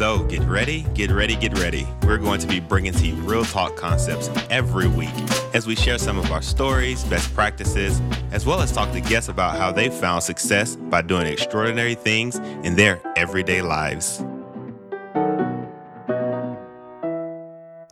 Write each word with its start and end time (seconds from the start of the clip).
So, 0.00 0.24
get 0.24 0.42
ready, 0.44 0.86
get 0.94 1.10
ready, 1.10 1.36
get 1.36 1.58
ready. 1.58 1.86
We're 2.04 2.16
going 2.16 2.40
to 2.40 2.46
be 2.46 2.58
bringing 2.58 2.94
to 2.94 3.06
you 3.06 3.12
real 3.16 3.44
talk 3.44 3.76
concepts 3.76 4.30
every 4.48 4.88
week 4.88 5.12
as 5.52 5.66
we 5.66 5.76
share 5.76 5.98
some 5.98 6.18
of 6.18 6.32
our 6.32 6.40
stories, 6.40 7.04
best 7.04 7.34
practices, 7.34 8.00
as 8.32 8.46
well 8.46 8.62
as 8.62 8.72
talk 8.72 8.90
to 8.92 9.02
guests 9.02 9.28
about 9.28 9.58
how 9.58 9.70
they 9.70 9.90
found 9.90 10.22
success 10.22 10.74
by 10.74 11.02
doing 11.02 11.26
extraordinary 11.26 11.94
things 11.94 12.36
in 12.64 12.76
their 12.76 12.98
everyday 13.14 13.60
lives. 13.60 14.24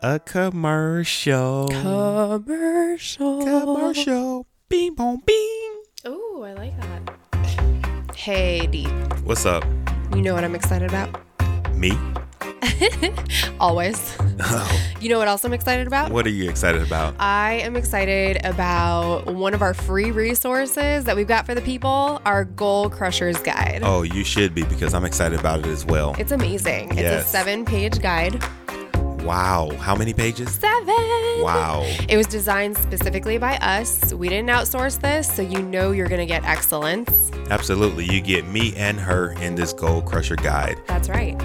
A 0.01 0.19
commercial. 0.25 1.69
Commercial. 1.69 3.45
Commercial. 3.45 4.47
Bing, 4.71 4.95
bong, 4.95 5.23
bing. 5.27 5.83
Oh, 6.07 6.43
I 6.43 6.55
like 6.55 6.73
that. 6.81 8.17
Hey, 8.17 8.67
D. 8.67 8.85
What's 9.25 9.45
up? 9.45 9.63
You 10.15 10.23
know 10.23 10.33
what 10.33 10.43
I'm 10.43 10.55
excited 10.55 10.89
about? 10.89 11.28
Me? 11.79 11.97
Always. 13.61 14.17
Oh, 14.41 14.81
You 15.01 15.09
know 15.09 15.19
what 15.19 15.29
else 15.29 15.45
I'm 15.45 15.53
excited 15.53 15.87
about? 15.87 16.11
what 16.11 16.27
are 16.27 16.31
you 16.31 16.49
excited 16.51 16.83
about? 16.83 17.15
I 17.19 17.55
am 17.63 17.77
excited 17.77 18.39
about 18.45 19.27
one 19.27 19.55
of 19.55 19.63
our 19.63 19.75
free 19.75 20.11
resources 20.11 21.05
that 21.05 21.15
we've 21.17 21.27
got 21.29 21.47
for 21.47 21.55
the 21.55 21.61
people, 21.61 22.21
our 22.25 22.45
Goal 22.45 22.91
Crushers 22.91 23.39
Guide. 23.41 23.81
Oh, 23.85 24.03
you 24.03 24.25
should 24.25 24.55
be 24.55 24.63
because 24.65 24.95
I'm 24.95 25.05
excited 25.05 25.39
about 25.39 25.61
it 25.61 25.67
as 25.67 25.85
well. 25.87 26.15
It's 26.19 26.33
amazing. 26.33 26.97
It's 26.99 27.27
a 27.27 27.29
seven 27.29 27.65
page 27.65 28.01
guide. 28.01 28.43
Wow. 29.29 29.69
How 29.79 29.95
many 29.95 30.15
pages? 30.15 30.55
Seven! 30.55 30.95
Wow. 31.43 31.83
It 32.09 32.17
was 32.17 32.27
designed 32.27 32.79
specifically 32.79 33.37
by 33.37 33.59
us. 33.59 34.15
We 34.15 34.31
didn't 34.31 34.49
outsource 34.49 34.99
this, 35.03 35.31
so 35.31 35.43
you 35.43 35.61
know 35.61 35.91
you're 35.91 36.09
going 36.09 36.21
to 36.21 36.27
get 36.27 36.45
excellence. 36.45 37.31
Absolutely. 37.51 38.07
You 38.07 38.23
get 38.23 38.47
me 38.47 38.75
and 38.75 38.99
her 38.99 39.33
in 39.43 39.55
this 39.55 39.75
Goal 39.75 40.01
Crusher 40.01 40.37
guide. 40.37 40.79
That's 40.87 41.11
right. 41.11 41.37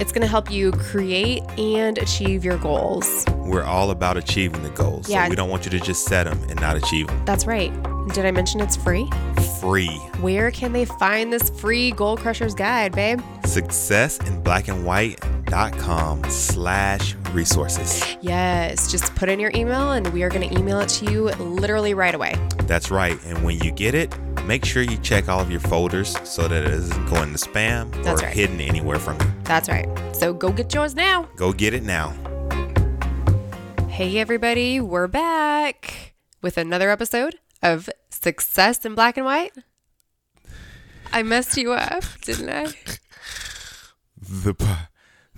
It's 0.00 0.12
going 0.12 0.22
to 0.22 0.28
help 0.28 0.48
you 0.48 0.70
create 0.70 1.42
and 1.58 1.98
achieve 1.98 2.44
your 2.44 2.56
goals. 2.58 3.24
We're 3.38 3.64
all 3.64 3.90
about 3.90 4.16
achieving 4.16 4.62
the 4.62 4.70
goals. 4.70 5.10
Yeah. 5.10 5.24
So 5.24 5.30
we 5.30 5.34
don't 5.34 5.50
want 5.50 5.64
you 5.64 5.72
to 5.72 5.80
just 5.80 6.04
set 6.06 6.24
them 6.24 6.40
and 6.48 6.60
not 6.60 6.76
achieve 6.76 7.08
them. 7.08 7.20
That's 7.24 7.46
right. 7.46 7.72
Did 8.12 8.26
I 8.26 8.30
mention 8.30 8.60
it's 8.60 8.76
free? 8.76 9.10
Free. 9.60 9.96
Where 10.20 10.52
can 10.52 10.72
they 10.72 10.84
find 10.84 11.32
this 11.32 11.50
free 11.50 11.90
Goal 11.90 12.16
Crushers 12.16 12.54
Guide, 12.54 12.92
babe? 12.92 13.20
Success 13.44 14.18
in 14.18 14.40
black 14.42 14.68
and 14.68 14.84
white.com 14.86 16.22
slash 16.28 17.16
resources. 17.34 18.16
Yes, 18.20 18.90
just 18.90 19.14
put 19.14 19.28
in 19.28 19.38
your 19.40 19.50
email 19.54 19.92
and 19.92 20.06
we 20.12 20.22
are 20.22 20.28
going 20.30 20.48
to 20.48 20.58
email 20.58 20.80
it 20.80 20.88
to 20.90 21.10
you 21.10 21.24
literally 21.32 21.92
right 21.94 22.14
away. 22.14 22.34
That's 22.64 22.90
right. 22.90 23.18
And 23.24 23.42
when 23.44 23.58
you 23.58 23.70
get 23.72 23.94
it, 23.94 24.16
make 24.44 24.64
sure 24.64 24.82
you 24.82 24.96
check 24.98 25.28
all 25.28 25.40
of 25.40 25.50
your 25.50 25.60
folders 25.60 26.16
so 26.28 26.48
that 26.48 26.64
it 26.64 26.70
isn't 26.72 27.06
going 27.06 27.32
to 27.32 27.38
spam 27.38 27.92
That's 28.02 28.22
or 28.22 28.26
right. 28.26 28.34
hidden 28.34 28.60
anywhere 28.60 28.98
from 28.98 29.20
you. 29.20 29.26
That's 29.44 29.68
right. 29.68 29.88
So 30.14 30.32
go 30.32 30.50
get 30.52 30.72
yours 30.72 30.94
now. 30.94 31.28
Go 31.36 31.52
get 31.52 31.74
it 31.74 31.82
now. 31.82 32.10
Hey, 33.88 34.18
everybody, 34.18 34.80
we're 34.80 35.06
back 35.08 36.14
with 36.42 36.56
another 36.58 36.90
episode 36.90 37.36
of 37.62 37.88
Success 38.10 38.84
in 38.84 38.94
Black 38.94 39.16
and 39.16 39.24
White. 39.26 39.52
I 41.12 41.22
messed 41.22 41.56
you 41.56 41.72
up, 41.72 42.04
didn't 42.22 42.50
I? 42.50 42.72
The 44.26 44.54
pot. 44.54 44.88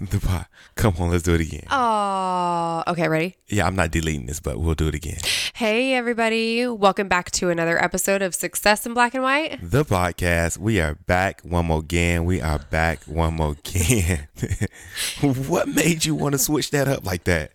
The 0.00 0.20
pot. 0.20 0.46
Come 0.76 0.94
on, 0.98 1.10
let's 1.10 1.22
do 1.22 1.32
it 1.34 1.40
again. 1.40 1.64
Oh, 1.70 2.82
okay, 2.86 3.08
ready? 3.08 3.34
Yeah, 3.48 3.66
I'm 3.66 3.76
not 3.76 3.90
deleting 3.90 4.26
this, 4.26 4.40
but 4.40 4.60
we'll 4.60 4.74
do 4.74 4.88
it 4.88 4.94
again. 4.94 5.16
Hey, 5.54 5.94
everybody, 5.94 6.66
welcome 6.66 7.08
back 7.08 7.30
to 7.30 7.48
another 7.48 7.82
episode 7.82 8.20
of 8.20 8.34
Success 8.34 8.84
in 8.84 8.92
Black 8.92 9.14
and 9.14 9.22
White. 9.22 9.58
The 9.62 9.86
podcast. 9.86 10.58
We 10.58 10.78
are 10.82 10.94
back 10.94 11.40
one 11.40 11.66
more 11.66 11.78
again. 11.78 12.26
We 12.26 12.42
are 12.42 12.58
back 12.58 13.02
one 13.04 13.36
more 13.36 13.52
again. 13.52 14.28
what 15.22 15.66
made 15.66 16.04
you 16.04 16.14
want 16.14 16.34
to 16.34 16.38
switch 16.38 16.70
that 16.72 16.88
up 16.88 17.06
like 17.06 17.24
that? 17.24 17.52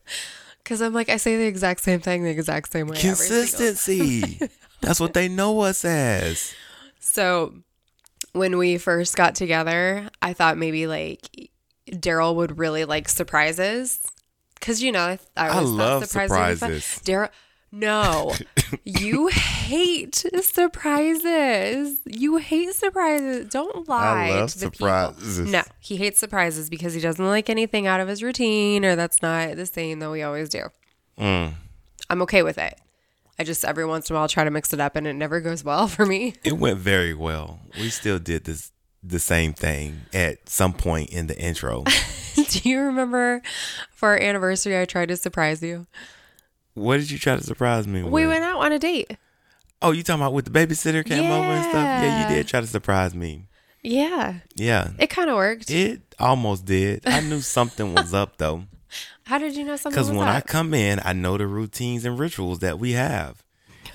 Because 0.63 0.81
I'm 0.81 0.93
like, 0.93 1.09
I 1.09 1.17
say 1.17 1.37
the 1.37 1.45
exact 1.45 1.81
same 1.81 1.99
thing 1.99 2.23
the 2.23 2.31
exact 2.31 2.71
same 2.71 2.87
way. 2.87 2.97
Consistency. 2.97 4.39
That's 4.81 4.99
what 4.99 5.13
they 5.13 5.29
know 5.29 5.59
us 5.59 5.85
as. 5.85 6.55
So 6.99 7.53
when 8.33 8.57
we 8.57 8.79
first 8.79 9.15
got 9.15 9.35
together, 9.35 10.09
I 10.23 10.33
thought 10.33 10.57
maybe 10.57 10.87
like 10.87 11.51
Daryl 11.89 12.35
would 12.35 12.57
really 12.57 12.85
like 12.85 13.09
surprises. 13.09 13.99
Cause 14.59 14.81
you 14.81 14.91
know, 14.91 15.01
I, 15.01 15.19
I, 15.35 15.47
I 15.47 15.49
always 15.49 15.69
thought 15.69 15.77
love 15.77 16.05
surprises. 16.05 16.61
would 16.61 16.67
be 16.69 16.79
fun. 16.79 17.03
Daryl, 17.03 17.29
no, 17.71 18.35
you 18.83 19.27
hate 19.27 20.25
surprises. 20.41 21.99
You 22.05 22.37
hate 22.37 22.73
surprises. 22.75 23.47
Don't 23.47 23.87
lie. 23.87 24.27
I 24.27 24.39
love 24.39 24.51
to 24.51 24.59
the 24.59 24.71
people. 24.71 24.87
surprises. 24.87 25.39
No, 25.39 25.63
he 25.79 25.95
hates 25.95 26.19
surprises 26.19 26.69
because 26.69 26.93
he 26.93 26.99
doesn't 26.99 27.25
like 27.25 27.49
anything 27.49 27.87
out 27.87 28.01
of 28.01 28.07
his 28.09 28.21
routine, 28.21 28.83
or 28.83 28.95
that's 28.95 29.21
not 29.21 29.55
the 29.55 29.65
same 29.65 29.99
that 29.99 30.11
we 30.11 30.21
always 30.21 30.49
do. 30.49 30.63
Mm. 31.17 31.53
I'm 32.09 32.21
okay 32.23 32.43
with 32.43 32.57
it. 32.57 32.77
I 33.39 33.43
just 33.45 33.63
every 33.63 33.85
once 33.85 34.09
in 34.09 34.15
a 34.15 34.19
while 34.19 34.27
try 34.27 34.43
to 34.43 34.51
mix 34.51 34.73
it 34.73 34.81
up, 34.81 34.97
and 34.97 35.07
it 35.07 35.13
never 35.13 35.39
goes 35.39 35.63
well 35.63 35.87
for 35.95 36.05
me. 36.05 36.35
It 36.43 36.57
went 36.57 36.77
very 36.79 37.13
well. 37.13 37.61
We 37.79 37.89
still 37.89 38.19
did 38.19 38.43
this 38.43 38.71
the 39.03 39.19
same 39.19 39.53
thing 39.53 40.01
at 40.13 40.47
some 40.49 40.73
point 40.73 41.09
in 41.09 41.27
the 41.27 41.37
intro. 41.39 41.83
Do 42.35 42.69
you 42.69 42.79
remember 42.81 43.41
for 43.93 44.09
our 44.09 44.17
anniversary 44.19 44.79
I 44.79 44.85
tried 44.85 45.07
to 45.09 45.17
surprise 45.17 45.61
you? 45.61 45.87
what 46.73 46.97
did 46.97 47.11
you 47.11 47.17
try 47.19 47.35
to 47.35 47.43
surprise 47.43 47.85
me 47.87 48.01
with? 48.03 48.13
We 48.13 48.25
went 48.27 48.43
out 48.45 48.59
on 48.61 48.71
a 48.71 48.79
date. 48.79 49.17
oh, 49.81 49.91
you 49.91 50.03
talking 50.03 50.21
about 50.21 50.33
with 50.33 50.45
the 50.45 50.51
babysitter 50.51 51.03
came 51.05 51.29
over 51.29 51.43
and 51.51 51.63
stuff? 51.63 51.73
Yeah, 51.75 52.03
Yeah. 52.03 52.29
you 52.29 52.35
did 52.35 52.47
try 52.47 52.61
to 52.61 52.67
surprise 52.67 53.13
me. 53.13 53.47
Yeah. 53.83 54.35
Yeah. 54.55 54.91
It 54.99 55.07
kind 55.09 55.29
of 55.29 55.35
worked. 55.35 55.69
It 55.71 56.01
almost 56.19 56.65
did. 56.65 57.01
I 57.07 57.19
knew 57.21 57.41
something 57.41 57.93
was 57.93 58.13
up 58.13 58.37
though. 58.37 58.63
How 59.25 59.37
did 59.37 59.55
you 59.55 59.63
know 59.65 59.75
something 59.75 59.99
Because 60.01 60.15
when 60.15 60.27
I 60.27 60.39
come 60.41 60.73
in, 60.73 60.99
I 61.03 61.13
know 61.13 61.37
the 61.37 61.47
routines 61.47 62.05
and 62.05 62.17
rituals 62.19 62.59
that 62.59 62.77
we 62.79 62.91
have. 62.93 63.43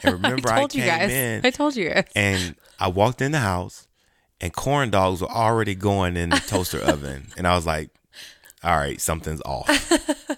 And 0.03 0.13
remember, 0.23 0.51
I 0.51 0.57
I, 0.57 0.59
told 0.59 0.71
came 0.73 0.83
you 0.83 0.87
guys. 0.89 1.11
in 1.13 1.41
I 1.47 1.51
told 1.51 1.77
you 1.77 1.89
guys. 1.91 2.05
and 2.17 2.57
I 2.81 2.89
walked 2.89 3.23
in 3.23 3.33
the 3.33 3.39
house, 3.39 3.86
and 4.41 4.53
corn 4.53 4.91
dogs 4.91 5.21
were 5.23 5.29
already 5.31 5.75
going 5.75 6.17
in 6.17 6.31
the 6.31 6.37
toaster 6.47 6.79
oven, 6.83 7.29
and 7.37 7.47
I 7.47 7.55
was 7.57 7.67
like, 7.67 7.91
"All 8.63 8.77
right, 8.77 9.01
something's 9.01 9.43
off." 9.43 9.69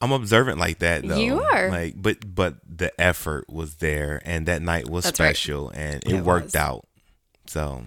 I'm 0.00 0.12
observant 0.12 0.58
like 0.60 0.78
that, 0.78 1.06
though. 1.06 1.16
You 1.18 1.40
are. 1.42 1.70
like, 1.70 1.94
but 2.00 2.18
but 2.34 2.56
the 2.64 2.92
effort 3.00 3.50
was 3.50 3.76
there, 3.76 4.22
and 4.24 4.46
that 4.46 4.62
night 4.62 4.88
was 4.88 5.04
That's 5.04 5.18
right. 5.18 5.26
special, 5.34 5.70
and 5.70 5.96
it, 6.04 6.12
It 6.12 6.24
worked 6.24 6.44
was. 6.46 6.54
out. 6.54 6.86
So 7.46 7.82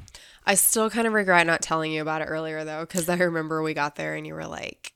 I 0.45 0.55
still 0.55 0.89
kind 0.89 1.07
of 1.07 1.13
regret 1.13 1.47
not 1.47 1.61
telling 1.61 1.91
you 1.93 2.01
about 2.01 2.21
it 2.21 2.25
earlier 2.25 2.65
though, 2.65 2.81
because 2.81 3.07
I 3.07 3.15
remember 3.17 3.61
we 3.63 3.73
got 3.73 3.95
there 3.95 4.15
and 4.15 4.27
you 4.27 4.33
were 4.33 4.47
like, 4.47 4.93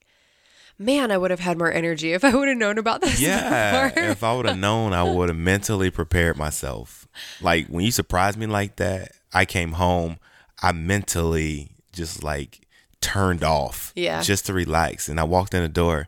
"Man, 0.78 1.12
I 1.12 1.18
would 1.18 1.32
have 1.32 1.40
had 1.40 1.58
more 1.58 1.72
energy 1.72 2.14
if 2.14 2.24
I 2.24 2.34
would 2.36 2.48
have 2.48 2.58
known 2.58 2.78
about 2.78 3.02
this." 3.02 3.20
Yeah, 3.22 3.92
if 3.96 4.24
I 4.24 4.36
would 4.36 4.46
have 4.46 4.58
known, 4.58 4.94
I 4.94 5.04
would 5.04 5.30
have 5.30 5.38
mentally 5.38 5.90
prepared 5.90 6.38
myself. 6.38 7.08
Like 7.42 7.68
when 7.68 7.86
you 7.86 7.92
surprised 7.92 8.38
me 8.38 8.46
like 8.48 8.76
that, 8.78 9.12
I 9.34 9.46
came 9.46 9.74
home, 9.74 10.18
I 10.62 10.72
mentally 10.72 11.70
just 11.92 12.24
like 12.24 12.62
turned 13.02 13.44
off. 13.44 13.92
Yeah. 13.96 14.22
Just 14.22 14.46
to 14.48 14.54
relax. 14.54 15.08
And 15.10 15.20
I 15.20 15.24
walked 15.24 15.54
in 15.54 15.62
the 15.62 15.70
door 15.70 16.08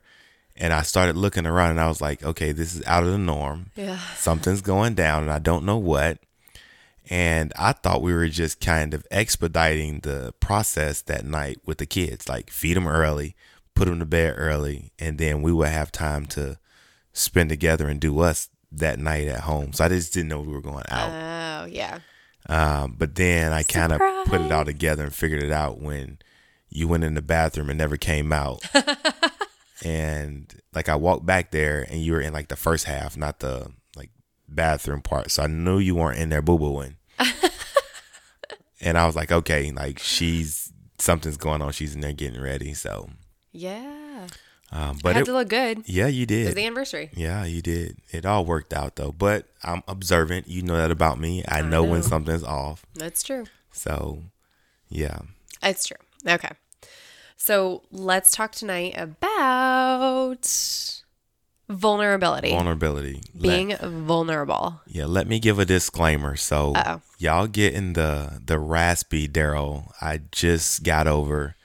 and 0.55 0.73
I 0.73 0.81
started 0.81 1.15
looking 1.15 1.45
around 1.45 1.71
and 1.71 1.79
I 1.79 1.87
was 1.87 2.01
like, 2.01 2.23
okay, 2.23 2.51
this 2.51 2.75
is 2.75 2.83
out 2.85 3.03
of 3.03 3.11
the 3.11 3.17
norm. 3.17 3.71
yeah. 3.75 3.99
Something's 4.15 4.61
going 4.61 4.95
down 4.95 5.23
and 5.23 5.31
I 5.31 5.39
don't 5.39 5.65
know 5.65 5.77
what. 5.77 6.17
And 7.09 7.53
I 7.57 7.71
thought 7.71 8.01
we 8.01 8.13
were 8.13 8.27
just 8.27 8.59
kind 8.59 8.93
of 8.93 9.05
expediting 9.11 10.01
the 10.01 10.33
process 10.41 11.01
that 11.03 11.23
night 11.23 11.59
with 11.65 11.77
the 11.77 11.85
kids, 11.85 12.27
like 12.27 12.49
feed 12.49 12.75
them 12.75 12.87
early, 12.87 13.35
put 13.77 13.87
them 13.87 13.99
to 13.99 14.05
bed 14.05 14.33
early, 14.37 14.91
and 14.97 15.17
then 15.17 15.41
we 15.41 15.51
would 15.51 15.69
have 15.69 15.91
time 15.91 16.25
to 16.25 16.57
spend 17.13 17.49
together 17.49 17.87
and 17.87 17.99
do 17.99 18.19
us 18.19 18.49
that 18.71 18.99
night 18.99 19.27
at 19.27 19.41
home. 19.41 19.71
So 19.73 19.85
I 19.85 19.89
just 19.89 20.13
didn't 20.13 20.29
know 20.29 20.41
we 20.41 20.51
were 20.51 20.61
going 20.61 20.83
out. 20.89 21.09
Oh, 21.09 21.65
yeah. 21.67 21.99
Um, 22.49 22.95
but 22.97 23.15
then 23.15 23.53
I 23.53 23.63
kind 23.63 23.93
of 23.93 23.99
put 24.25 24.41
it 24.41 24.51
all 24.51 24.65
together 24.65 25.03
and 25.03 25.13
figured 25.13 25.43
it 25.43 25.51
out 25.51 25.79
when 25.79 26.17
you 26.69 26.87
went 26.87 27.03
in 27.03 27.13
the 27.13 27.21
bathroom 27.21 27.69
and 27.69 27.77
never 27.77 27.97
came 27.97 28.33
out. 28.33 28.61
and 29.85 30.53
like 30.73 30.89
I 30.89 30.95
walked 30.95 31.25
back 31.25 31.51
there 31.51 31.85
and 31.89 32.01
you 32.01 32.13
were 32.13 32.21
in 32.21 32.33
like 32.33 32.47
the 32.47 32.55
first 32.55 32.85
half, 32.85 33.15
not 33.15 33.39
the 33.39 33.71
like 33.95 34.09
bathroom 34.47 35.01
part. 35.01 35.31
So 35.31 35.43
I 35.43 35.47
knew 35.47 35.77
you 35.77 35.95
weren't 35.95 36.19
in 36.19 36.29
there 36.29 36.41
boo 36.41 36.57
booing. 36.57 36.95
and 38.81 38.97
I 38.97 39.05
was 39.05 39.15
like, 39.15 39.31
okay, 39.31 39.71
like 39.71 39.99
she's 39.99 40.71
something's 40.99 41.37
going 41.37 41.61
on. 41.61 41.73
She's 41.73 41.95
in 41.95 42.01
there 42.01 42.13
getting 42.13 42.41
ready. 42.41 42.73
So 42.73 43.09
Yeah. 43.51 44.27
um, 44.71 44.95
But 44.95 45.03
but 45.03 45.15
had 45.15 45.21
it, 45.23 45.25
to 45.25 45.33
look 45.33 45.49
good. 45.49 45.83
yeah, 45.85 46.07
you 46.07 46.23
It 46.23 46.29
was 46.31 46.45
did. 46.47 46.55
the 46.55 46.65
anniversary. 46.65 47.09
Yeah, 47.15 47.45
you 47.45 47.61
did. 47.61 47.97
It 48.11 48.25
all 48.25 48.45
worked 48.45 48.73
out 48.73 48.95
though. 48.97 49.11
But 49.11 49.47
I'm 49.63 49.83
observant. 49.87 50.47
You 50.47 50.61
know 50.61 50.77
that 50.77 50.91
about 50.91 51.19
me. 51.19 51.43
I, 51.47 51.61
know, 51.61 51.83
when 51.83 52.03
something's 52.03 52.43
off. 52.43 52.85
That's 52.95 53.23
true. 53.23 53.45
So, 53.71 54.23
yeah. 54.89 55.19
It's 55.63 55.85
true. 55.87 55.97
Okay. 56.27 56.51
So 57.37 57.83
let's 57.91 58.31
talk 58.31 58.51
tonight 58.51 58.95
about 58.97 60.45
vulnerability. 61.69 62.49
Vulnerability. 62.49 63.21
Let- 63.35 63.41
Being 63.41 63.75
vulnerable. 64.05 64.81
yeah, 64.87 65.05
let 65.05 65.27
me 65.27 65.39
give 65.39 65.59
a 65.59 65.65
disclaimer. 65.65 66.35
So, 66.35 66.73
Uh-oh. 66.73 67.01
y'all 67.19 67.47
getting 67.47 67.93
the 67.93 68.41
the 68.43 68.57
raspy 68.59 69.27
Daryl. 69.27 69.91
I 70.01 70.21
just 70.31 70.83
got 70.83 71.07
over 71.07 71.55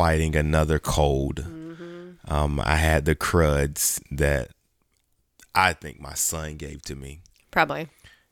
fighting 0.00 0.34
another 0.34 0.78
cold. 0.78 1.44
Mm-hmm. 1.44 2.32
Um, 2.32 2.58
I 2.64 2.76
had 2.76 3.04
the 3.04 3.14
cruds 3.14 4.00
that 4.10 4.48
I 5.54 5.74
think 5.74 6.00
my 6.00 6.14
son 6.14 6.56
gave 6.56 6.80
to 6.84 6.96
me. 6.96 7.20
Probably. 7.50 7.88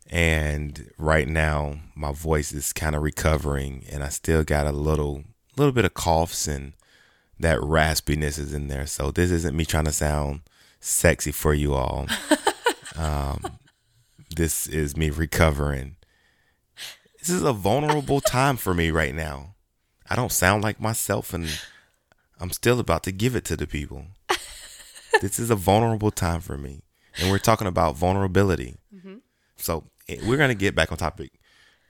and 0.08 0.90
right 0.96 1.28
now 1.28 1.80
my 1.94 2.10
voice 2.12 2.52
is 2.52 2.72
kind 2.72 2.96
of 2.96 3.02
recovering 3.02 3.84
and 3.90 4.02
i 4.02 4.08
still 4.08 4.42
got 4.44 4.66
a 4.66 4.72
little 4.72 5.24
little 5.56 5.72
bit 5.72 5.84
of 5.84 5.92
coughs 5.92 6.48
and 6.48 6.72
that 7.38 7.58
raspiness 7.58 8.38
is 8.38 8.54
in 8.54 8.68
there 8.68 8.86
so 8.86 9.10
this 9.10 9.30
isn't 9.30 9.56
me 9.56 9.66
trying 9.66 9.84
to 9.84 9.92
sound 9.92 10.40
sexy 10.80 11.32
for 11.32 11.52
you 11.52 11.74
all 11.74 12.06
um, 12.96 13.58
this 14.34 14.66
is 14.66 14.96
me 14.96 15.10
recovering 15.10 15.96
this 17.18 17.28
is 17.28 17.42
a 17.42 17.52
vulnerable 17.52 18.22
time 18.22 18.56
for 18.56 18.72
me 18.72 18.90
right 18.90 19.14
now 19.14 19.54
i 20.10 20.16
don't 20.16 20.32
sound 20.32 20.62
like 20.62 20.80
myself 20.80 21.32
and 21.34 21.60
i'm 22.40 22.50
still 22.50 22.80
about 22.80 23.02
to 23.02 23.12
give 23.12 23.34
it 23.36 23.44
to 23.44 23.56
the 23.56 23.66
people 23.66 24.06
this 25.20 25.38
is 25.38 25.50
a 25.50 25.56
vulnerable 25.56 26.10
time 26.10 26.40
for 26.40 26.56
me 26.56 26.82
and 27.20 27.30
we're 27.30 27.38
talking 27.38 27.66
about 27.66 27.96
vulnerability 27.96 28.76
so 29.58 29.84
eh, 30.08 30.18
we're 30.24 30.38
gonna 30.38 30.54
get 30.54 30.74
back 30.74 30.90
on 30.90 30.98
topic. 30.98 31.32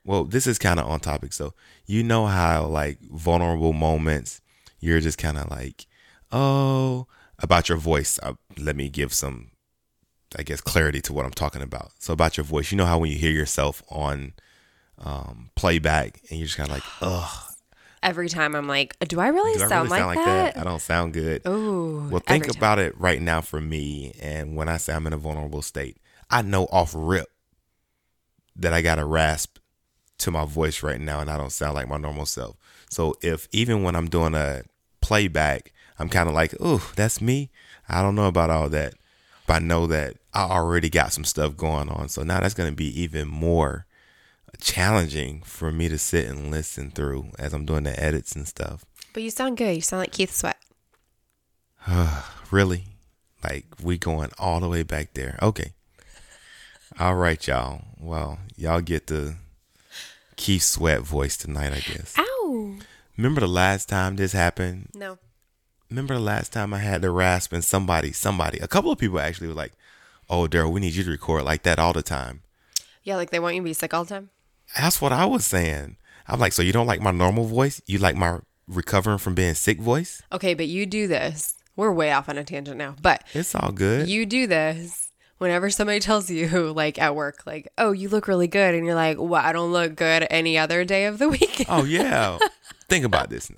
Well, 0.05 0.25
this 0.25 0.47
is 0.47 0.59
kind 0.59 0.81
of 0.81 0.89
on 0.89 1.01
topic. 1.01 1.33
So 1.33 1.55
you 1.87 2.03
know 2.03 2.27
how 2.27 2.67
like 2.67 2.99
vulnerable 3.01 3.73
moments, 3.73 4.41
you're 4.81 5.01
just 5.01 5.19
kind 5.19 5.37
of 5.39 5.51
like, 5.51 5.87
oh, 6.33 7.07
about 7.39 7.69
your 7.69 7.79
voice. 7.79 8.19
Uh, 8.23 8.35
let 8.57 8.75
me 8.75 8.89
give 8.89 9.13
some, 9.13 9.51
I 10.37 10.43
guess, 10.43 10.61
clarity 10.61 11.01
to 11.03 11.13
what 11.13 11.25
I'm 11.25 11.33
talking 11.33 11.63
about. 11.63 11.93
So 11.99 12.13
about 12.13 12.37
your 12.37 12.45
voice, 12.45 12.73
you 12.73 12.79
know 12.79 12.87
how 12.87 12.99
when 12.99 13.11
you 13.11 13.19
hear 13.19 13.31
yourself 13.31 13.83
on 13.91 14.33
um, 14.99 15.51
playback 15.55 16.21
and 16.31 16.39
you're 16.39 16.47
just 16.47 16.57
kind 16.57 16.71
of 16.71 16.77
like, 16.77 16.85
oh, 17.03 17.48
Every 18.03 18.29
time 18.29 18.55
I'm 18.55 18.69
like, 18.69 18.97
do 19.01 19.21
I 19.21 19.29
really 19.29 19.59
do 19.59 19.65
I 19.65 19.69
sound, 19.69 19.91
really 19.91 20.01
like, 20.01 20.01
sound 20.01 20.17
like 20.17 20.25
that? 20.27 20.55
that? 20.55 20.61
I 20.61 20.65
don't 20.65 20.81
sound 20.81 21.13
good. 21.13 21.43
Oh. 21.45 22.09
Well, 22.09 22.21
think 22.21 22.49
about 22.55 22.79
it 22.79 22.99
right 22.99 23.21
now 23.21 23.41
for 23.41 23.61
me. 23.61 24.15
And 24.21 24.57
when 24.57 24.69
I 24.69 24.77
say 24.77 24.95
I'm 24.95 25.07
in 25.07 25.13
a 25.13 25.19
vulnerable 25.19 25.63
state, 25.63 25.97
I 26.31 26.43
know 26.43 26.65
off 26.67 26.93
rip 26.95 27.29
that 28.57 28.73
I 28.73 28.83
got 28.83 28.99
a 28.99 29.05
rasp 29.05 29.59
to 30.19 30.31
my 30.31 30.45
voice 30.45 30.83
right 30.83 31.01
now 31.01 31.21
and 31.21 31.31
I 31.31 31.37
don't 31.37 31.53
sound 31.53 31.75
like 31.75 31.89
my 31.89 31.97
normal 31.97 32.27
self. 32.27 32.57
So 32.91 33.15
if 33.23 33.49
even 33.53 33.83
when 33.83 33.95
I'm 33.95 34.09
doing 34.09 34.35
a 34.35 34.63
playback, 35.01 35.73
I'm 35.99 36.09
kind 36.09 36.29
of 36.29 36.35
like, 36.35 36.55
oh, 36.61 36.91
that's 36.97 37.21
me. 37.21 37.51
I 37.89 38.03
don't 38.03 38.15
know 38.15 38.27
about 38.27 38.51
all 38.51 38.69
that. 38.71 38.95
But 39.47 39.55
I 39.55 39.59
know 39.61 39.87
that 39.87 40.17
I 40.35 40.43
already 40.43 40.91
got 40.91 41.13
some 41.13 41.25
stuff 41.25 41.57
going 41.57 41.89
on. 41.89 42.09
So 42.09 42.23
now 42.23 42.41
that's 42.41 42.55
going 42.55 42.71
to 42.71 42.77
be 42.77 43.01
even 43.01 43.29
more 43.29 43.87
challenging 44.61 45.43
for 45.43 45.71
me 45.71 45.89
to 45.89 45.99
sit 45.99 46.27
and 46.27 46.51
listen 46.51 46.91
through 46.91 47.31
as 47.39 47.53
I'm 47.53 47.67
doing 47.67 47.85
the 47.85 48.03
edits 48.03 48.35
and 48.35 48.47
stuff. 48.47 48.85
But 49.13 49.23
you 49.23 49.31
sound 49.31 49.57
good. 49.57 49.75
You 49.75 49.81
sound 49.81 50.01
like 50.01 50.13
Keith 50.13 50.35
Sweat. 50.35 50.57
Really? 52.51 52.85
Like 53.45 53.67
we 53.83 53.99
going 53.99 54.31
all 54.39 54.61
the 54.61 54.69
way 54.69 54.83
back 54.83 55.13
there. 55.13 55.39
Okay. 55.43 55.73
All 56.99 57.15
right, 57.15 57.47
y'all. 57.47 57.83
Well, 58.01 58.39
y'all 58.57 58.81
get 58.81 59.07
the 59.07 59.37
Keith 60.37 60.63
Sweat 60.63 61.03
voice 61.03 61.37
tonight, 61.37 61.73
I 61.73 61.81
guess. 61.81 62.15
Ow. 62.19 62.77
Remember 63.17 63.41
the 63.41 63.49
last 63.49 63.89
time 63.89 64.17
this 64.17 64.33
happened? 64.33 64.89
No. 64.95 65.19
Remember 65.91 66.15
the 66.15 66.21
last 66.21 66.53
time 66.53 66.73
I 66.73 66.79
had 66.79 67.03
the 67.03 67.11
rasp 67.11 67.53
and 67.53 67.65
somebody, 67.65 68.13
somebody, 68.13 68.59
a 68.59 68.69
couple 68.69 68.91
of 68.91 68.99
people 68.99 69.21
actually 69.21 69.49
were 69.49 69.55
like, 69.55 69.73
"Oh, 70.31 70.47
Daryl, 70.47 70.73
we 70.73 70.81
need 70.81 70.95
you 70.95 71.05
to 71.05 71.11
record 71.11 71.45
like 71.45 71.63
that 71.65 71.79
all 71.79 71.93
the 71.93 72.03
time." 72.03 72.43
Yeah, 73.03 73.17
like 73.17 73.31
they 73.31 73.41
want 73.41 73.57
you 73.57 73.63
to 73.63 73.65
be 73.65 73.73
sick 73.73 73.93
all 73.95 74.05
the 74.05 74.11
time. 74.11 74.31
That's 74.77 75.01
what 75.01 75.13
I 75.13 75.25
was 75.27 75.45
saying. 75.45 75.97
I'm 76.27 76.39
like, 76.41 76.53
so 76.53 76.63
you 76.63 76.73
don't 76.73 76.87
like 76.87 77.01
my 77.01 77.11
normal 77.11 77.45
voice? 77.45 77.81
You 77.87 77.99
like 77.99 78.17
my 78.17 78.39
recovering 78.67 79.19
from 79.19 79.35
being 79.35 79.55
sick 79.55 79.81
voice? 79.81 80.23
Okay, 80.33 80.55
but 80.55 80.67
you 80.67 80.85
do 80.87 81.07
this. 81.07 81.55
We're 81.77 81.93
way 81.93 82.13
off 82.13 82.29
on 82.29 82.37
a 82.39 82.45
tangent 82.45 82.77
now, 82.77 82.97
but 83.01 83.25
It's 83.33 83.55
all 83.55 83.71
good. 83.73 84.09
you 84.09 84.27
do 84.27 84.47
this 84.47 85.11
whenever 85.39 85.71
somebody 85.71 86.01
tells 86.01 86.29
you, 86.29 86.49
like 86.77 86.99
at 86.99 87.15
work, 87.15 87.47
like, 87.47 87.69
oh, 87.79 87.93
you 87.93 88.09
look 88.09 88.29
really 88.29 88.49
good. 88.49 88.75
And 88.75 88.85
you're 88.85 88.95
like, 88.95 89.17
well, 89.19 89.43
I 89.45 89.53
don't 89.53 89.73
look 89.73 89.95
good 89.97 90.27
any 90.31 90.59
other 90.59 90.85
day 90.85 91.07
of 91.07 91.19
the 91.19 91.29
week. 91.39 91.65
Oh 91.69 91.85
yeah. 91.85 92.39
Think 92.89 93.05
about 93.05 93.31
this 93.31 93.49
now. 93.51 93.57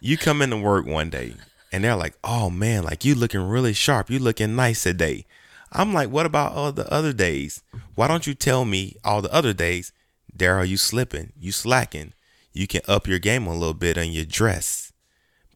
You 0.00 0.16
come 0.16 0.42
into 0.42 0.58
work 0.58 0.86
one 0.86 1.10
day 1.10 1.34
and 1.72 1.82
they're 1.82 1.96
like, 1.96 2.14
"Oh 2.22 2.50
man, 2.50 2.84
like 2.84 3.04
you 3.04 3.14
looking 3.16 3.42
really 3.42 3.72
sharp. 3.72 4.10
You 4.10 4.18
looking 4.20 4.54
nice 4.54 4.84
today." 4.84 5.26
I'm 5.72 5.92
like, 5.92 6.08
"What 6.10 6.24
about 6.24 6.52
all 6.52 6.70
the 6.72 6.90
other 6.92 7.12
days? 7.12 7.62
Why 7.96 8.06
don't 8.08 8.26
you 8.26 8.34
tell 8.34 8.64
me 8.64 8.96
all 9.04 9.20
the 9.22 9.32
other 9.34 9.52
days, 9.52 9.92
Daryl, 10.38 10.66
you 10.66 10.76
slipping, 10.76 11.32
you 11.38 11.52
slacking. 11.52 12.12
You 12.52 12.66
can 12.66 12.80
up 12.88 13.06
your 13.06 13.18
game 13.18 13.46
a 13.46 13.52
little 13.52 13.74
bit 13.74 13.98
on 13.98 14.10
your 14.10 14.24
dress." 14.24 14.92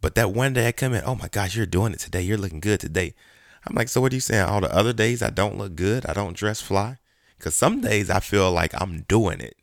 But 0.00 0.14
that 0.16 0.33
one 0.33 0.52
day 0.52 0.66
I 0.68 0.73
come 0.73 0.95
in, 0.95 1.02
"Oh 1.06 1.14
my 1.14 1.28
gosh, 1.28 1.56
you're 1.56 1.66
doing 1.66 1.92
it 1.92 2.00
today. 2.00 2.23
You're 2.23 2.37
looking 2.38 2.61
good 2.61 2.80
today." 2.80 3.14
I'm 3.64 3.75
like, 3.76 3.88
"So 3.88 4.00
what 4.00 4.12
are 4.12 4.16
you 4.16 4.21
saying? 4.21 4.45
All 4.45 4.61
the 4.61 4.75
other 4.75 4.92
days 4.92 5.23
I 5.23 5.30
don't 5.30 5.56
look 5.56 5.76
good? 5.76 6.04
I 6.06 6.12
don't 6.12 6.37
dress 6.37 6.61
fly?" 6.61 6.99
Cuz 7.38 7.54
some 7.54 7.80
days 7.80 8.11
I 8.11 8.21
feel 8.21 8.50
like 8.52 8.73
I'm 8.80 9.02
doing 9.09 9.40
it. 9.40 9.56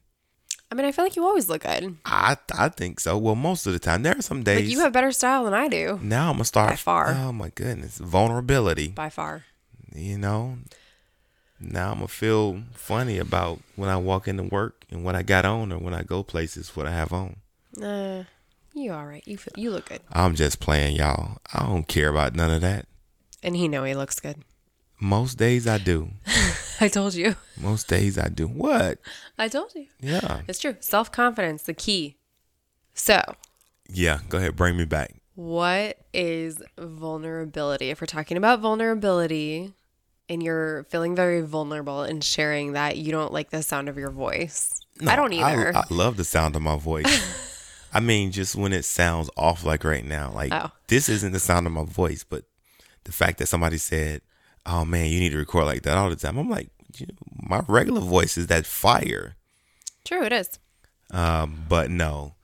I 0.72 0.76
mean, 0.76 0.86
I 0.86 0.92
feel 0.92 1.04
like 1.04 1.16
you 1.16 1.26
always 1.26 1.50
look 1.50 1.64
good. 1.64 1.98
I 2.06 2.38
I 2.54 2.70
think 2.70 3.00
so. 3.00 3.18
Well, 3.18 3.36
most 3.36 3.66
of 3.66 3.74
the 3.74 3.80
time, 3.80 4.04
there 4.04 4.16
are 4.18 4.22
some 4.22 4.44
days. 4.44 4.62
Like 4.62 4.70
you 4.70 4.80
have 4.82 4.94
better 4.94 5.12
style 5.12 5.44
than 5.46 5.54
I 5.54 5.68
do, 5.68 6.00
now 6.02 6.30
I'm 6.30 6.36
gonna 6.36 6.46
start 6.46 6.70
By 6.70 6.76
far. 6.76 7.14
Oh 7.14 7.32
my 7.32 7.50
goodness, 7.50 7.98
vulnerability. 7.98 8.90
by 8.90 9.10
far. 9.10 9.46
You 9.96 10.18
know, 10.18 10.60
now 11.60 11.90
I'm 11.92 11.96
gonna 11.98 12.08
feel 12.08 12.62
funny 12.74 13.18
about 13.18 13.60
when 13.76 13.90
I 13.90 13.98
walk 13.98 14.28
into 14.28 14.44
work 14.44 14.86
and 14.90 15.04
what 15.04 15.16
I 15.16 15.24
got 15.24 15.46
on, 15.46 15.72
or 15.72 15.78
when 15.78 15.94
I 15.94 16.04
go 16.04 16.24
places, 16.24 16.76
what 16.76 16.86
I 16.88 16.92
have 16.92 17.12
on. 17.14 17.38
Uh, 17.82 18.24
you 18.74 18.92
all 18.94 19.06
right? 19.06 19.24
You 19.28 19.38
feel, 19.38 19.54
you 19.58 19.72
look 19.72 19.90
good, 19.90 20.02
I'm 20.12 20.36
just 20.36 20.60
playing, 20.60 20.96
y'all. 20.96 21.38
I 21.54 21.66
don't 21.66 21.88
care 21.88 22.10
about 22.10 22.36
none 22.36 22.52
of 22.52 22.62
that. 22.62 22.86
and 23.44 23.56
he 23.56 23.68
know 23.68 23.84
he 23.84 23.94
looks 23.96 24.20
good. 24.20 24.38
Most 25.02 25.38
days 25.38 25.66
I 25.68 25.78
do. 25.78 26.10
I 26.82 26.88
told 26.90 27.14
you. 27.14 27.36
Most 27.58 27.88
days 27.88 28.18
I 28.18 28.28
do. 28.28 28.48
What? 28.48 29.00
I 29.38 29.48
told 29.48 29.74
you. 29.76 29.88
Yeah. 30.02 30.42
It's 30.48 30.60
true. 30.60 30.76
Self 30.82 31.10
confidence, 31.12 31.64
the 31.64 31.74
key. 31.74 32.18
So, 32.94 33.22
Yeah. 33.88 34.20
Go 34.28 34.38
ahead. 34.40 34.56
Bring 34.58 34.76
me 34.76 34.84
back. 34.86 35.16
what 35.36 35.98
is 36.14 36.62
vulnerability? 36.78 37.90
If 37.92 38.02
we're 38.02 38.08
talking 38.08 38.36
about 38.36 38.60
vulnerability 38.60 39.74
and 40.30 40.42
you're 40.44 40.84
feeling 40.86 41.16
very 41.16 41.42
vulnerable 41.42 42.04
and 42.04 42.24
sharing 42.24 42.74
that 42.74 42.98
you 42.98 43.12
don't 43.12 43.34
like 43.34 43.50
the 43.50 43.64
sound 43.64 43.90
of 43.90 43.98
your 43.98 44.12
voice, 44.12 44.86
I 45.06 45.16
don't 45.16 45.34
either. 45.34 45.76
I, 45.76 45.84
love 45.90 46.18
the 46.18 46.24
sound 46.24 46.56
of 46.56 46.62
my 46.62 46.78
voice. 46.78 47.88
I 47.94 48.00
mean, 48.00 48.32
just 48.32 48.56
when 48.56 48.72
it 48.72 48.86
sounds 48.86 49.30
off 49.36 49.64
like 49.66 49.84
right 49.84 50.06
now. 50.06 50.32
Like 50.34 50.54
Oh. 50.54 50.72
this 50.88 51.10
isn't 51.10 51.32
the 51.32 51.40
sound 51.40 51.66
of 51.66 51.74
my 51.74 51.86
voice, 51.86 52.24
but 52.24 52.44
the 53.06 53.12
fact 53.12 53.40
that 53.40 53.48
somebody 53.48 53.78
said, 53.78 54.22
"Oh 54.66 54.86
man, 54.86 55.10
you 55.10 55.20
need 55.20 55.32
to 55.32 55.38
record 55.38 55.66
like 55.66 55.82
that 55.84 55.98
all 55.98 56.10
the 56.10 56.16
time," 56.16 56.38
I'm 56.38 56.50
like, 56.50 56.70
my 57.42 57.62
regular 57.68 58.02
voice 58.02 58.38
is 58.38 58.48
that 58.48 58.66
fire. 58.66 59.36
True, 60.06 60.24
it 60.24 60.34
is. 60.34 60.60
Um, 61.12 61.66
but 61.68 61.90
no, 61.90 62.36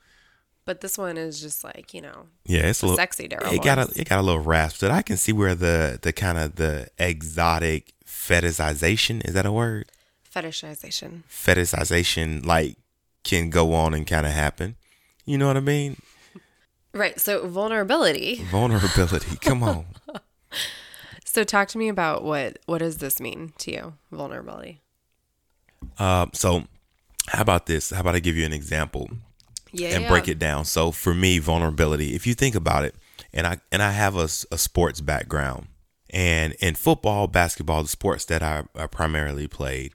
But 0.65 0.81
this 0.81 0.97
one 0.97 1.15
is 1.15 1.39
just 1.39 1.63
like, 1.63 1.93
you 1.93 2.01
know, 2.01 2.25
yeah, 2.45 2.61
it's 2.61 2.81
a 2.81 2.87
little 2.87 2.97
sexy 2.97 3.27
Daryl. 3.27 3.53
It 3.53 3.63
got 3.63 3.77
a 3.77 3.91
it 3.99 4.09
got 4.09 4.19
a 4.19 4.23
little 4.23 4.41
rasp. 4.41 4.79
That 4.79 4.91
I 4.91 5.03
can 5.03 5.15
see 5.15 5.31
where 5.31 5.53
the 5.53 5.99
the 6.01 6.11
kind 6.11 6.37
of 6.39 6.55
the 6.55 6.87
exotic 6.97 7.93
fetishization 8.05 9.25
is 9.27 9.33
that 9.35 9.45
a 9.45 9.51
word? 9.51 9.91
Fetishization. 10.33 11.23
fetishization 11.29 12.45
like 12.45 12.77
can 13.23 13.49
go 13.49 13.73
on 13.73 13.93
and 13.93 14.07
kind 14.07 14.25
of 14.25 14.31
happen. 14.31 14.75
You 15.23 15.37
know 15.37 15.47
what 15.47 15.57
I 15.57 15.61
mean? 15.61 15.97
Right. 16.93 17.19
So 17.19 17.47
vulnerability. 17.47 18.43
Vulnerability. 18.51 19.37
Come 19.37 19.63
on. 19.63 19.85
So 21.35 21.43
talk 21.43 21.67
to 21.69 21.77
me 21.77 21.89
about 21.89 22.23
what 22.23 22.59
what 22.65 22.77
does 22.77 22.99
this 22.99 23.19
mean 23.19 23.51
to 23.57 23.69
you? 23.69 23.93
Vulnerability. 24.09 24.79
Uh, 25.99 26.27
so, 26.31 26.63
how 27.27 27.41
about 27.41 27.65
this? 27.65 27.89
How 27.89 27.99
about 27.99 28.15
I 28.15 28.19
give 28.19 28.37
you 28.37 28.45
an 28.45 28.53
example 28.53 29.09
Yeah. 29.75 29.97
and 29.97 30.07
break 30.07 30.27
it 30.27 30.39
down? 30.39 30.65
So, 30.65 30.91
for 30.91 31.13
me, 31.13 31.39
vulnerability. 31.39 32.15
If 32.15 32.25
you 32.25 32.33
think 32.33 32.55
about 32.55 32.83
it, 32.83 32.95
and 33.33 33.45
I 33.45 33.59
and 33.71 33.81
I 33.81 33.91
have 33.91 34.15
a, 34.15 34.25
a 34.51 34.57
sports 34.57 35.01
background, 35.01 35.67
and 36.09 36.53
in 36.59 36.75
football, 36.75 37.27
basketball, 37.27 37.83
the 37.83 37.89
sports 37.89 38.25
that 38.25 38.41
I, 38.41 38.63
I 38.75 38.87
primarily 38.87 39.47
played, 39.47 39.93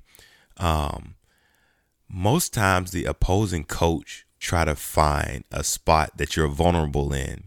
um, 0.56 1.14
most 2.08 2.52
times 2.52 2.90
the 2.90 3.04
opposing 3.04 3.64
coach 3.64 4.26
try 4.38 4.64
to 4.64 4.74
find 4.74 5.44
a 5.50 5.62
spot 5.62 6.16
that 6.16 6.36
you're 6.36 6.48
vulnerable 6.48 7.12
in, 7.12 7.44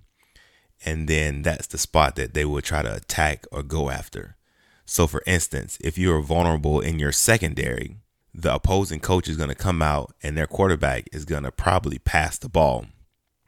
and 0.85 1.07
then 1.07 1.41
that's 1.41 1.67
the 1.67 1.77
spot 1.77 2.15
that 2.15 2.33
they 2.33 2.45
will 2.45 2.61
try 2.61 2.81
to 2.81 2.95
attack 2.95 3.45
or 3.51 3.63
go 3.63 3.89
after. 3.89 4.37
So, 4.85 5.07
for 5.07 5.23
instance, 5.25 5.77
if 5.81 5.97
you 5.97 6.13
are 6.13 6.21
vulnerable 6.21 6.79
in 6.79 6.99
your 6.99 7.11
secondary, 7.11 7.97
the 8.33 8.53
opposing 8.53 8.99
coach 8.99 9.27
is 9.27 9.37
going 9.37 9.49
to 9.49 9.55
come 9.55 9.81
out 9.81 10.13
and 10.23 10.35
their 10.35 10.47
quarterback 10.47 11.07
is 11.11 11.25
going 11.25 11.43
to 11.43 11.51
probably 11.51 11.99
pass 11.99 12.37
the 12.37 12.49
ball. 12.49 12.85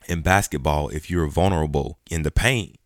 In 0.07 0.21
basketball, 0.21 0.89
if 0.89 1.09
you're 1.09 1.27
vulnerable 1.27 1.97
in 2.11 2.21
the 2.21 2.31
paint, 2.31 2.77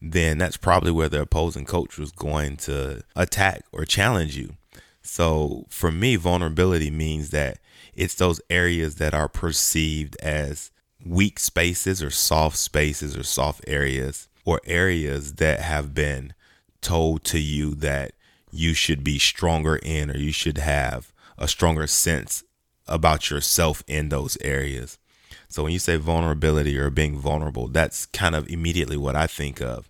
then 0.00 0.38
that's 0.38 0.56
probably 0.56 0.90
where 0.90 1.08
the 1.08 1.22
opposing 1.22 1.66
coach 1.66 1.98
was 1.98 2.12
going 2.12 2.56
to 2.56 3.02
attack 3.14 3.64
or 3.72 3.84
challenge 3.84 4.36
you. 4.36 4.54
So 5.02 5.66
for 5.68 5.92
me, 5.92 6.16
vulnerability 6.16 6.90
means 6.90 7.30
that 7.30 7.58
it's 7.94 8.14
those 8.14 8.40
areas 8.48 8.96
that 8.96 9.12
are 9.14 9.28
perceived 9.28 10.16
as 10.22 10.70
weak 11.04 11.38
spaces 11.38 12.02
or 12.02 12.10
soft 12.10 12.56
spaces 12.56 13.16
or 13.16 13.22
soft 13.22 13.62
areas 13.66 14.28
or 14.46 14.60
areas 14.64 15.34
that 15.34 15.60
have 15.60 15.94
been 15.94 16.32
told 16.80 17.24
to 17.24 17.38
you 17.38 17.74
that 17.74 18.12
you 18.50 18.72
should 18.72 19.04
be 19.04 19.18
stronger 19.18 19.76
in 19.76 20.10
or 20.10 20.16
you 20.16 20.32
should 20.32 20.58
have 20.58 21.12
a 21.38 21.48
stronger 21.48 21.86
sense 21.86 22.44
about 22.86 23.30
yourself 23.30 23.82
in 23.86 24.08
those 24.08 24.36
areas. 24.40 24.98
So 25.48 25.62
when 25.62 25.72
you 25.72 25.78
say 25.78 25.96
vulnerability 25.96 26.78
or 26.78 26.90
being 26.90 27.18
vulnerable, 27.18 27.68
that's 27.68 28.06
kind 28.06 28.34
of 28.34 28.48
immediately 28.48 28.96
what 28.96 29.16
I 29.16 29.26
think 29.26 29.60
of. 29.60 29.88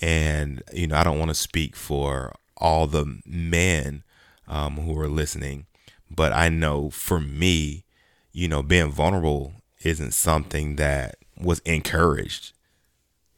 And, 0.00 0.62
you 0.72 0.86
know, 0.86 0.96
I 0.96 1.04
don't 1.04 1.18
want 1.18 1.30
to 1.30 1.34
speak 1.34 1.76
for 1.76 2.34
all 2.56 2.86
the 2.86 3.20
men 3.24 4.02
um, 4.48 4.76
who 4.76 4.98
are 4.98 5.08
listening, 5.08 5.66
but 6.10 6.32
I 6.32 6.48
know 6.48 6.90
for 6.90 7.20
me, 7.20 7.84
you 8.32 8.48
know, 8.48 8.62
being 8.62 8.90
vulnerable 8.90 9.52
isn't 9.84 10.12
something 10.12 10.76
that 10.76 11.16
was 11.38 11.60
encouraged. 11.60 12.52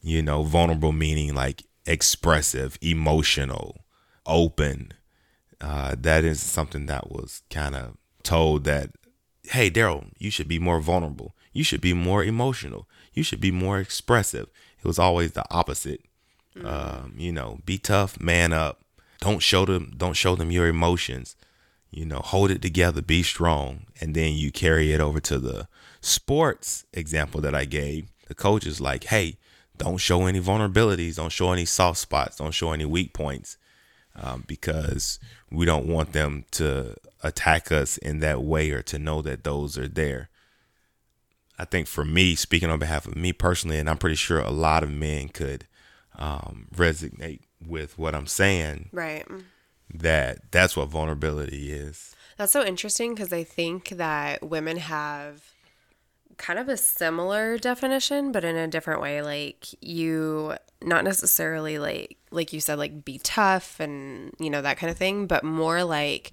You 0.01 0.21
know, 0.21 0.43
vulnerable 0.43 0.91
meaning 0.91 1.33
like 1.33 1.63
expressive, 1.85 2.77
emotional, 2.81 3.77
open. 4.25 4.93
Uh, 5.61 5.95
that 5.97 6.23
is 6.23 6.41
something 6.41 6.85
that 6.87 7.11
was 7.11 7.41
kind 7.49 7.75
of 7.75 7.97
told 8.23 8.65
that, 8.65 8.91
hey, 9.43 9.69
Daryl, 9.71 10.09
you 10.17 10.29
should 10.29 10.47
be 10.47 10.59
more 10.59 10.79
vulnerable. 10.79 11.35
You 11.53 11.63
should 11.63 11.81
be 11.81 11.93
more 11.93 12.23
emotional. 12.23 12.87
You 13.13 13.23
should 13.23 13.39
be 13.39 13.51
more 13.51 13.79
expressive. 13.79 14.49
It 14.79 14.87
was 14.87 14.99
always 14.99 15.31
the 15.31 15.45
opposite. 15.49 16.01
Um, 16.63 17.13
you 17.17 17.31
know, 17.31 17.59
be 17.65 17.77
tough, 17.77 18.19
man 18.19 18.53
up. 18.53 18.81
Don't 19.19 19.41
show 19.41 19.65
them. 19.65 19.93
Don't 19.97 20.13
show 20.13 20.35
them 20.35 20.51
your 20.51 20.67
emotions. 20.67 21.35
You 21.91 22.05
know, 22.05 22.19
hold 22.19 22.51
it 22.51 22.61
together. 22.61 23.01
Be 23.01 23.23
strong, 23.23 23.85
and 23.99 24.15
then 24.15 24.33
you 24.33 24.51
carry 24.51 24.93
it 24.93 25.01
over 25.01 25.19
to 25.21 25.39
the 25.39 25.67
sports 26.01 26.85
example 26.93 27.41
that 27.41 27.55
I 27.55 27.65
gave. 27.65 28.11
The 28.27 28.35
coach 28.35 28.65
is 28.65 28.79
like, 28.79 29.05
hey, 29.05 29.37
don't 29.77 29.97
show 29.97 30.25
any 30.25 30.39
vulnerabilities. 30.39 31.15
Don't 31.15 31.31
show 31.31 31.51
any 31.51 31.65
soft 31.65 31.99
spots. 31.99 32.37
Don't 32.37 32.53
show 32.53 32.71
any 32.71 32.85
weak 32.85 33.13
points 33.13 33.57
um, 34.15 34.43
because 34.47 35.19
we 35.51 35.65
don't 35.65 35.87
want 35.87 36.13
them 36.13 36.45
to 36.51 36.95
attack 37.23 37.71
us 37.71 37.97
in 37.97 38.19
that 38.19 38.41
way 38.41 38.71
or 38.71 38.81
to 38.83 38.99
know 38.99 39.21
that 39.21 39.43
those 39.43 39.77
are 39.77 39.87
there. 39.87 40.29
I 41.57 41.65
think 41.65 41.87
for 41.87 42.03
me, 42.03 42.35
speaking 42.35 42.69
on 42.69 42.79
behalf 42.79 43.05
of 43.07 43.15
me 43.15 43.31
personally, 43.33 43.77
and 43.77 43.89
I'm 43.89 43.97
pretty 43.97 44.15
sure 44.17 44.39
a 44.39 44.51
lot 44.51 44.83
of 44.83 44.91
men 44.91 45.29
could 45.29 45.65
um, 46.17 46.67
resonate 46.75 47.41
with 47.65 47.97
what 47.97 48.13
I'm 48.13 48.27
saying, 48.27 48.89
Right. 48.91 49.25
that 49.93 50.51
that's 50.51 50.75
what 50.75 50.89
vulnerability 50.89 51.71
is. 51.71 52.13
That's 52.37 52.51
so 52.51 52.65
interesting 52.65 53.13
because 53.15 53.31
I 53.31 53.43
think 53.45 53.89
that 53.89 54.43
women 54.43 54.77
have 54.77 55.43
kind 56.37 56.59
of 56.59 56.69
a 56.69 56.77
similar 56.77 57.57
definition, 57.57 58.31
but 58.31 58.43
in 58.43 58.55
a 58.55 58.67
different 58.67 59.01
way. 59.01 59.21
Like 59.21 59.65
you, 59.81 60.55
not 60.81 61.03
necessarily 61.03 61.77
like 61.79 62.17
like 62.31 62.51
you 62.53 62.59
said, 62.59 62.77
like 62.77 63.05
be 63.05 63.19
tough 63.19 63.79
and 63.79 64.33
you 64.39 64.49
know 64.49 64.61
that 64.61 64.77
kind 64.77 64.91
of 64.91 64.97
thing, 64.97 65.27
but 65.27 65.43
more 65.43 65.83
like 65.83 66.31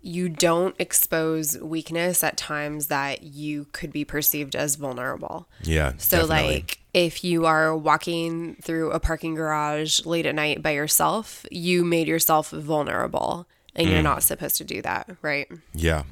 you 0.00 0.28
don't 0.28 0.76
expose 0.78 1.58
weakness 1.58 2.22
at 2.22 2.36
times 2.36 2.86
that 2.86 3.24
you 3.24 3.66
could 3.72 3.92
be 3.92 4.04
perceived 4.04 4.54
as 4.54 4.76
vulnerable. 4.76 5.48
Yeah. 5.62 5.94
So, 5.98 6.18
definitely. 6.28 6.54
like, 6.54 6.78
if 6.94 7.24
you 7.24 7.46
are 7.46 7.76
walking 7.76 8.56
through 8.62 8.92
a 8.92 9.00
parking 9.00 9.34
garage 9.34 10.06
late 10.06 10.24
at 10.24 10.36
night 10.36 10.62
by 10.62 10.70
yourself, 10.70 11.44
you 11.50 11.84
made 11.84 12.06
yourself 12.06 12.50
vulnerable 12.50 13.48
and 13.74 13.88
Mm. 13.88 13.90
you're 13.90 14.02
not 14.02 14.22
supposed 14.22 14.56
to 14.58 14.64
do 14.64 14.80
that, 14.82 15.10
right? 15.20 15.48
yeah. 15.74 16.04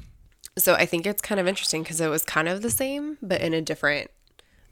So, 0.57 0.73
I 0.73 0.85
think 0.85 1.05
it's 1.05 1.21
kind 1.21 1.39
of 1.39 1.47
interesting 1.47 1.83
because 1.83 2.01
it 2.01 2.07
was 2.09 2.23
kind 2.23 2.47
of 2.49 2.61
the 2.61 2.69
same, 2.71 3.17
but 3.21 3.41
in 3.41 3.53
a 3.53 3.61
different 3.61 4.09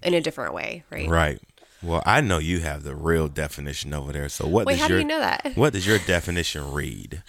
in 0.04 0.14
a 0.14 0.22
different 0.22 0.54
way, 0.54 0.84
right? 0.92 1.10
Right. 1.10 1.40
Well, 1.86 2.02
I 2.06 2.20
know 2.22 2.40
you 2.40 2.60
have 2.62 2.84
the 2.84 2.96
real 2.96 3.28
definition 3.28 3.94
over 3.94 4.12
there. 4.12 4.28
So 4.30 4.48
what 4.48 4.66
Wait, 4.66 4.74
does 4.74 4.82
how 4.82 4.88
do 4.88 4.94
your 4.96 5.02
you 5.02 5.08
know 5.08 5.20
that? 5.20 5.52
what 5.56 5.74
does 5.74 5.86
your 5.86 6.00
definition 6.08 6.72
read? 6.72 7.22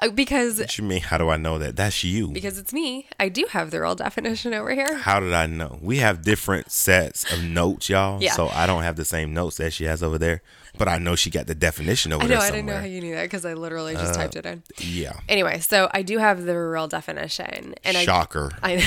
Uh, 0.00 0.08
Because 0.10 0.58
What 0.58 0.78
you 0.78 0.84
mean? 0.84 1.00
How 1.02 1.18
do 1.18 1.28
I 1.28 1.36
know 1.36 1.58
that? 1.58 1.76
That's 1.76 2.04
you. 2.04 2.28
because 2.28 2.58
it's 2.58 2.72
me. 2.72 3.08
I 3.18 3.28
do 3.28 3.46
have 3.50 3.70
the 3.70 3.80
real 3.80 3.94
definition 3.96 4.54
over 4.54 4.72
here. 4.74 4.96
How 4.96 5.18
did 5.20 5.32
I 5.34 5.46
know? 5.46 5.78
We 5.82 5.98
have 5.98 6.22
different 6.22 6.70
sets 6.70 7.30
of 7.32 7.42
notes, 7.42 7.88
y'all. 7.88 8.22
Yeah. 8.22 8.32
So 8.34 8.48
I 8.48 8.66
don't 8.66 8.82
have 8.84 8.96
the 8.96 9.04
same 9.04 9.34
notes 9.34 9.56
that 9.56 9.72
she 9.72 9.84
has 9.84 10.02
over 10.02 10.18
there, 10.18 10.42
but 10.78 10.86
I 10.88 10.98
know 10.98 11.16
she 11.16 11.30
got 11.30 11.46
the 11.46 11.54
definition 11.54 12.12
over 12.12 12.22
I 12.24 12.26
there 12.28 12.36
know, 12.38 12.42
I 12.42 12.46
somewhere. 12.46 12.62
didn't 12.62 12.66
know 12.74 12.80
how 12.80 12.86
you 12.86 13.00
knew 13.00 13.14
that 13.14 13.22
because 13.24 13.44
I 13.44 13.54
literally 13.54 13.94
just 13.94 14.12
Uh, 14.14 14.16
typed 14.16 14.36
it 14.36 14.46
in. 14.46 14.62
yeah. 14.78 15.18
Anyway, 15.28 15.58
so 15.60 15.88
I 15.92 16.02
do 16.02 16.18
have 16.18 16.44
the 16.44 16.56
real 16.56 16.86
definition, 16.88 17.74
and 17.84 17.96
I 17.96 18.04
Shocker. 18.04 18.52
I 18.62 18.82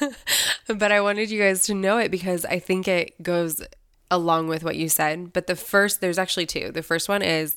but 0.66 0.90
I 0.92 1.00
wanted 1.00 1.30
you 1.30 1.40
guys 1.40 1.62
to 1.64 1.74
know 1.74 1.98
it 1.98 2.10
because 2.10 2.44
I 2.44 2.58
think 2.58 2.88
it 2.88 3.20
goes 3.22 3.62
along 4.10 4.48
with 4.48 4.64
what 4.64 4.76
you 4.76 4.88
said. 4.88 5.32
But 5.32 5.46
the 5.46 5.56
first 5.56 6.00
there's 6.00 6.18
actually 6.18 6.46
two. 6.46 6.70
The 6.72 6.82
first 6.82 7.08
one 7.08 7.22
is 7.22 7.56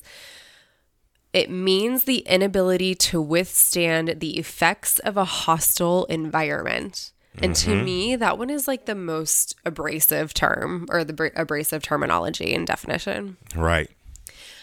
it 1.31 1.49
means 1.49 2.05
the 2.05 2.19
inability 2.19 2.95
to 2.95 3.21
withstand 3.21 4.15
the 4.19 4.37
effects 4.39 4.99
of 4.99 5.15
a 5.15 5.25
hostile 5.25 6.05
environment. 6.05 7.11
And 7.41 7.55
to 7.57 7.71
mm-hmm. 7.71 7.85
me, 7.85 8.15
that 8.15 8.37
one 8.37 8.49
is 8.49 8.67
like 8.67 8.85
the 8.85 8.95
most 8.95 9.55
abrasive 9.63 10.33
term 10.33 10.87
or 10.89 11.03
the 11.03 11.13
br- 11.13 11.27
abrasive 11.35 11.83
terminology 11.83 12.53
and 12.53 12.65
definition. 12.65 13.37
right. 13.55 13.89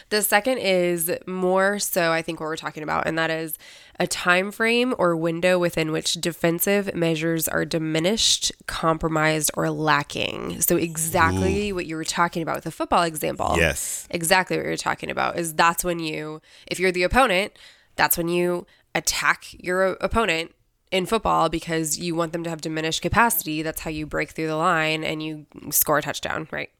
The 0.08 0.22
second 0.22 0.58
is 0.58 1.10
more 1.26 1.80
so 1.80 2.12
I 2.12 2.22
think 2.22 2.38
what 2.38 2.46
we're 2.46 2.56
talking 2.56 2.84
about 2.84 3.08
and 3.08 3.18
that 3.18 3.28
is 3.28 3.58
a 3.98 4.06
time 4.06 4.50
frame 4.50 4.94
or 4.98 5.16
window 5.16 5.58
within 5.58 5.90
which 5.92 6.14
defensive 6.14 6.94
measures 6.94 7.48
are 7.48 7.64
diminished, 7.64 8.52
compromised 8.66 9.50
or 9.54 9.70
lacking. 9.70 10.60
So 10.60 10.76
exactly 10.76 11.72
what 11.72 11.86
you 11.86 11.96
were 11.96 12.04
talking 12.04 12.42
about 12.42 12.56
with 12.56 12.64
the 12.64 12.70
football 12.70 13.02
example. 13.04 13.54
Yes. 13.56 14.06
Exactly 14.10 14.56
what 14.56 14.66
you're 14.66 14.76
talking 14.76 15.10
about 15.10 15.38
is 15.38 15.54
that's 15.54 15.82
when 15.82 15.98
you 15.98 16.42
if 16.66 16.78
you're 16.78 16.92
the 16.92 17.04
opponent, 17.04 17.52
that's 17.96 18.18
when 18.18 18.28
you 18.28 18.66
attack 18.94 19.46
your 19.52 19.92
opponent 20.00 20.54
in 20.90 21.06
football 21.06 21.48
because 21.48 21.98
you 21.98 22.14
want 22.14 22.32
them 22.32 22.44
to 22.44 22.50
have 22.50 22.60
diminished 22.60 23.02
capacity. 23.02 23.62
That's 23.62 23.80
how 23.80 23.90
you 23.90 24.06
break 24.06 24.30
through 24.30 24.46
the 24.46 24.56
line 24.56 25.04
and 25.04 25.22
you 25.22 25.46
score 25.70 25.98
a 25.98 26.02
touchdown, 26.02 26.48
right? 26.50 26.70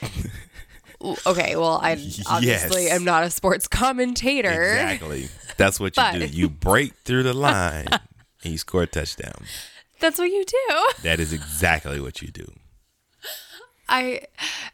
okay, 1.26 1.56
well, 1.56 1.78
I 1.82 1.92
obviously 2.26 2.84
Yes. 2.84 2.92
am 2.92 3.04
not 3.04 3.24
a 3.24 3.30
sports 3.30 3.66
commentator. 3.68 4.62
Exactly. 4.72 5.28
That's 5.56 5.78
what 5.80 5.96
you 5.96 6.02
But- 6.02 6.18
do. 6.18 6.26
You 6.26 6.48
break 6.48 6.94
through 7.04 7.22
the 7.24 7.34
line 7.34 7.86
and 8.42 8.52
you 8.52 8.58
score 8.58 8.82
a 8.82 8.86
touchdown. 8.86 9.44
That's 10.00 10.18
what 10.18 10.30
you 10.30 10.44
do. 10.44 10.88
That 11.02 11.20
is 11.20 11.32
exactly 11.32 12.00
what 12.00 12.22
you 12.22 12.28
do. 12.28 12.46
I 13.88 14.22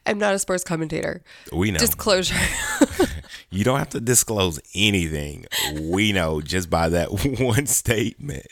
am 0.05 0.19
not 0.19 0.35
a 0.35 0.39
sports 0.39 0.63
commentator. 0.63 1.23
We 1.53 1.71
know. 1.71 1.79
Disclosure. 1.79 2.35
You 3.49 3.63
don't 3.65 3.79
have 3.79 3.91
to 3.91 4.01
disclose 4.01 4.61
anything. 4.75 5.47
We 5.81 6.13
know 6.13 6.41
just 6.41 6.69
by 6.69 6.89
that 6.91 7.09
one 7.41 7.67
statement. 7.67 8.47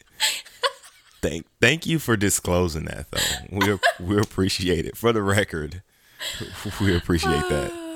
Thank 1.20 1.46
thank 1.60 1.84
you 1.84 1.98
for 1.98 2.16
disclosing 2.16 2.84
that 2.84 3.10
though. 3.10 3.78
We 3.98 4.06
we 4.06 4.18
appreciate 4.20 4.86
it. 4.86 4.96
For 4.96 5.12
the 5.12 5.20
record, 5.22 5.82
we 6.80 6.96
appreciate 6.96 7.48
that. 7.48 7.72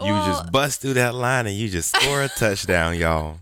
You 0.00 0.08
just 0.08 0.50
bust 0.50 0.80
through 0.80 0.94
that 0.94 1.14
line 1.14 1.46
and 1.46 1.54
you 1.54 1.68
just 1.68 1.94
score 1.94 2.22
a 2.22 2.28
touchdown, 2.36 2.98
y'all. 2.98 3.38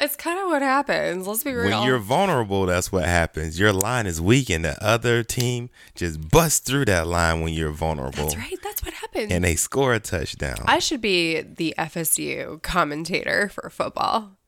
It's 0.00 0.16
kind 0.16 0.38
of 0.38 0.46
what 0.46 0.62
happens. 0.62 1.26
Let's 1.26 1.44
be 1.44 1.52
real. 1.52 1.78
When 1.78 1.86
you're 1.86 1.98
vulnerable, 1.98 2.64
that's 2.64 2.90
what 2.90 3.04
happens. 3.04 3.60
Your 3.60 3.72
line 3.72 4.06
is 4.06 4.18
weak, 4.18 4.48
and 4.48 4.64
the 4.64 4.82
other 4.82 5.22
team 5.22 5.68
just 5.94 6.30
busts 6.30 6.60
through 6.60 6.86
that 6.86 7.06
line 7.06 7.42
when 7.42 7.52
you're 7.52 7.70
vulnerable. 7.70 8.24
That's 8.24 8.36
right. 8.36 8.58
That's 8.62 8.82
what 8.82 8.94
happens. 8.94 9.30
And 9.30 9.44
they 9.44 9.56
score 9.56 9.92
a 9.92 10.00
touchdown. 10.00 10.56
I 10.66 10.78
should 10.78 11.02
be 11.02 11.42
the 11.42 11.74
FSU 11.76 12.62
commentator 12.62 13.50
for 13.50 13.68
football. 13.68 14.38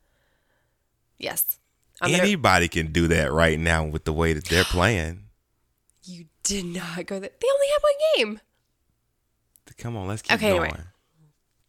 Yes. 1.18 1.58
I'm 2.00 2.14
Anybody 2.14 2.68
gonna... 2.68 2.84
can 2.84 2.92
do 2.92 3.08
that 3.08 3.30
right 3.30 3.58
now 3.58 3.84
with 3.84 4.04
the 4.04 4.12
way 4.12 4.32
that 4.32 4.46
they're 4.46 4.64
playing. 4.70 5.24
You 6.04 6.26
did 6.42 6.64
not 6.64 7.04
go 7.04 7.20
there. 7.20 7.30
They 7.40 7.48
only 7.52 7.66
have 7.72 7.82
one 7.82 7.92
game. 8.16 8.40
Come 9.78 9.96
on, 9.96 10.08
let's 10.08 10.22
keep 10.22 10.36
okay, 10.36 10.50
going. 10.50 10.70
Anyway. 10.70 10.84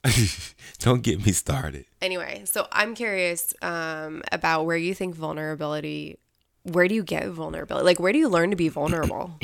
Don't 0.79 1.01
get 1.01 1.25
me 1.25 1.31
started. 1.31 1.86
Anyway, 2.01 2.43
so 2.45 2.67
I'm 2.72 2.93
curious 2.95 3.53
um, 3.62 4.22
about 4.31 4.65
where 4.65 4.77
you 4.77 4.93
think 4.93 5.15
vulnerability. 5.15 6.19
Where 6.63 6.88
do 6.88 6.95
you 6.95 7.03
get 7.03 7.27
vulnerability? 7.29 7.86
Like, 7.86 8.00
where 8.00 8.12
do 8.12 8.19
you 8.19 8.29
learn 8.29 8.50
to 8.50 8.55
be 8.55 8.69
vulnerable? 8.69 9.39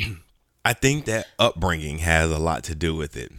I 0.64 0.74
think 0.74 1.06
that 1.06 1.26
upbringing 1.38 1.98
has 1.98 2.30
a 2.30 2.38
lot 2.38 2.64
to 2.64 2.74
do 2.74 2.94
with 2.94 3.16
it. 3.16 3.32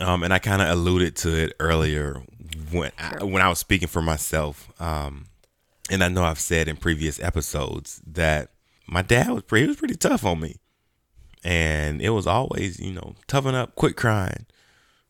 Um, 0.00 0.22
and 0.22 0.32
I 0.32 0.38
kind 0.38 0.62
of 0.62 0.68
alluded 0.68 1.16
to 1.16 1.34
it 1.34 1.54
earlier 1.58 2.22
when 2.70 2.92
I, 2.98 3.24
when 3.24 3.42
I 3.42 3.48
was 3.48 3.58
speaking 3.58 3.88
for 3.88 4.00
myself. 4.00 4.70
Um, 4.80 5.26
and 5.90 6.04
I 6.04 6.08
know 6.08 6.24
I've 6.24 6.38
said 6.38 6.68
in 6.68 6.76
previous 6.76 7.20
episodes 7.20 8.00
that 8.06 8.50
my 8.86 9.02
dad 9.02 9.30
was 9.30 9.42
pretty, 9.42 9.64
he 9.64 9.68
was 9.68 9.76
pretty 9.76 9.96
tough 9.96 10.24
on 10.24 10.40
me, 10.40 10.56
and 11.44 12.00
it 12.00 12.10
was 12.10 12.26
always 12.26 12.80
you 12.80 12.92
know 12.92 13.14
toughen 13.26 13.54
up, 13.54 13.74
quit 13.74 13.96
crying, 13.96 14.46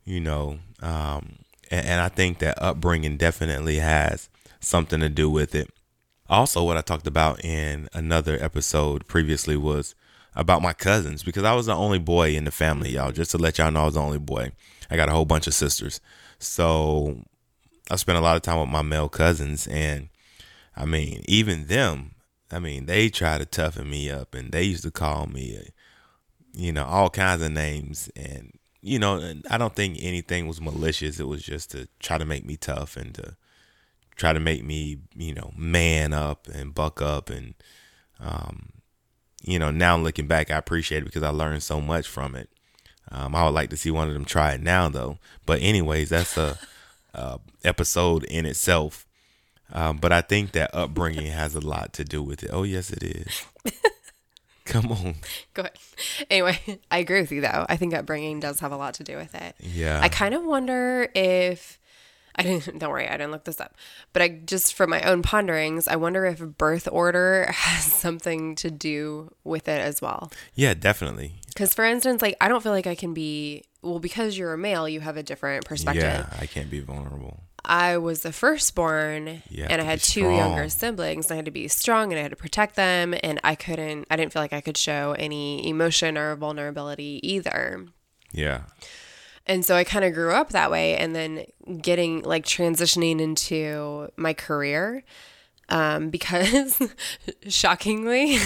you 0.05 0.21
know, 0.21 0.59
um, 0.83 1.39
and, 1.71 1.87
and 1.87 2.01
I 2.01 2.09
think 2.09 2.39
that 2.39 2.61
upbringing 2.63 3.17
definitely 3.17 3.77
has 3.77 4.29
something 4.61 5.01
to 5.01 5.09
do 5.09 5.31
with 5.31 5.55
it. 5.55 5.71
Also, 6.29 6.63
what 6.63 6.77
I 6.77 6.83
talked 6.83 7.07
about 7.07 7.43
in 7.45 7.89
another 7.95 8.37
episode 8.41 9.07
previously 9.07 9.57
was 9.57 9.95
about 10.35 10.63
my 10.63 10.73
cousins 10.73 11.23
because 11.23 11.45
I 11.45 11.55
was 11.55 11.67
the 11.67 11.75
only 11.75 11.99
boy 11.99 12.37
in 12.37 12.45
the 12.45 12.51
family, 12.51 12.91
y'all. 12.91 13.13
Just 13.13 13.31
to 13.33 13.39
let 13.39 13.59
y'all 13.59 13.71
know, 13.71 13.83
I 13.83 13.87
was 13.87 13.95
the 13.95 14.01
only 14.01 14.19
boy. 14.19 14.53
I 14.91 14.97
got 14.97 15.09
a 15.09 15.13
whole 15.13 15.25
bunch 15.25 15.47
of 15.47 15.55
sisters. 15.55 16.01
So 16.39 17.25
I 17.91 17.97
spent 17.97 18.19
a 18.19 18.23
lot 18.23 18.37
of 18.37 18.43
time 18.43 18.61
with 18.61 18.69
my 18.69 18.83
male 18.83 19.09
cousins. 19.09 19.67
And 19.67 20.09
I 20.77 20.85
mean, 20.85 21.25
even 21.27 21.67
them, 21.67 22.15
I 22.51 22.59
mean, 22.59 22.87
they 22.87 23.09
try 23.09 23.39
to 23.39 23.47
toughen 23.47 23.91
me 23.91 24.11
up 24.11 24.35
and 24.35 24.53
they 24.53 24.63
used 24.63 24.85
to 24.85 24.91
call 24.91 25.27
me, 25.27 25.71
you 26.53 26.73
know, 26.73 26.85
all 26.85 27.11
kinds 27.11 27.43
of 27.43 27.53
names. 27.53 28.11
And 28.17 28.53
you 28.81 28.99
know, 28.99 29.35
I 29.51 29.59
don't 29.59 29.75
think 29.75 29.99
anything 30.01 30.47
was 30.47 30.61
malicious. 30.61 31.21
It 31.21 31.27
was 31.27 31.43
just 31.43 31.71
to 31.73 31.89
try 32.01 32.19
to 32.19 32.25
make 32.25 32.45
me 32.45 32.57
tough 32.57 32.97
and 32.97 33.15
to 33.17 33.37
try 34.17 34.33
to 34.33 34.41
make 34.41 34.65
me, 34.65 34.99
you 35.17 35.35
know, 35.35 35.53
man 35.57 36.13
up 36.13 36.49
and 36.49 36.75
buck 36.75 37.03
up. 37.03 37.31
And, 37.31 37.55
um, 38.21 38.71
you 39.43 39.59
know, 39.59 39.71
now 39.71 39.97
looking 39.97 40.27
back, 40.27 40.51
I 40.51 40.57
appreciate 40.57 41.03
it 41.03 41.07
because 41.07 41.23
I 41.23 41.31
learned 41.31 41.63
so 41.63 41.81
much 41.81 42.07
from 42.07 42.35
it. 42.35 42.51
Um, 43.11 43.35
I 43.35 43.45
would 43.45 43.55
like 43.55 43.71
to 43.71 43.77
see 43.77 43.91
one 43.91 44.09
of 44.09 44.15
them 44.15 44.25
try 44.25 44.53
it 44.53 44.63
now, 44.63 44.89
though. 44.89 45.19
But 45.47 45.61
anyways, 45.63 46.11
that's 46.11 46.37
a, 46.37 46.59
a 47.15 47.41
episode 47.65 48.25
in 48.25 48.45
itself. 48.47 49.07
Um, 49.73 49.99
but 49.99 50.13
I 50.13 50.21
think 50.21 50.53
that 50.53 50.75
upbringing 50.75 51.27
has 51.27 51.55
a 51.55 51.61
lot 51.61 51.93
to 51.95 52.05
do 52.05 52.23
with 52.23 52.43
it. 52.43 52.51
Oh 52.53 52.63
yes, 52.63 52.91
it 52.91 53.03
is. 53.03 53.45
Come 54.69 54.93
on. 54.93 55.15
Go 55.55 55.63
ahead. 55.63 55.73
Anyway, 56.31 56.59
I 56.91 56.99
agree 56.99 57.21
with 57.21 57.33
you 57.33 57.41
though. 57.41 57.67
I 57.69 57.77
think 57.77 57.95
upbringing 57.95 58.41
does 58.41 58.61
have 58.61 58.73
a 58.73 58.77
lot 58.77 58.95
to 58.95 59.05
do 59.05 59.17
with 59.17 59.35
it. 59.35 59.57
Yeah. 59.61 60.01
I 60.03 60.09
kind 60.09 60.35
of 60.35 60.45
wonder 60.45 61.09
if 61.15 61.79
I 62.35 62.43
didn't 62.43 62.79
don't 62.79 62.91
worry, 62.91 63.09
I 63.09 63.13
didn't 63.13 63.33
look 63.33 63.45
this 63.45 63.61
up. 63.61 63.75
But 64.13 64.23
I 64.23 64.29
just 64.29 64.75
from 64.75 64.91
my 64.91 65.03
own 65.03 65.23
ponderings, 65.23 65.89
I 65.89 65.97
wonder 65.97 66.27
if 66.27 66.39
birth 66.39 66.89
order 66.91 67.47
has 67.53 67.85
something 67.85 68.55
to 68.57 68.71
do 68.71 69.35
with 69.43 69.69
it 69.69 69.81
as 69.81 70.03
well. 70.03 70.31
Yeah, 70.55 70.75
definitely. 70.75 71.35
Cuz 71.57 71.75
for 71.75 71.85
instance, 71.85 72.23
like 72.23 72.37
I 72.41 72.49
don't 72.49 72.63
feel 72.63 72.73
like 72.73 72.87
I 72.87 72.95
can 72.95 73.15
be 73.15 73.65
well 73.83 73.99
because 73.99 74.37
you're 74.37 74.53
a 74.53 74.59
male, 74.59 74.89
you 74.89 75.01
have 75.01 75.17
a 75.17 75.23
different 75.23 75.65
perspective. 75.65 76.03
Yeah, 76.03 76.27
I 76.39 76.47
can't 76.47 76.71
be 76.71 76.81
vulnerable. 76.81 77.43
I 77.65 77.99
was 77.99 78.23
the 78.23 78.33
firstborn 78.33 79.43
and 79.57 79.83
I 79.83 79.85
had 79.85 80.01
two 80.01 80.31
younger 80.31 80.69
siblings. 80.69 81.31
I 81.31 81.37
had 81.37 81.45
to 81.45 81.51
be 81.51 81.69
strong 81.69 82.13
and 82.13 82.19
I 82.19 82.23
had 82.23 82.31
to 82.31 82.37
protect 82.37 82.77
them. 82.77 83.15
And 83.23 83.41
I 83.45 83.55
couldn't, 83.55 84.07
I 84.11 84.17
didn't 84.17 84.33
feel 84.33 84.43
like 84.43 84.53
I 84.53 84.61
could 84.61 84.77
show 84.77 85.15
any 85.19 85.69
emotion 85.69 86.17
or 86.17 86.35
vulnerability 86.37 87.21
either. 87.23 87.87
Yeah. 88.33 88.63
And 89.47 89.65
so 89.65 89.77
I 89.77 89.85
kind 89.85 90.05
of 90.05 90.15
grew 90.15 90.33
up 90.33 90.51
that 90.51 90.71
way. 90.71 90.97
And 90.97 91.15
then 91.15 91.45
getting 91.81 92.23
like 92.23 92.45
transitioning 92.45 93.21
into 93.21 94.11
my 94.17 94.35
career 94.35 95.03
um, 95.69 96.11
because 96.11 96.81
shockingly, 97.49 98.39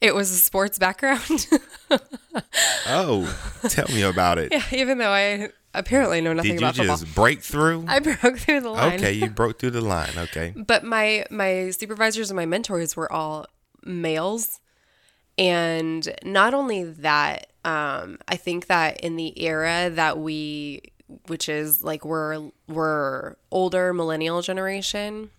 it 0.00 0.14
was 0.14 0.30
a 0.30 0.36
sports 0.36 0.78
background. 0.78 1.48
oh, 2.88 3.60
tell 3.68 3.86
me 3.88 4.02
about 4.02 4.38
it. 4.38 4.52
Yeah, 4.52 4.64
even 4.72 4.98
though 4.98 5.10
I 5.12 5.50
apparently 5.76 6.20
know 6.20 6.32
nothing 6.32 6.52
Did 6.52 6.58
about 6.58 6.78
you 6.78 6.84
just 6.84 7.14
break 7.14 7.42
through? 7.42 7.84
I 7.88 8.00
broke 8.00 8.38
through 8.38 8.60
the 8.60 8.70
line. 8.70 8.94
Okay, 8.94 9.12
you 9.12 9.28
broke 9.30 9.58
through 9.58 9.70
the 9.70 9.80
line. 9.80 10.12
Okay. 10.16 10.54
But 10.66 10.84
my 10.84 11.26
my 11.30 11.70
supervisors 11.70 12.30
and 12.30 12.36
my 12.36 12.46
mentors 12.46 12.96
were 12.96 13.10
all 13.12 13.46
males, 13.84 14.60
and 15.38 16.08
not 16.24 16.54
only 16.54 16.82
that, 16.84 17.48
um, 17.64 18.18
I 18.26 18.36
think 18.36 18.66
that 18.66 19.00
in 19.00 19.16
the 19.16 19.40
era 19.42 19.90
that 19.90 20.18
we, 20.18 20.82
which 21.26 21.48
is 21.48 21.84
like 21.84 22.04
we're 22.04 22.50
we're 22.68 23.36
older 23.50 23.92
millennial 23.92 24.42
generation, 24.42 25.30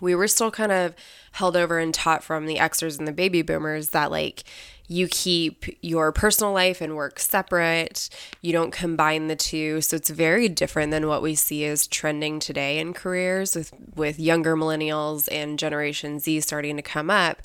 we 0.00 0.14
were 0.14 0.28
still 0.28 0.50
kind 0.50 0.72
of 0.72 0.94
held 1.32 1.56
over 1.56 1.78
and 1.78 1.94
taught 1.94 2.24
from 2.24 2.46
the 2.46 2.56
Xers 2.56 2.98
and 2.98 3.06
the 3.06 3.12
baby 3.12 3.42
boomers 3.42 3.90
that 3.90 4.10
like 4.10 4.44
you 4.88 5.08
keep 5.08 5.64
your 5.82 6.12
personal 6.12 6.52
life 6.52 6.80
and 6.80 6.94
work 6.94 7.18
separate. 7.18 8.08
You 8.40 8.52
don't 8.52 8.72
combine 8.72 9.26
the 9.26 9.36
two. 9.36 9.80
So 9.80 9.96
it's 9.96 10.10
very 10.10 10.48
different 10.48 10.90
than 10.90 11.08
what 11.08 11.22
we 11.22 11.34
see 11.34 11.64
as 11.64 11.86
trending 11.86 12.38
today 12.38 12.78
in 12.78 12.94
careers 12.94 13.56
with, 13.56 13.72
with 13.94 14.18
younger 14.18 14.56
millennials 14.56 15.28
and 15.30 15.58
Generation 15.58 16.20
Z 16.20 16.40
starting 16.40 16.76
to 16.76 16.82
come 16.82 17.10
up. 17.10 17.42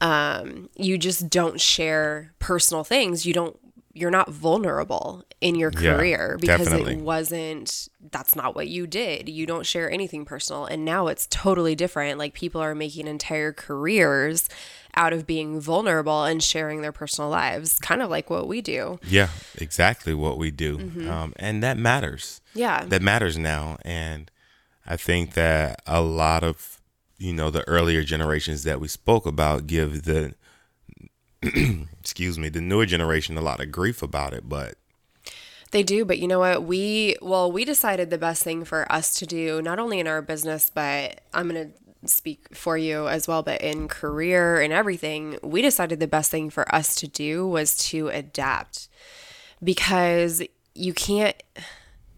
Um, 0.00 0.68
you 0.76 0.98
just 0.98 1.30
don't 1.30 1.60
share 1.60 2.32
personal 2.38 2.84
things. 2.84 3.24
You 3.24 3.32
don't 3.32 3.58
you're 3.96 4.10
not 4.10 4.30
vulnerable 4.30 5.24
in 5.40 5.54
your 5.54 5.70
career 5.70 6.32
yeah, 6.32 6.36
because 6.38 6.66
definitely. 6.68 6.94
it 6.96 7.00
wasn't 7.00 7.88
that's 8.12 8.36
not 8.36 8.54
what 8.54 8.68
you 8.68 8.86
did. 8.86 9.26
You 9.26 9.46
don't 9.46 9.64
share 9.64 9.90
anything 9.90 10.26
personal 10.26 10.66
and 10.66 10.84
now 10.84 11.06
it's 11.06 11.26
totally 11.30 11.74
different. 11.74 12.18
Like 12.18 12.34
people 12.34 12.60
are 12.60 12.74
making 12.74 13.06
entire 13.06 13.54
careers 13.54 14.50
out 14.96 15.12
of 15.12 15.26
being 15.26 15.60
vulnerable 15.60 16.24
and 16.24 16.42
sharing 16.42 16.80
their 16.80 16.92
personal 16.92 17.30
lives, 17.30 17.78
kind 17.78 18.02
of 18.02 18.10
like 18.10 18.30
what 18.30 18.48
we 18.48 18.60
do. 18.60 18.98
Yeah, 19.02 19.28
exactly 19.56 20.14
what 20.14 20.38
we 20.38 20.50
do. 20.50 20.78
Mm-hmm. 20.78 21.10
Um, 21.10 21.32
and 21.36 21.62
that 21.62 21.76
matters. 21.76 22.40
Yeah. 22.54 22.84
That 22.84 23.02
matters 23.02 23.36
now. 23.36 23.78
And 23.82 24.30
I 24.86 24.96
think 24.96 25.34
that 25.34 25.82
a 25.86 26.00
lot 26.00 26.42
of, 26.42 26.80
you 27.18 27.32
know, 27.32 27.50
the 27.50 27.66
earlier 27.68 28.02
generations 28.02 28.62
that 28.64 28.80
we 28.80 28.88
spoke 28.88 29.26
about 29.26 29.66
give 29.66 30.04
the, 30.04 30.34
excuse 32.00 32.38
me, 32.38 32.48
the 32.48 32.60
newer 32.60 32.86
generation 32.86 33.36
a 33.36 33.42
lot 33.42 33.60
of 33.60 33.70
grief 33.70 34.02
about 34.02 34.32
it. 34.32 34.48
But 34.48 34.76
they 35.72 35.82
do, 35.82 36.04
but 36.04 36.18
you 36.18 36.28
know 36.28 36.38
what? 36.38 36.62
We 36.62 37.16
well, 37.20 37.50
we 37.50 37.64
decided 37.64 38.10
the 38.10 38.18
best 38.18 38.42
thing 38.42 38.64
for 38.64 38.90
us 38.90 39.14
to 39.18 39.26
do, 39.26 39.60
not 39.60 39.78
only 39.78 39.98
in 39.98 40.06
our 40.06 40.22
business, 40.22 40.70
but 40.72 41.20
I'm 41.34 41.48
gonna 41.48 41.70
speak 42.08 42.54
for 42.54 42.76
you 42.76 43.08
as 43.08 43.28
well, 43.28 43.42
but 43.42 43.60
in 43.60 43.88
career 43.88 44.60
and 44.60 44.72
everything, 44.72 45.38
we 45.42 45.62
decided 45.62 46.00
the 46.00 46.06
best 46.06 46.30
thing 46.30 46.50
for 46.50 46.72
us 46.74 46.94
to 46.96 47.06
do 47.06 47.46
was 47.46 47.76
to 47.88 48.08
adapt 48.08 48.88
because 49.62 50.42
you 50.74 50.92
can't, 50.92 51.40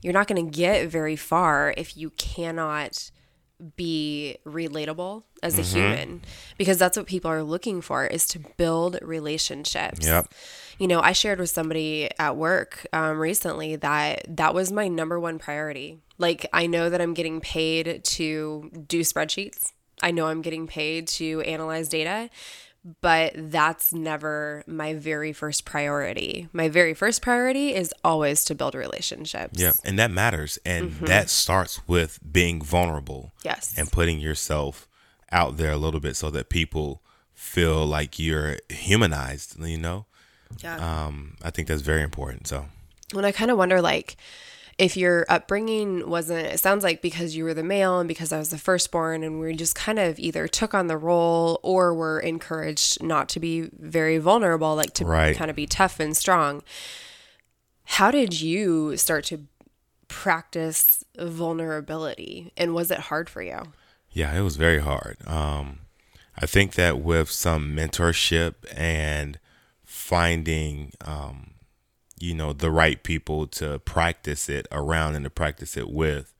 you're 0.03 0.13
not 0.13 0.27
going 0.27 0.45
to 0.45 0.51
get 0.51 0.89
very 0.89 1.17
far 1.17 1.75
if 1.77 1.97
you 1.97 2.11
cannot 2.11 3.11
be 3.77 4.37
relatable 4.47 5.25
as 5.43 5.59
a 5.59 5.63
mm-hmm. 5.63 5.79
human 5.79 6.23
because 6.59 6.79
that's 6.79 6.97
what 6.97 7.07
people 7.07 7.31
are 7.31 7.43
looking 7.43 7.81
for 7.81 8.07
is 8.07 8.25
to 8.27 8.39
build 8.57 8.99
relationships. 9.03 10.07
Yep. 10.07 10.33
You 10.79 10.87
know, 10.87 11.01
I 11.01 11.13
shared 11.13 11.41
with 11.41 11.51
somebody 11.51 12.09
at 12.19 12.37
work 12.37 12.87
um, 12.93 13.19
recently 13.19 13.75
that 13.77 14.25
that 14.37 14.55
was 14.55 14.71
my 14.71 14.87
number 14.87 15.19
one 15.19 15.39
priority. 15.39 15.99
Like, 16.19 16.47
I 16.53 16.67
know 16.67 16.89
that 16.89 17.01
I'm 17.01 17.15
getting 17.15 17.41
paid 17.41 18.05
to 18.05 18.71
do 18.87 19.01
spreadsheets. 19.01 19.73
I 20.03 20.11
know 20.11 20.27
I'm 20.27 20.43
getting 20.43 20.67
paid 20.67 21.09
to 21.09 21.41
analyze 21.43 21.89
data, 21.89 22.31
but 23.01 23.33
that's 23.37 23.93
never 23.93 24.63
my 24.67 24.95
very 24.95 25.33
first 25.33 25.65
priority. 25.65 26.49
My 26.53 26.69
very 26.69 26.95
first 26.95 27.23
priority 27.23 27.75
is 27.75 27.93
always 28.05 28.45
to 28.47 28.55
build 28.55 28.75
relationships. 28.75 29.61
Yeah, 29.61 29.73
and 29.85 29.99
that 29.99 30.11
matters. 30.11 30.59
And 30.65 30.91
mm-hmm. 30.91 31.07
that 31.07 31.29
starts 31.29 31.81
with 31.87 32.19
being 32.31 32.63
vulnerable. 32.63 33.33
Yes. 33.45 33.75
And 33.77 33.91
putting 33.91 34.21
yourself 34.21 34.89
out 35.31 35.57
there 35.57 35.73
a 35.73 35.77
little 35.77 36.01
bit 36.01 36.17
so 36.17 36.31
that 36.31 36.49
people 36.49 37.03
feel 37.35 37.87
like 37.87 38.19
you're 38.19 38.57
humanized, 38.69 39.63
you 39.65 39.79
know? 39.79 40.07
Yeah. 40.63 40.77
Um, 41.07 41.37
I 41.43 41.51
think 41.51 41.69
that's 41.69 41.83
very 41.83 42.03
important. 42.03 42.47
So 42.47 42.67
when 43.13 43.25
I 43.25 43.33
kind 43.33 43.51
of 43.51 43.59
wonder 43.59 43.81
like 43.81 44.17
if 44.79 44.97
your 44.97 45.27
upbringing 45.29 46.09
wasn't, 46.09 46.47
it 46.47 46.61
sounds 46.61 46.85
like 46.85 47.03
because 47.03 47.35
you 47.35 47.43
were 47.45 47.55
the 47.55 47.65
male 47.65 47.99
and 47.99 48.07
because 48.07 48.33
I 48.33 48.39
was 48.39 48.51
the 48.51 48.59
firstborn, 48.59 49.25
and 49.25 49.41
we 49.41 49.55
just 49.55 49.75
kind 49.75 49.99
of 49.99 50.19
either 50.21 50.47
took 50.47 50.73
on 50.73 50.87
the 50.87 50.97
role 50.97 51.59
or 51.65 51.93
were 51.93 52.21
encouraged 52.21 53.03
not 53.03 53.29
to 53.31 53.41
be 53.41 53.69
very 53.79 54.19
vulnerable, 54.19 54.77
like 54.77 54.95
to 54.95 55.05
Right. 55.05 55.37
kind 55.37 55.51
of 55.51 55.57
be 55.57 55.67
tough 55.67 55.99
and 55.99 56.17
strong. 56.17 56.63
How 57.85 58.11
did 58.11 58.41
you 58.41 58.97
start 58.97 59.25
to 59.27 59.47
practice 60.07 61.05
vulnerability, 61.19 62.53
and 62.57 62.73
was 62.75 62.91
it 62.91 62.99
hard 63.01 63.29
for 63.29 63.43
you? 63.43 63.73
Yeah, 64.11 64.37
it 64.37 64.43
was 64.43 64.57
very 64.57 64.79
hard. 64.81 65.17
Um, 65.27 65.81
I 66.41 66.47
think 66.47 66.75
that 66.75 67.01
with 67.01 67.31
some 67.31 67.75
mentorship 67.75 68.55
and 68.77 69.39
finding, 69.85 70.93
um, 71.05 71.51
you 72.21 72.35
know, 72.35 72.53
the 72.53 72.71
right 72.71 73.03
people 73.03 73.47
to 73.47 73.79
practice 73.81 74.49
it 74.49 74.67
around 74.73 75.15
and 75.15 75.25
to 75.25 75.31
practice 75.31 75.77
it 75.77 75.91
with, 75.91 76.35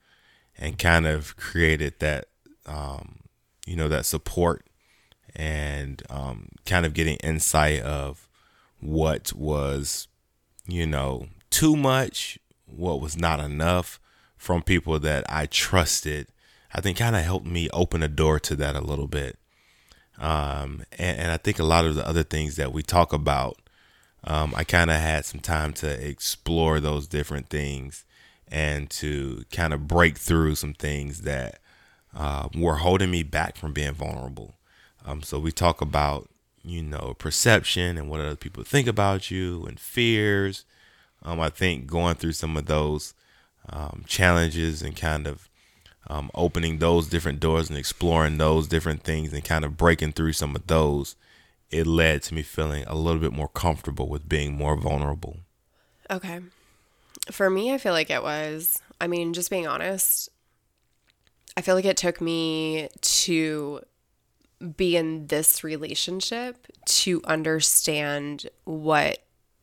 and 0.57 0.77
kind 0.77 1.07
of 1.07 1.37
created 1.37 1.93
that, 1.99 2.25
um, 2.65 3.19
you 3.65 3.75
know, 3.75 3.87
that 3.87 4.05
support 4.05 4.65
and 5.35 6.03
um, 6.09 6.49
kind 6.65 6.85
of 6.85 6.93
getting 6.93 7.15
insight 7.17 7.81
of 7.81 8.27
what 8.79 9.31
was, 9.33 10.07
you 10.67 10.85
know, 10.85 11.27
too 11.49 11.75
much, 11.75 12.39
what 12.65 12.99
was 12.99 13.17
not 13.17 13.39
enough 13.39 13.99
from 14.37 14.61
people 14.61 14.99
that 14.99 15.25
I 15.29 15.45
trusted. 15.45 16.27
I 16.73 16.81
think 16.81 16.97
kind 16.97 17.15
of 17.15 17.23
helped 17.23 17.47
me 17.47 17.69
open 17.71 18.03
a 18.03 18.07
door 18.07 18.39
to 18.41 18.55
that 18.57 18.75
a 18.75 18.81
little 18.81 19.07
bit. 19.07 19.37
Um, 20.17 20.83
and, 20.97 21.19
and 21.19 21.31
I 21.31 21.37
think 21.37 21.59
a 21.59 21.63
lot 21.63 21.85
of 21.85 21.95
the 21.95 22.07
other 22.07 22.23
things 22.23 22.57
that 22.57 22.73
we 22.73 22.83
talk 22.83 23.13
about, 23.13 23.57
um, 24.23 24.53
I 24.55 24.63
kind 24.63 24.89
of 24.89 24.97
had 24.97 25.25
some 25.25 25.39
time 25.39 25.73
to 25.73 26.07
explore 26.07 26.79
those 26.79 27.07
different 27.07 27.49
things 27.49 28.05
and 28.51 28.89
to 28.89 29.45
kind 29.51 29.73
of 29.73 29.87
break 29.87 30.17
through 30.17 30.55
some 30.55 30.73
things 30.73 31.21
that 31.21 31.59
uh, 32.15 32.49
were 32.55 32.77
holding 32.77 33.11
me 33.11 33.23
back 33.23 33.55
from 33.55 33.73
being 33.73 33.93
vulnerable. 33.93 34.55
Um, 35.05 35.21
so 35.21 35.39
we 35.39 35.51
talk 35.51 35.81
about, 35.81 36.29
you 36.63 36.81
know, 36.81 37.15
perception 37.17 37.97
and 37.97 38.09
what 38.09 38.19
other 38.19 38.35
people 38.35 38.63
think 38.63 38.87
about 38.87 39.31
you 39.31 39.65
and 39.65 39.79
fears. 39.79 40.65
Um, 41.23 41.39
I 41.39 41.49
think 41.49 41.87
going 41.87 42.15
through 42.15 42.33
some 42.33 42.57
of 42.57 42.65
those 42.65 43.13
um, 43.69 44.03
challenges 44.07 44.81
and 44.81 44.95
kind 44.95 45.27
of 45.27 45.49
um, 46.07 46.31
opening 46.33 46.79
those 46.79 47.07
different 47.07 47.39
doors 47.39 47.69
and 47.69 47.77
exploring 47.77 48.37
those 48.37 48.67
different 48.67 49.03
things 49.03 49.31
and 49.31 49.43
kind 49.43 49.63
of 49.63 49.77
breaking 49.77 50.13
through 50.13 50.33
some 50.33 50.55
of 50.55 50.65
those, 50.67 51.15
it 51.71 51.85
led 51.85 52.23
to 52.23 52.33
me 52.33 52.41
feeling 52.41 52.83
a 52.87 52.95
little 52.95 53.21
bit 53.21 53.33
more 53.33 53.47
comfortable 53.47 54.07
with 54.07 54.27
being 54.27 54.55
more 54.55 54.75
vulnerable. 54.75 55.37
Okay. 56.09 56.39
For 57.31 57.49
me, 57.49 57.73
I 57.73 57.77
feel 57.77 57.93
like 57.93 58.09
it 58.09 58.23
was, 58.23 58.81
I 58.99 59.07
mean, 59.07 59.33
just 59.33 59.49
being 59.49 59.67
honest, 59.67 60.29
I 61.55 61.61
feel 61.61 61.75
like 61.75 61.85
it 61.85 61.97
took 61.97 62.21
me 62.21 62.89
to 63.01 63.81
be 64.75 64.97
in 64.97 65.27
this 65.27 65.63
relationship 65.63 66.67
to 66.85 67.21
understand 67.25 68.49
what 68.65 69.19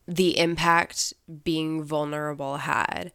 the 0.07 0.39
impact 0.39 1.13
being 1.45 1.83
vulnerable 1.83 2.59
had. 2.59 3.13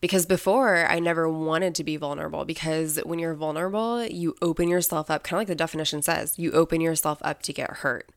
Because 0.00 0.26
before, 0.26 0.86
I 0.86 1.00
never 1.00 1.28
wanted 1.28 1.74
to 1.76 1.84
be 1.84 1.96
vulnerable 1.96 2.44
because 2.44 2.98
when 3.04 3.18
you're 3.18 3.34
vulnerable, 3.34 4.04
you 4.04 4.36
open 4.40 4.68
yourself 4.68 5.10
up, 5.10 5.24
kind 5.24 5.36
of 5.36 5.40
like 5.40 5.48
the 5.48 5.54
definition 5.56 6.02
says, 6.02 6.38
you 6.38 6.52
open 6.52 6.80
yourself 6.80 7.18
up 7.22 7.42
to 7.42 7.52
get 7.52 7.68
hurt. 7.70 8.08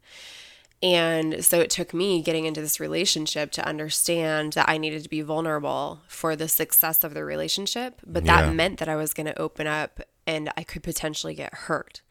And 0.84 1.44
so 1.46 1.60
it 1.60 1.70
took 1.70 1.94
me 1.94 2.22
getting 2.22 2.46
into 2.46 2.62
this 2.62 2.80
relationship 2.80 3.52
to 3.52 3.67
understand 3.67 4.54
that 4.54 4.67
I 4.67 4.78
needed 4.78 5.04
to 5.04 5.10
be 5.10 5.22
vulnerable 5.22 6.02
for 6.08 6.36
the 6.36 6.48
success 6.48 7.04
of 7.04 7.13
the 7.13 7.24
relationship. 7.24 8.02
But 8.06 8.26
that 8.26 8.46
Yeah. 8.46 8.52
meant 8.52 8.80
that 8.80 8.89
I 8.89 8.96
was 8.96 9.13
going 9.13 9.28
to 9.28 9.39
open 9.39 9.67
up 9.67 10.02
and 10.26 10.52
I 10.58 10.63
could 10.63 10.84
potentially 10.84 11.36
get 11.36 11.54
hurt. 11.54 12.02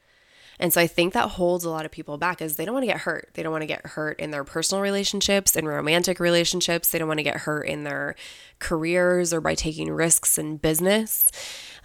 And 0.61 0.75
so 0.75 0.81
I 0.81 0.87
think 0.87 1.15
that 1.15 1.31
holds 1.31 1.65
a 1.65 1.71
lot 1.71 1.87
of 1.87 1.91
people 1.91 2.19
back 2.19 2.43
is 2.43 2.57
they 2.57 2.67
don't 2.67 2.75
want 2.75 2.83
to 2.83 2.93
get 2.93 3.01
hurt. 3.01 3.31
They 3.33 3.43
don't 3.43 3.51
want 3.51 3.63
to 3.63 3.67
get 3.67 3.85
hurt 3.85 4.21
in 4.21 4.31
their 4.31 4.45
personal 4.45 4.83
relationships, 4.83 5.57
in 5.57 5.67
romantic 5.67 6.21
relationships. 6.21 6.91
They 6.91 6.99
don't 6.99 7.09
want 7.09 7.19
to 7.19 7.25
get 7.25 7.39
hurt 7.39 7.63
in 7.63 7.85
their 7.85 8.15
careers 8.59 9.33
or 9.33 9.41
by 9.41 9.55
taking 9.55 9.91
risks 9.91 10.37
in 10.37 10.59
business. 10.59 11.29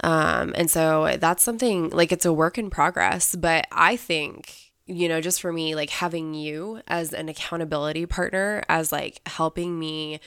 Um, 0.04 0.54
and 0.58 0.70
so 0.70 1.16
that's 1.18 1.42
something 1.42 1.90
like 1.92 2.12
it's 2.12 2.26
a 2.26 2.34
work 2.34 2.58
in 2.58 2.70
progress. 2.70 3.34
But 3.34 3.66
I 3.72 3.96
think, 3.96 4.74
you 4.86 5.08
know, 5.08 5.22
just 5.22 5.40
for 5.40 5.54
me, 5.54 5.74
like 5.74 5.90
having 5.90 6.34
you 6.34 6.82
as 6.86 7.14
an 7.14 7.30
accountability 7.30 8.06
partner, 8.06 8.62
as 8.68 8.92
like 8.92 9.22
helping 9.26 9.80
me 9.80 10.20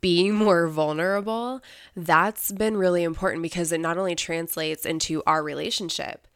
be 0.00 0.30
more 0.30 0.68
vulnerable, 0.68 1.60
that's 1.96 2.52
been 2.52 2.76
really 2.76 3.02
important 3.02 3.42
because 3.42 3.72
it 3.72 3.80
not 3.80 3.98
only 3.98 4.14
translates 4.14 4.86
into 4.86 5.24
our 5.26 5.42
relationship, 5.42 6.28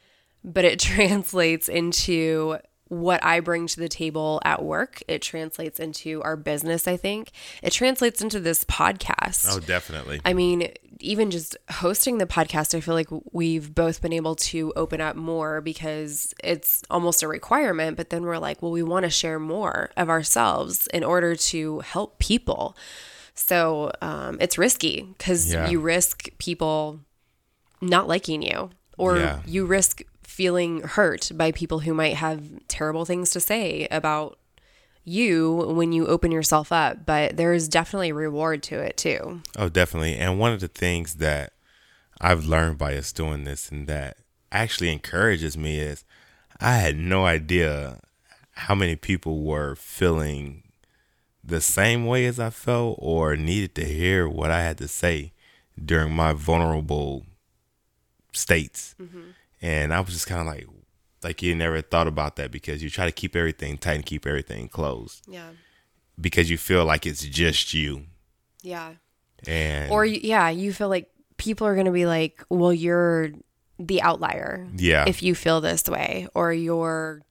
but 0.45 0.65
it 0.65 0.79
translates 0.93 1.69
into 1.69 2.59
what 2.89 3.25
I 3.25 3.41
bring 3.41 3.67
to 3.67 3.81
the 3.81 3.89
table 3.89 4.41
at 4.45 4.63
work. 4.63 5.03
It 5.09 5.23
translates 5.23 5.81
into 5.81 6.23
our 6.23 6.37
business, 6.37 6.87
I 6.87 6.97
think. 6.99 7.31
It 7.63 7.73
translates 7.73 8.21
into 8.21 8.39
this 8.39 8.63
podcast. 8.65 9.47
Oh, 9.51 9.59
definitely. 9.59 10.21
I 10.25 10.35
mean, 10.35 10.69
even 11.01 11.31
just 11.31 11.57
hosting 11.71 12.19
the 12.19 12.27
podcast, 12.27 12.75
I 12.75 12.81
feel 12.81 12.95
like 12.95 13.09
we've 13.33 13.75
both 13.75 14.03
been 14.03 14.13
able 14.13 14.37
to 14.37 14.73
open 14.77 15.01
up 15.01 15.17
more 15.17 15.63
because 15.63 16.35
it's 16.45 16.83
almost 16.91 17.23
a 17.23 17.27
requirement. 17.29 17.97
But 17.97 18.11
then 18.11 18.23
we're 18.23 18.39
like, 18.39 18.61
well, 18.61 18.71
we 18.71 18.83
want 18.83 19.05
to 19.05 19.11
share 19.11 19.39
more 19.41 19.91
of 19.97 20.11
ourselves 20.11 20.87
in 20.89 21.03
order 21.03 21.35
to 21.37 21.81
help 21.81 22.19
people. 22.19 22.77
So 23.35 23.91
um, 24.03 24.37
it's 24.41 24.59
risky 24.59 25.09
because 25.17 25.53
Yeah. 25.53 25.69
you 25.69 25.81
risk 25.81 26.29
people 26.39 27.01
not 27.81 28.07
liking 28.07 28.43
you, 28.43 28.71
or 28.99 29.17
Yeah. 29.17 29.41
you 29.47 29.65
risk 29.67 30.03
feeling 30.35 30.81
hurt 30.81 31.31
by 31.37 31.53
people 31.53 31.79
who 31.79 31.95
might 31.95 32.17
have 32.17 32.43
terrible 32.67 33.05
things 33.05 33.31
to 33.31 33.39
say 33.39 33.87
about 33.93 34.37
you 35.05 35.55
when 35.77 35.93
you 35.93 36.09
open 36.09 36.33
yourself 36.33 36.73
up. 36.73 37.07
But 37.07 37.37
there 37.37 37.53
is 37.53 37.69
definitely 37.69 38.11
a 38.11 38.15
reward 38.15 38.61
to 38.65 38.81
it 38.81 38.97
too. 38.97 39.43
Oh, 39.57 39.69
definitely. 39.69 40.17
And 40.17 40.41
one 40.41 40.53
of 40.53 40.59
the 40.59 40.67
things 40.67 41.15
that 41.17 41.53
I've 42.21 42.47
learned 42.47 42.79
by 42.79 42.97
us 42.97 43.13
doing 43.13 43.45
this 43.45 43.71
and 43.71 43.87
that 43.87 44.17
actually 44.51 44.91
encourages 44.91 45.57
me 45.57 45.79
is 45.79 46.05
I 46.61 46.79
had 46.79 46.97
no 46.97 47.27
idea 47.27 48.01
how 48.57 48.75
many 48.75 48.97
people 48.97 49.45
were 49.45 49.77
feeling 49.77 50.65
the 51.45 51.61
same 51.61 52.07
way 52.07 52.27
as 52.27 52.41
I 52.41 52.51
felt 52.51 52.99
or 53.01 53.37
needed 53.37 53.77
to 53.77 53.85
hear 53.85 54.29
what 54.29 54.51
I 54.51 54.63
had 54.63 54.79
to 54.79 54.89
say 54.89 55.33
during 55.83 56.13
my 56.13 56.33
vulnerable 56.33 57.25
states. 58.33 58.97
Mm-hmm. 59.01 59.31
And 59.63 59.93
I 59.95 60.01
was 60.01 60.13
just 60.15 60.27
kind 60.27 60.41
of 60.41 60.47
like, 60.47 60.67
like 61.23 61.43
you 61.43 61.55
never 61.55 61.81
thought 61.81 62.07
about 62.07 62.37
that 62.37 62.51
because 62.51 62.83
you 62.83 62.91
try 62.91 63.07
to 63.07 63.13
keep 63.13 63.35
everything 63.35 63.79
tight 63.79 63.95
and 63.95 64.05
keep 64.07 64.27
everything 64.27 64.69
closed 64.69 65.25
Yeah. 65.29 65.51
because 66.21 66.51
you 66.51 66.59
feel 66.59 66.85
like 66.85 67.07
it's 67.07 67.25
just 67.25 67.73
you. 67.73 68.05
Yeah. 68.63 68.95
And 69.47 69.91
Or 69.91 70.05
yeah, 70.05 70.49
you 70.51 70.73
feel 70.73 70.89
like 70.89 71.09
people 71.39 71.67
are 71.67 71.75
going 71.75 71.87
to 71.87 71.93
be 71.93 72.07
like, 72.07 72.43
"Well, 72.49 72.73
you're 72.73 73.31
the 73.79 74.01
outlier 74.03 74.67
yeah, 74.77 75.05
if 75.09 75.23
you 75.23 75.35
feel 75.35 75.61
this 75.61 75.85
way 75.89 76.29
or 76.35 76.53
you're 76.53 77.23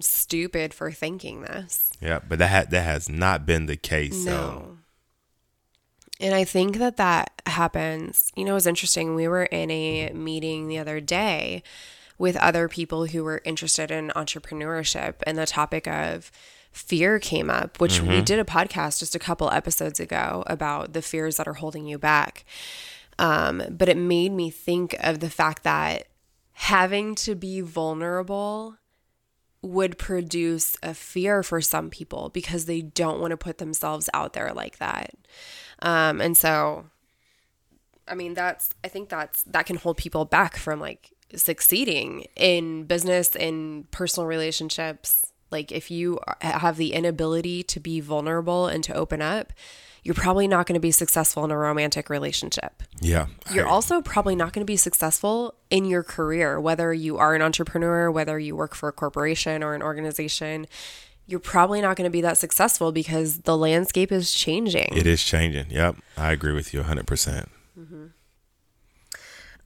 stupid 0.00 0.72
for 0.74 0.90
thinking 0.90 1.42
this." 1.42 1.90
yeah, 2.00 2.20
but 2.26 2.38
that 2.38 2.50
ha- 2.50 2.70
that 2.70 2.82
has 2.82 3.08
not 3.08 3.46
been 3.46 3.66
the 3.66 3.76
case. 3.76 4.24
So 4.24 4.30
No. 4.30 4.78
And 6.20 6.34
I 6.34 6.44
think 6.44 6.76
that 6.76 6.98
that 6.98 7.42
happens. 7.46 8.30
You 8.36 8.44
know, 8.44 8.52
it 8.52 8.54
was 8.54 8.66
interesting. 8.66 9.14
We 9.14 9.26
were 9.26 9.44
in 9.44 9.70
a 9.70 10.12
meeting 10.12 10.68
the 10.68 10.78
other 10.78 11.00
day 11.00 11.62
with 12.18 12.36
other 12.36 12.68
people 12.68 13.06
who 13.06 13.24
were 13.24 13.40
interested 13.46 13.90
in 13.90 14.12
entrepreneurship, 14.14 15.14
and 15.26 15.38
the 15.38 15.46
topic 15.46 15.88
of 15.88 16.30
fear 16.70 17.18
came 17.18 17.48
up, 17.48 17.80
which 17.80 18.00
we 18.00 18.20
did 18.20 18.38
a 18.38 18.44
podcast 18.44 18.98
just 18.98 19.14
a 19.14 19.18
couple 19.18 19.50
episodes 19.50 19.98
ago 19.98 20.44
about 20.46 20.92
the 20.92 21.02
fears 21.02 21.38
that 21.38 21.48
are 21.48 21.54
holding 21.54 21.86
you 21.86 21.98
back. 21.98 22.44
Um, 23.18 23.62
but 23.70 23.88
it 23.88 23.96
made 23.96 24.32
me 24.32 24.50
think 24.50 24.94
of 25.00 25.20
the 25.20 25.30
fact 25.30 25.64
that 25.64 26.06
having 26.52 27.14
to 27.16 27.34
be 27.34 27.62
vulnerable 27.62 28.76
would 29.62 29.98
produce 29.98 30.76
a 30.82 30.94
fear 30.94 31.42
for 31.42 31.60
some 31.60 31.90
people 31.90 32.30
because 32.30 32.66
they 32.66 32.82
don't 32.82 33.20
want 33.20 33.30
to 33.30 33.36
put 33.36 33.58
themselves 33.58 34.08
out 34.14 34.32
there 34.32 34.52
like 34.52 34.78
that. 34.78 35.14
Um, 35.82 36.20
and 36.20 36.36
so, 36.36 36.86
I 38.08 38.14
mean, 38.14 38.34
that's, 38.34 38.74
I 38.84 38.88
think 38.88 39.08
that's, 39.08 39.42
that 39.44 39.66
can 39.66 39.76
hold 39.76 39.96
people 39.96 40.24
back 40.24 40.56
from 40.56 40.80
like 40.80 41.12
succeeding 41.34 42.26
in 42.36 42.84
business, 42.84 43.34
in 43.36 43.84
personal 43.90 44.26
relationships. 44.26 45.26
Like, 45.50 45.72
if 45.72 45.90
you 45.90 46.18
have 46.42 46.76
the 46.76 46.92
inability 46.92 47.62
to 47.64 47.80
be 47.80 48.00
vulnerable 48.00 48.66
and 48.68 48.84
to 48.84 48.94
open 48.94 49.20
up, 49.20 49.52
you're 50.02 50.14
probably 50.14 50.48
not 50.48 50.66
going 50.66 50.74
to 50.74 50.80
be 50.80 50.92
successful 50.92 51.44
in 51.44 51.50
a 51.50 51.56
romantic 51.58 52.08
relationship. 52.08 52.82
yeah, 53.00 53.26
You're 53.52 53.66
I- 53.66 53.70
also 53.70 54.00
probably 54.00 54.34
not 54.36 54.52
going 54.52 54.62
to 54.64 54.70
be 54.70 54.76
successful 54.76 55.54
in 55.68 55.84
your 55.84 56.02
career, 56.02 56.58
whether 56.60 56.92
you 56.94 57.18
are 57.18 57.34
an 57.34 57.42
entrepreneur, 57.42 58.10
whether 58.10 58.38
you 58.38 58.54
work 58.56 58.74
for 58.74 58.88
a 58.88 58.92
corporation 58.92 59.62
or 59.62 59.74
an 59.74 59.82
organization. 59.82 60.66
You're 61.30 61.38
probably 61.40 61.80
not 61.80 61.96
going 61.96 62.08
to 62.08 62.10
be 62.10 62.22
that 62.22 62.38
successful 62.38 62.90
because 62.90 63.42
the 63.42 63.56
landscape 63.56 64.10
is 64.10 64.32
changing. 64.34 64.88
it 64.96 65.06
is 65.06 65.22
changing. 65.22 65.70
Yep, 65.70 65.96
I 66.16 66.32
agree 66.32 66.52
with 66.52 66.74
you 66.74 66.80
100. 66.80 67.06
percent 67.06 67.48
Mm-hmm. 67.78 68.06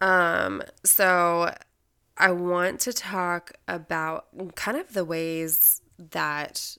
Um, 0.00 0.62
so 0.85 1.55
I 2.18 2.31
want 2.33 2.81
to 2.81 2.92
talk 2.92 3.53
about 3.66 4.27
kind 4.55 4.77
of 4.77 4.92
the 4.92 5.05
ways 5.05 5.81
that 5.98 6.77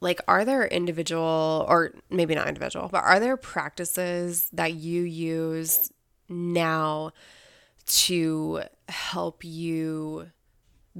like 0.00 0.20
are 0.28 0.44
there 0.44 0.66
individual 0.66 1.64
or 1.68 1.94
maybe 2.10 2.34
not 2.34 2.48
individual, 2.48 2.88
but 2.90 3.04
are 3.04 3.20
there 3.20 3.36
practices 3.36 4.48
that 4.52 4.74
you 4.74 5.02
use 5.02 5.92
now 6.28 7.12
to 7.86 8.62
help 8.88 9.44
you 9.44 10.30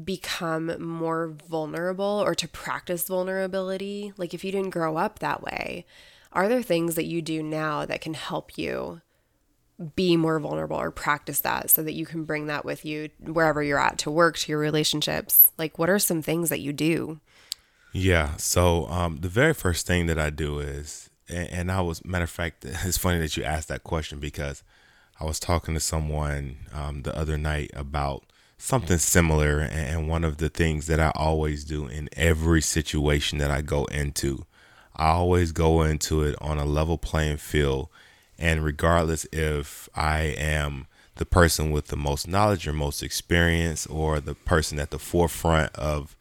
become 0.05 0.75
more 0.83 1.29
vulnerable 1.49 2.23
or 2.25 2.35
to 2.35 2.49
practice 2.49 3.09
vulnerability? 3.09 4.13
Like 4.17 4.35
if 4.35 4.45
you 4.45 4.53
didn't 4.53 4.71
grow 4.71 4.97
up 4.97 5.19
that 5.19 5.43
way, 5.43 5.87
are 6.33 6.49
there 6.49 6.63
things 6.63 6.95
that 6.97 7.07
you 7.07 7.23
do 7.23 7.43
now 7.43 7.87
that 7.87 8.01
can 8.01 8.15
help 8.15 8.59
you 8.59 9.01
be 9.95 10.17
more 10.17 10.39
vulnerable 10.39 10.77
or 10.77 10.91
practice 10.91 11.41
that 11.41 11.71
so 11.71 11.83
that 11.83 11.93
you 11.93 12.07
can 12.07 12.25
bring 12.25 12.47
that 12.47 12.65
with 12.65 12.85
you 12.85 13.11
wherever 13.21 13.63
you're 13.63 13.79
at 13.79 13.99
to 13.99 14.11
work, 14.11 14.39
to 14.39 14.53
your 14.53 14.59
relationships? 14.59 15.47
Like, 15.59 15.79
what 15.79 15.91
are 15.91 15.99
some 15.99 16.23
things 16.23 16.49
that 16.49 16.61
you 16.61 16.73
do? 16.73 17.21
Yeah. 17.93 18.37
So, 18.37 18.87
um, 18.89 19.19
the 19.21 19.29
very 19.29 19.55
first 19.55 19.87
thing 19.87 20.07
that 20.07 20.19
I 20.19 20.31
do 20.31 20.59
is, 20.59 21.11
and, 21.29 21.49
and 21.51 21.73
I 21.73 21.81
was, 21.81 22.05
matter 22.05 22.25
of 22.25 22.31
fact, 22.31 22.65
it's 22.65 22.99
funny 22.99 23.19
that 23.21 23.37
you 23.37 23.45
asked 23.45 23.69
that 23.69 23.85
question 23.85 24.19
because 24.19 24.63
I 25.21 25.25
was 25.25 25.41
talking 25.41 25.75
to 25.75 25.81
someone 25.81 26.57
um, 26.73 27.03
the 27.03 27.17
other 27.17 27.39
night 27.39 27.71
about 27.75 28.25
something 28.59 28.99
similar. 28.99 29.61
And 29.61 30.09
one 30.09 30.25
of 30.25 30.39
the 30.39 30.49
things 30.49 30.87
that 30.87 31.01
I 31.01 31.13
always 31.15 31.65
do 31.65 31.87
in 31.87 32.09
every 32.17 32.63
situation 32.63 33.39
that 33.39 33.51
I 33.51 33.63
go 33.63 33.85
into, 33.87 34.47
I 34.95 35.09
always 35.09 35.53
go 35.53 35.83
into 35.83 36.23
it 36.23 36.37
on 36.41 36.59
a 36.59 36.65
level 36.65 36.99
playing 36.99 37.39
field 37.39 37.89
and 38.39 38.65
regardless 38.65 39.27
if 39.33 39.89
I 39.95 40.21
am 40.21 40.87
the 41.17 41.25
person 41.25 41.71
with 41.71 41.87
the 41.87 41.97
most 41.97 42.29
knowledge 42.29 42.69
or 42.69 42.73
most 42.73 43.03
experience 43.03 43.87
or 43.87 44.21
the 44.21 44.35
person 44.35 44.79
at 44.79 44.91
the 44.91 44.99
forefront 44.99 45.75
of 45.75 46.15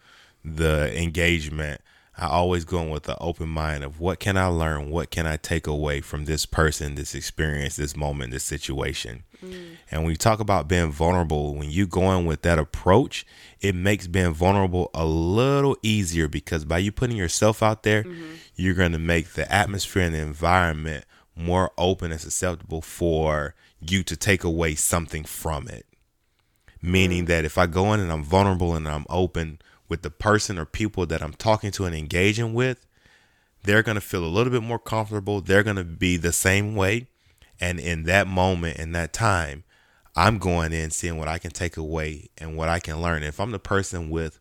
the 0.44 0.98
engagement, 1.00 1.82
I 2.18 2.28
always 2.28 2.64
go 2.64 2.80
in 2.80 2.90
with 2.90 3.10
an 3.10 3.18
open 3.20 3.50
mind 3.50 3.84
of 3.84 4.00
what 4.00 4.20
can 4.20 4.38
I 4.38 4.48
learn? 4.48 4.90
What 4.90 5.12
can 5.12 5.28
I 5.28 5.36
take 5.36 5.68
away 5.68 6.00
from 6.00 6.26
this 6.26 6.46
person, 6.46 6.96
this 6.96 7.14
experience, 7.14 7.76
this 7.76 7.96
moment, 7.96 8.32
this 8.32 8.46
situation? 8.46 9.24
Mm. 9.44 9.78
And 9.92 10.04
when 10.04 10.12
you 10.12 10.16
talk 10.16 10.40
about 10.40 10.70
being 10.70 10.92
vulnerable, 10.92 11.56
when 11.56 11.70
you 11.70 11.86
go 11.86 12.12
in 12.18 12.26
with 12.26 12.42
that 12.44 12.58
approach, 12.58 13.26
it 13.60 13.76
makes 13.76 14.08
being 14.08 14.34
vulnerable 14.34 14.92
a 14.94 15.06
little 15.06 15.76
easier 15.84 16.30
because 16.30 16.64
by 16.64 16.78
you 16.78 16.92
putting 16.92 17.18
yourself 17.18 17.62
out 17.62 17.84
there, 17.84 18.04
mm-hmm. 18.04 18.36
you're 18.56 18.76
going 18.76 18.94
to 18.94 19.00
make 19.00 19.34
the 19.34 19.52
atmosphere 19.52 20.04
and 20.04 20.16
the 20.16 20.20
environment 20.20 21.04
more 21.36 21.72
open 21.78 22.14
and 22.14 22.22
susceptible 22.22 22.82
for 22.82 23.56
you 23.82 24.04
to 24.04 24.16
take 24.16 24.46
away 24.46 24.74
something 24.76 25.26
from 25.26 25.68
it. 25.68 25.86
Meaning 26.82 27.26
mm. 27.26 27.28
that 27.28 27.44
if 27.44 27.58
I 27.58 27.66
go 27.66 27.92
in 27.92 28.00
and 28.00 28.12
I'm 28.12 28.24
vulnerable 28.24 28.74
and 28.74 28.88
I'm 28.88 29.06
open 29.10 29.60
with 29.88 30.02
the 30.02 30.10
person 30.10 30.58
or 30.58 30.66
people 30.66 31.06
that 31.06 31.22
I'm 31.22 31.34
talking 31.34 31.72
to 31.72 31.86
and 31.86 31.96
engaging 31.96 32.54
with, 32.54 32.86
they're 33.64 33.84
going 33.84 33.96
to 33.96 34.02
feel 34.02 34.24
a 34.24 34.28
little 34.28 34.52
bit 34.52 34.64
more 34.64 34.80
comfortable. 34.80 35.42
They're 35.42 35.64
going 35.64 35.76
to 35.76 35.84
be 35.84 36.18
the 36.18 36.32
same 36.32 36.76
way. 36.76 37.08
And 37.60 37.80
in 37.80 38.04
that 38.04 38.28
moment, 38.28 38.78
in 38.78 38.92
that 38.94 39.14
time, 39.14 39.64
I'm 40.16 40.38
going 40.38 40.72
in 40.72 40.92
seeing 40.92 41.18
what 41.18 41.28
I 41.28 41.40
can 41.40 41.52
take 41.52 41.78
away 41.78 42.30
and 42.38 42.56
what 42.56 42.70
I 42.70 42.80
can 42.80 43.02
learn. 43.02 43.24
If 43.24 43.40
I'm 43.40 43.52
the 43.52 43.60
person 43.60 44.10
with 44.10 44.40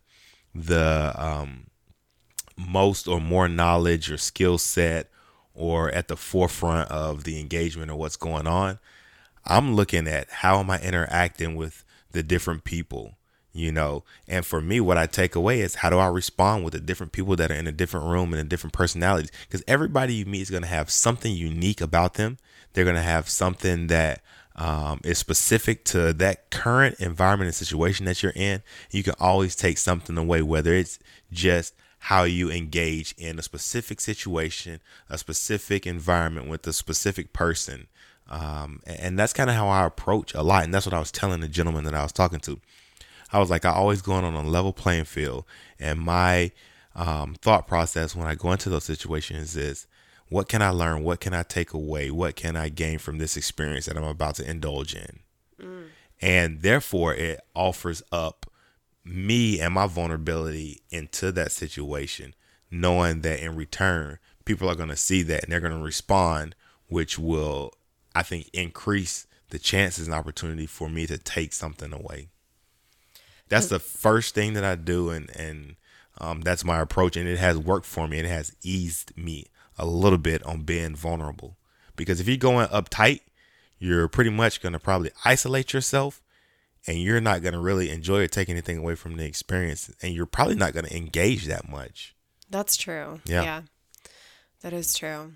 the 0.53 1.13
um, 1.17 1.67
most 2.57 3.07
or 3.07 3.19
more 3.19 3.47
knowledge 3.47 4.09
or 4.09 4.17
skill 4.17 4.57
set 4.57 5.09
or 5.53 5.91
at 5.91 6.07
the 6.07 6.15
forefront 6.15 6.89
of 6.91 7.23
the 7.23 7.39
engagement 7.39 7.91
or 7.91 7.95
what's 7.95 8.15
going 8.15 8.47
on, 8.47 8.79
I'm 9.45 9.75
looking 9.75 10.07
at 10.07 10.29
how 10.29 10.59
am 10.59 10.69
I 10.69 10.79
interacting 10.79 11.55
with 11.55 11.83
the 12.11 12.23
different 12.23 12.63
people, 12.63 13.17
you 13.55 13.71
know? 13.71 14.03
And 14.27 14.45
for 14.45 14.61
me, 14.61 14.79
what 14.79 14.97
I 14.97 15.05
take 15.05 15.33
away 15.33 15.61
is 15.61 15.75
how 15.75 15.89
do 15.89 15.97
I 15.97 16.07
respond 16.07 16.63
with 16.63 16.73
the 16.73 16.79
different 16.79 17.13
people 17.13 17.35
that 17.37 17.49
are 17.49 17.55
in 17.55 17.67
a 17.67 17.71
different 17.71 18.05
room 18.05 18.33
and 18.33 18.39
in 18.39 18.47
different 18.47 18.73
personalities? 18.73 19.31
Because 19.47 19.63
everybody 19.67 20.13
you 20.15 20.25
meet 20.25 20.41
is 20.41 20.51
going 20.51 20.63
to 20.63 20.69
have 20.69 20.91
something 20.91 21.33
unique 21.33 21.81
about 21.81 22.15
them. 22.15 22.37
They're 22.73 22.83
going 22.83 22.97
to 22.97 23.01
have 23.01 23.29
something 23.29 23.87
that 23.87 24.21
um, 24.57 24.99
is 25.03 25.17
specific 25.17 25.85
to 25.85 26.13
that 26.13 26.49
current 26.49 26.99
environment 26.99 27.47
and 27.47 27.55
situation 27.55 28.05
that 28.05 28.21
you're 28.21 28.33
in. 28.35 28.61
You 28.91 29.03
can 29.03 29.15
always 29.19 29.55
take 29.55 29.77
something 29.77 30.17
away, 30.17 30.41
whether 30.41 30.73
it's 30.73 30.99
just 31.31 31.73
how 31.99 32.23
you 32.23 32.51
engage 32.51 33.15
in 33.17 33.39
a 33.39 33.41
specific 33.41 33.99
situation, 33.99 34.81
a 35.09 35.17
specific 35.17 35.87
environment 35.87 36.47
with 36.47 36.67
a 36.67 36.73
specific 36.73 37.33
person. 37.33 37.87
Um, 38.29 38.81
and 38.85 39.17
that's 39.17 39.33
kind 39.33 39.49
of 39.49 39.55
how 39.55 39.67
I 39.67 39.85
approach 39.85 40.33
a 40.33 40.43
lot. 40.43 40.63
And 40.63 40.73
that's 40.73 40.85
what 40.85 40.93
I 40.93 40.99
was 40.99 41.11
telling 41.11 41.41
the 41.41 41.47
gentleman 41.47 41.83
that 41.85 41.93
I 41.93 42.03
was 42.03 42.11
talking 42.11 42.39
to. 42.41 42.59
I 43.31 43.39
was 43.39 43.49
like, 43.49 43.65
I 43.65 43.71
always 43.71 44.01
going 44.01 44.23
on 44.23 44.35
a 44.35 44.43
level 44.43 44.73
playing 44.73 45.05
field. 45.05 45.45
And 45.79 45.99
my 45.99 46.51
um, 46.95 47.35
thought 47.41 47.67
process 47.67 48.15
when 48.15 48.27
I 48.27 48.35
go 48.35 48.51
into 48.51 48.69
those 48.69 48.83
situations 48.83 49.55
is, 49.55 49.87
what 50.29 50.47
can 50.47 50.61
I 50.61 50.69
learn? 50.69 51.03
What 51.03 51.19
can 51.19 51.33
I 51.33 51.43
take 51.43 51.73
away? 51.73 52.09
What 52.09 52.35
can 52.35 52.55
I 52.55 52.69
gain 52.69 52.97
from 52.97 53.17
this 53.17 53.37
experience 53.37 53.85
that 53.85 53.97
I'm 53.97 54.03
about 54.03 54.35
to 54.35 54.49
indulge 54.49 54.95
in? 54.95 55.19
Mm. 55.61 55.87
And 56.21 56.61
therefore, 56.61 57.13
it 57.13 57.41
offers 57.53 58.01
up 58.11 58.49
me 59.03 59.59
and 59.59 59.73
my 59.73 59.85
vulnerability 59.85 60.81
into 60.89 61.31
that 61.33 61.51
situation, 61.51 62.33
knowing 62.71 63.21
that 63.21 63.39
in 63.39 63.55
return, 63.55 64.17
people 64.45 64.69
are 64.69 64.75
going 64.75 64.89
to 64.89 64.95
see 64.95 65.21
that 65.23 65.43
and 65.43 65.51
they're 65.51 65.59
going 65.59 65.77
to 65.77 65.83
respond, 65.83 66.55
which 66.87 67.19
will, 67.19 67.73
I 68.15 68.23
think, 68.23 68.49
increase 68.53 69.27
the 69.49 69.59
chances 69.59 70.07
and 70.07 70.15
opportunity 70.15 70.65
for 70.65 70.89
me 70.89 71.05
to 71.05 71.17
take 71.17 71.53
something 71.53 71.93
away. 71.93 72.29
That's 73.47 73.67
the 73.67 73.79
first 73.79 74.33
thing 74.33 74.53
that 74.53 74.63
I 74.63 74.75
do, 74.75 75.09
and 75.09 75.29
and 75.35 75.75
um, 76.19 76.41
that's 76.41 76.65
my 76.65 76.79
approach, 76.79 77.15
and 77.15 77.27
it 77.27 77.37
has 77.37 77.57
worked 77.57 77.85
for 77.85 78.07
me. 78.07 78.19
It 78.19 78.25
has 78.25 78.55
eased 78.61 79.15
me 79.17 79.47
a 79.77 79.85
little 79.85 80.17
bit 80.17 80.43
on 80.43 80.63
being 80.63 80.95
vulnerable, 80.95 81.57
because 81.95 82.19
if 82.19 82.27
you're 82.27 82.37
going 82.37 82.67
uptight, 82.67 83.21
you're 83.77 84.07
pretty 84.07 84.29
much 84.29 84.61
going 84.61 84.73
to 84.73 84.79
probably 84.79 85.11
isolate 85.23 85.73
yourself 85.73 86.21
and 86.87 87.01
you're 87.01 87.21
not 87.21 87.41
going 87.41 87.53
to 87.53 87.59
really 87.59 87.89
enjoy 87.89 88.23
or 88.23 88.27
take 88.27 88.49
anything 88.49 88.77
away 88.77 88.95
from 88.95 89.17
the 89.17 89.25
experience 89.25 89.93
and 90.01 90.13
you're 90.13 90.25
probably 90.25 90.55
not 90.55 90.73
going 90.73 90.85
to 90.85 90.95
engage 90.95 91.45
that 91.45 91.69
much. 91.69 92.15
That's 92.49 92.77
true. 92.77 93.21
Yeah. 93.25 93.43
yeah. 93.43 93.61
That 94.61 94.73
is 94.73 94.93
true. 94.93 95.33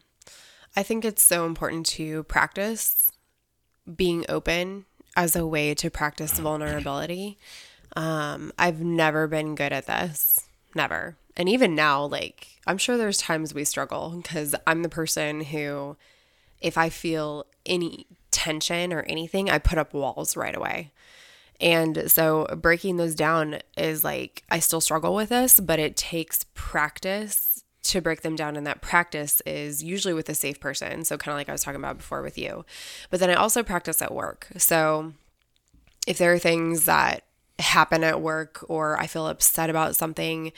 I 0.75 0.83
think 0.83 1.03
it's 1.03 1.25
so 1.25 1.45
important 1.45 1.85
to 1.87 2.23
practice 2.23 3.11
being 3.95 4.25
open 4.29 4.85
as 5.15 5.35
a 5.35 5.45
way 5.45 5.73
to 5.75 5.89
practice 5.89 6.39
vulnerability 6.39 7.37
um, 7.95 8.51
i've 8.57 8.81
never 8.81 9.27
been 9.27 9.55
good 9.55 9.73
at 9.73 9.87
this 9.87 10.47
never 10.75 11.17
and 11.35 11.49
even 11.49 11.75
now 11.75 12.03
like 12.03 12.47
i'm 12.67 12.77
sure 12.77 12.97
there's 12.97 13.17
times 13.17 13.53
we 13.53 13.63
struggle 13.63 14.13
because 14.15 14.55
i'm 14.67 14.83
the 14.83 14.89
person 14.89 15.41
who 15.41 15.95
if 16.61 16.77
i 16.77 16.89
feel 16.89 17.45
any 17.65 18.05
tension 18.31 18.93
or 18.93 19.01
anything 19.01 19.49
i 19.49 19.57
put 19.57 19.77
up 19.77 19.93
walls 19.93 20.37
right 20.37 20.55
away 20.55 20.91
and 21.59 22.09
so 22.09 22.45
breaking 22.55 22.97
those 22.97 23.15
down 23.15 23.59
is 23.77 24.03
like, 24.03 24.43
I 24.49 24.59
still 24.59 24.81
struggle 24.81 25.13
with 25.13 25.29
this, 25.29 25.59
but 25.59 25.79
it 25.79 25.97
takes 25.97 26.45
practice 26.53 27.63
to 27.83 28.01
break 28.01 28.21
them 28.21 28.35
down. 28.35 28.55
And 28.55 28.65
that 28.65 28.81
practice 28.81 29.41
is 29.45 29.83
usually 29.83 30.13
with 30.13 30.29
a 30.29 30.35
safe 30.35 30.59
person. 30.59 31.03
So, 31.03 31.17
kind 31.17 31.33
of 31.33 31.37
like 31.37 31.49
I 31.49 31.51
was 31.51 31.63
talking 31.63 31.79
about 31.79 31.97
before 31.97 32.21
with 32.21 32.37
you. 32.37 32.65
But 33.09 33.19
then 33.19 33.29
I 33.29 33.33
also 33.33 33.63
practice 33.63 34.01
at 34.01 34.13
work. 34.13 34.47
So, 34.57 35.13
if 36.07 36.17
there 36.17 36.33
are 36.33 36.39
things 36.39 36.85
that 36.85 37.23
happen 37.59 38.03
at 38.03 38.21
work 38.21 38.63
or 38.67 38.99
I 38.99 39.07
feel 39.07 39.27
upset 39.27 39.69
about 39.69 39.95
something, 39.95 40.51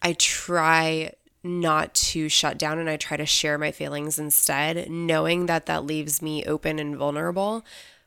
I 0.00 0.14
try 0.14 1.12
not 1.44 1.92
to 1.94 2.28
shut 2.28 2.58
down 2.58 2.78
and 2.78 2.88
I 2.88 2.96
try 2.96 3.16
to 3.16 3.26
share 3.26 3.58
my 3.58 3.72
feelings 3.72 4.18
instead, 4.18 4.88
knowing 4.90 5.46
that 5.46 5.66
that 5.66 5.84
leaves 5.84 6.22
me 6.22 6.44
open 6.44 6.78
and 6.78 6.96
vulnerable 6.96 7.64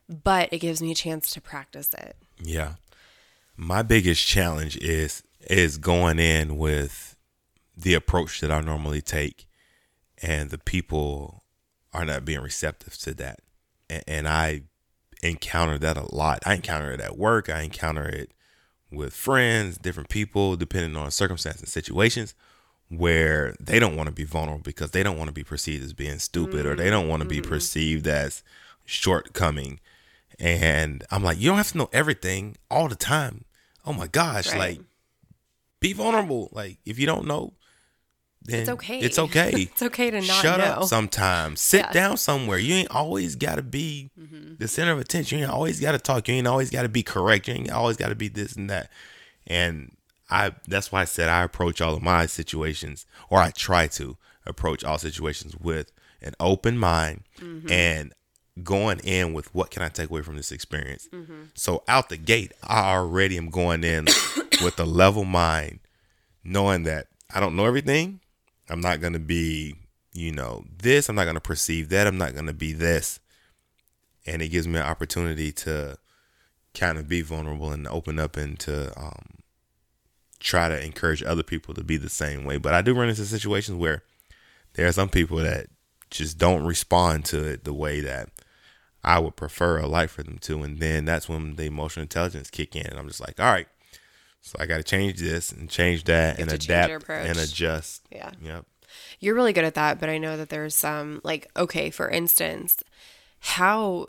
but 0.08 0.50
it 0.52 0.60
gives 0.60 0.82
me 0.82 0.92
a 0.92 0.96
chance 0.96 1.32
to 1.32 1.42
practice 1.42 1.94
it. 1.94 2.16
Yeah. 2.42 2.76
My 3.56 3.82
biggest 3.82 4.26
challenge 4.26 4.78
is 4.78 5.24
is 5.42 5.78
going 5.78 6.20
in 6.20 6.58
with 6.58 7.16
the 7.78 7.94
approach 7.94 8.42
that 8.42 8.52
I 8.52 8.62
normally 8.62 9.02
take 9.02 9.48
and 10.22 10.50
the 10.50 10.58
people 10.58 11.44
are 11.94 12.06
not 12.06 12.26
being 12.26 12.42
receptive 12.42 12.98
to 13.00 13.14
that. 13.16 13.40
And, 13.90 14.04
and 14.08 14.28
I 14.28 14.64
encounter 15.30 15.78
that 15.78 15.98
a 15.98 16.16
lot. 16.16 16.40
I 16.46 16.56
encounter 16.56 16.92
it 16.92 17.02
at 17.02 17.18
work, 17.18 17.50
I 17.50 17.62
encounter 17.62 18.08
it 18.08 18.32
with 18.92 19.14
friends, 19.14 19.78
different 19.78 20.10
people, 20.10 20.56
depending 20.56 20.96
on 20.96 21.12
circumstances 21.12 21.62
and 21.62 21.70
situations 21.70 22.34
where 22.90 23.56
they 23.60 23.80
don't 23.80 23.96
want 23.96 24.08
to 24.08 24.14
be 24.14 24.24
vulnerable 24.24 24.62
because 24.62 24.92
they 24.92 25.02
don't 25.02 25.18
want 25.18 25.28
to 25.28 25.34
be 25.34 25.44
perceived 25.44 25.84
as 25.84 25.94
being 25.94 26.20
stupid 26.20 26.60
mm-hmm. 26.60 26.68
or 26.68 26.76
they 26.76 26.90
don't 26.90 27.08
want 27.08 27.24
to 27.24 27.28
be 27.28 27.42
mm-hmm. 27.42 27.50
perceived 27.50 28.08
as 28.08 28.44
shortcoming 28.86 29.80
and 30.40 31.04
I'm 31.12 31.24
like, 31.24 31.40
you 31.40 31.50
don't 31.50 31.58
have 31.58 31.72
to 31.72 31.78
know 31.78 31.90
everything 31.94 32.58
all 32.70 32.88
the 32.88 32.96
time. 32.96 33.46
Oh 33.86 33.94
my 33.94 34.08
gosh, 34.08 34.50
right. 34.52 34.58
like 34.58 34.82
be 35.80 35.94
vulnerable. 35.94 36.50
Like 36.52 36.80
if 36.86 37.00
you 37.00 37.06
don't 37.06 37.28
know, 37.28 37.54
It's 38.48 38.70
okay. 38.70 39.00
It's 39.00 39.20
okay. 39.20 39.52
it's 39.56 39.82
okay 39.82 40.12
to 40.12 40.22
not 40.22 40.42
Shut 40.42 40.60
know. 40.60 40.66
up 40.66 40.84
sometimes. 40.86 41.62
Sit 41.62 41.92
down 41.92 42.18
somewhere. 42.18 42.58
You 42.58 42.76
ain't 42.76 42.92
always 42.92 43.36
got 43.36 43.56
to 43.56 43.64
be 43.64 44.12
mm-hmm. 44.20 44.56
the 44.58 44.68
center 44.68 44.92
of 44.92 45.00
attention. 45.00 45.40
You 45.40 45.46
ain't 45.46 45.54
always 45.54 45.80
got 45.80 45.94
to 45.94 46.00
talk. 46.00 46.28
You 46.28 46.36
ain't 46.36 46.48
always 46.48 46.70
got 46.70 46.84
to 46.84 46.90
be 46.90 47.04
correct. 47.04 47.48
You 47.48 47.56
ain't 47.56 47.72
always 47.72 47.98
got 47.98 48.10
to 48.10 48.16
be 48.16 48.28
this 48.28 48.56
and 48.56 48.70
that. 48.70 48.90
And 49.48 49.96
I 50.30 50.54
that's 50.68 50.92
why 50.92 51.02
I 51.02 51.06
said 51.06 51.30
I 51.30 51.44
approach 51.44 51.82
all 51.82 51.96
of 51.96 52.02
my 52.02 52.26
situations 52.26 53.06
or 53.30 53.40
I 53.40 53.52
try 53.52 53.88
to 53.88 54.18
approach 54.46 54.84
all 54.84 54.98
situations 54.98 55.56
with 55.56 55.92
an 56.22 56.34
open 56.40 56.78
mind 56.78 57.24
mm-hmm. 57.40 57.72
and 57.72 58.14
going 58.64 59.00
in 59.00 59.34
with 59.34 59.54
what 59.54 59.70
can 59.70 59.84
I 59.84 59.90
take 59.90 60.10
away 60.10 60.22
from 60.22 60.38
this 60.38 60.52
experience. 60.52 61.08
Mm-hmm. 61.12 61.44
So 61.54 61.84
out 61.88 62.10
the 62.10 62.18
gate, 62.18 62.54
I 62.64 62.94
already 62.94 63.38
am 63.38 63.50
going 63.50 63.84
in 63.84 64.06
with 64.64 64.80
a 64.80 64.86
level 64.86 65.26
mind 65.26 65.80
knowing 66.44 66.84
that 66.84 67.08
I 67.34 67.40
don't 67.40 67.56
know 67.56 67.66
everything. 67.66 68.22
I'm 68.70 68.82
not 68.82 69.02
going 69.02 69.14
to 69.14 69.20
be, 69.20 69.76
you 70.14 70.32
know, 70.32 70.66
this. 70.78 71.10
I'm 71.10 71.16
not 71.16 71.26
going 71.26 71.36
to 71.36 71.42
perceive 71.42 71.90
that. 71.90 72.08
I'm 72.08 72.18
not 72.18 72.34
going 72.34 72.48
to 72.48 72.54
be 72.54 72.74
this. 72.74 73.20
And 74.26 74.42
it 74.42 74.50
gives 74.50 74.68
me 74.68 74.80
an 74.80 74.86
opportunity 74.86 75.52
to 75.52 75.98
kind 76.74 76.98
of 76.98 77.08
be 77.08 77.22
vulnerable 77.22 77.72
and 77.72 77.88
open 77.88 78.20
up 78.20 78.38
and 78.38 78.60
to 78.60 78.98
um, 79.00 79.26
try 80.40 80.68
to 80.68 80.84
encourage 80.84 81.24
other 81.24 81.44
people 81.44 81.74
to 81.74 81.84
be 81.84 81.98
the 81.98 82.10
same 82.10 82.44
way. 82.44 82.58
But 82.58 82.74
I 82.74 82.82
do 82.82 82.94
run 82.94 83.10
into 83.10 83.26
situations 83.26 83.78
where 83.78 84.04
there 84.74 84.88
are 84.88 84.92
some 84.92 85.10
people 85.10 85.38
that 85.38 85.68
just 86.10 86.38
don't 86.38 86.64
respond 86.66 87.26
to 87.26 87.44
it 87.44 87.64
the 87.64 87.74
way 87.74 88.02
that 88.02 88.30
I 89.04 89.20
would 89.20 89.36
prefer 89.36 89.78
a 89.78 89.88
like 89.88 90.10
for 90.10 90.24
them 90.24 90.38
to. 90.40 90.64
And 90.64 90.80
then 90.80 91.06
that's 91.06 91.30
when 91.30 91.56
the 91.56 91.66
emotional 91.66 92.04
intelligence 92.04 92.50
kick 92.50 92.76
in. 92.76 92.88
And 92.88 92.98
I'm 92.98 93.08
just 93.08 93.22
like, 93.22 93.40
all 93.40 93.52
right, 93.52 93.68
so 94.46 94.58
I 94.60 94.68
got 94.68 94.78
to 94.78 94.84
change 94.84 95.20
this 95.20 95.52
and 95.52 95.68
change 95.68 96.04
that 96.04 96.38
You 96.38 96.44
and 96.44 96.52
have 96.52 96.60
to 96.60 96.68
change 96.68 96.88
your 96.88 96.98
adapt 96.98 97.10
and 97.30 97.38
adjust. 97.40 98.04
Yeah. 98.12 98.30
Yep. 98.42 98.66
You're 99.20 99.34
really 99.34 99.54
good 99.54 99.64
at 99.64 99.74
that, 99.74 100.00
but 100.00 100.08
I 100.08 100.20
know 100.20 100.38
that 100.38 100.50
there's 100.50 100.76
some 100.76 101.20
like 101.24 101.50
okay, 101.58 101.90
for 101.90 102.08
instance, 102.08 102.84
how 103.40 104.08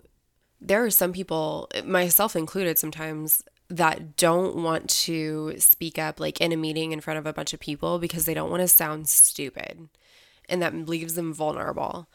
there 0.61 0.85
are 0.85 0.90
some 0.90 1.12
people, 1.12 1.70
myself 1.85 2.37
included 2.37 2.79
sometimes 2.79 3.42
that 3.68 4.16
don't 4.16 4.57
want 4.57 4.88
to 4.88 5.55
speak 5.59 5.99
up 5.99 6.20
like 6.20 6.40
in 6.40 6.53
a 6.53 6.57
meeting 6.57 6.92
in 6.92 7.01
front 7.01 7.18
of 7.18 7.27
a 7.27 7.33
bunch 7.33 7.55
of 7.55 7.61
people 7.61 7.99
because 7.99 8.27
they 8.27 8.35
don't 8.35 8.51
want 8.51 8.61
to 8.61 8.68
sound 8.68 9.09
stupid 9.09 9.88
and 10.49 10.61
that 10.61 10.75
leaves 10.75 11.14
them 11.14 11.33
vulnerable. 11.33 12.09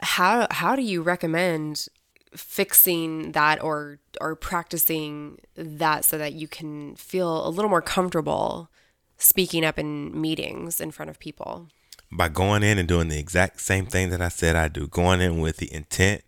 How 0.00 0.46
how 0.50 0.76
do 0.76 0.82
you 0.82 1.02
recommend 1.02 1.88
fixing 2.36 3.32
that 3.32 3.62
or 3.62 3.98
or 4.20 4.34
practicing 4.34 5.38
that 5.54 6.04
so 6.04 6.18
that 6.18 6.32
you 6.32 6.48
can 6.48 6.96
feel 6.96 7.46
a 7.46 7.50
little 7.50 7.68
more 7.68 7.82
comfortable 7.82 8.70
speaking 9.18 9.64
up 9.64 9.78
in 9.78 10.18
meetings 10.18 10.80
in 10.80 10.90
front 10.90 11.10
of 11.10 11.18
people? 11.18 11.68
by 12.12 12.28
going 12.28 12.62
in 12.62 12.78
and 12.78 12.86
doing 12.86 13.08
the 13.08 13.18
exact 13.18 13.60
same 13.60 13.86
thing 13.86 14.10
that 14.10 14.20
I 14.20 14.28
said 14.28 14.54
I 14.54 14.68
do, 14.68 14.86
going 14.86 15.20
in 15.20 15.40
with 15.40 15.56
the 15.56 15.72
intent 15.72 16.22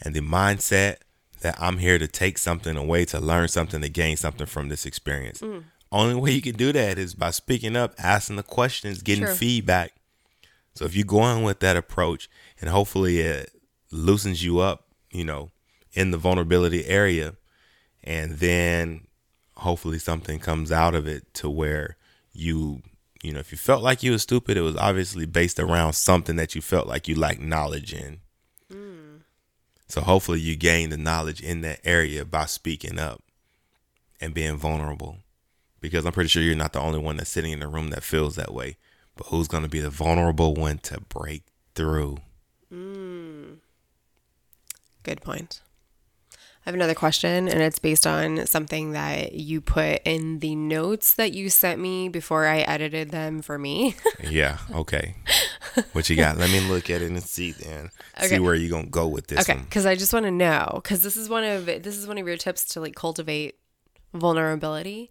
and 0.00 0.14
the 0.14 0.20
mindset 0.20 0.96
that 1.42 1.56
I'm 1.60 1.78
here 1.78 1.98
to 1.98 2.08
take 2.08 2.38
something 2.38 2.76
away, 2.76 3.04
to 3.06 3.20
learn 3.20 3.48
something, 3.48 3.82
to 3.82 3.88
gain 3.90 4.16
something 4.16 4.46
from 4.46 4.70
this 4.70 4.86
experience. 4.86 5.40
Mm. 5.40 5.64
Only 5.92 6.14
way 6.14 6.32
you 6.32 6.40
can 6.40 6.56
do 6.56 6.72
that 6.72 6.98
is 6.98 7.14
by 7.14 7.30
speaking 7.30 7.76
up, 7.76 7.94
asking 7.98 8.36
the 8.36 8.42
questions, 8.42 9.02
getting 9.02 9.26
True. 9.26 9.34
feedback. 9.34 9.92
So 10.74 10.86
if 10.86 10.96
you 10.96 11.04
go 11.04 11.24
in 11.30 11.42
with 11.42 11.60
that 11.60 11.76
approach 11.76 12.28
and 12.60 12.70
hopefully 12.70 13.20
it 13.20 13.50
loosens 13.92 14.42
you 14.42 14.58
up, 14.58 14.85
you 15.10 15.24
know, 15.24 15.50
in 15.92 16.10
the 16.10 16.18
vulnerability 16.18 16.86
area, 16.86 17.34
and 18.04 18.32
then 18.32 19.06
hopefully 19.56 19.98
something 19.98 20.38
comes 20.38 20.70
out 20.70 20.94
of 20.94 21.06
it 21.06 21.32
to 21.34 21.48
where 21.48 21.96
you 22.32 22.82
you 23.22 23.32
know 23.32 23.40
if 23.40 23.50
you 23.50 23.58
felt 23.58 23.82
like 23.82 24.02
you 24.02 24.12
were 24.12 24.18
stupid 24.18 24.56
it 24.56 24.60
was 24.60 24.76
obviously 24.76 25.24
based 25.24 25.58
around 25.58 25.94
something 25.94 26.36
that 26.36 26.54
you 26.54 26.60
felt 26.60 26.86
like 26.86 27.08
you 27.08 27.14
lacked 27.14 27.40
knowledge 27.40 27.92
in. 27.92 28.20
Hmm. 28.70 29.16
So 29.88 30.00
hopefully 30.00 30.40
you 30.40 30.56
gain 30.56 30.90
the 30.90 30.96
knowledge 30.96 31.40
in 31.40 31.62
that 31.62 31.80
area 31.84 32.24
by 32.24 32.46
speaking 32.46 32.98
up 32.98 33.22
and 34.20 34.34
being 34.34 34.56
vulnerable. 34.56 35.18
Because 35.80 36.04
i'm 36.04 36.12
pretty 36.12 36.28
sure 36.28 36.42
you're 36.42 36.56
not 36.56 36.72
the 36.72 36.80
only 36.80 36.98
one 36.98 37.16
that's 37.16 37.30
sitting 37.30 37.52
in 37.52 37.60
the 37.60 37.68
room 37.68 37.90
that 37.90 38.02
feels 38.02 38.36
that 38.36 38.52
way. 38.52 38.76
But 39.16 39.28
who's 39.28 39.48
going 39.48 39.62
to 39.62 39.68
be 39.68 39.80
the 39.80 39.90
vulnerable 39.90 40.54
one 40.54 40.78
to 40.78 41.00
break 41.00 41.44
through 41.74 42.18
hmm. 42.68 43.15
Good 45.06 45.22
point. 45.22 45.60
I 46.32 46.70
have 46.70 46.74
another 46.74 46.96
question, 46.96 47.48
and 47.48 47.62
it's 47.62 47.78
based 47.78 48.08
on 48.08 48.44
something 48.44 48.90
that 48.90 49.34
you 49.34 49.60
put 49.60 50.02
in 50.04 50.40
the 50.40 50.56
notes 50.56 51.14
that 51.14 51.32
you 51.32 51.48
sent 51.48 51.80
me 51.80 52.08
before 52.08 52.44
I 52.44 52.58
edited 52.58 53.12
them 53.12 53.40
for 53.40 53.56
me. 53.56 53.94
yeah 54.28 54.58
okay 54.74 55.14
what 55.92 56.10
you 56.10 56.16
got 56.16 56.38
let 56.38 56.50
me 56.50 56.58
look 56.68 56.90
at 56.90 57.02
it 57.02 57.10
and 57.10 57.22
see 57.22 57.52
then 57.52 57.90
okay. 58.18 58.26
see 58.28 58.38
where 58.40 58.54
you're 58.54 58.70
going 58.70 58.86
to 58.86 58.90
go 58.90 59.06
with 59.06 59.28
this 59.28 59.48
okay, 59.48 59.60
because 59.60 59.86
I 59.86 59.94
just 59.94 60.12
want 60.12 60.24
to 60.24 60.30
know 60.32 60.70
because 60.74 61.02
this 61.02 61.16
is 61.16 61.28
one 61.28 61.44
of 61.44 61.66
this 61.66 61.96
is 61.96 62.08
one 62.08 62.18
of 62.18 62.26
your 62.26 62.36
tips 62.36 62.64
to 62.72 62.80
like 62.80 62.96
cultivate 62.96 63.56
vulnerability, 64.12 65.08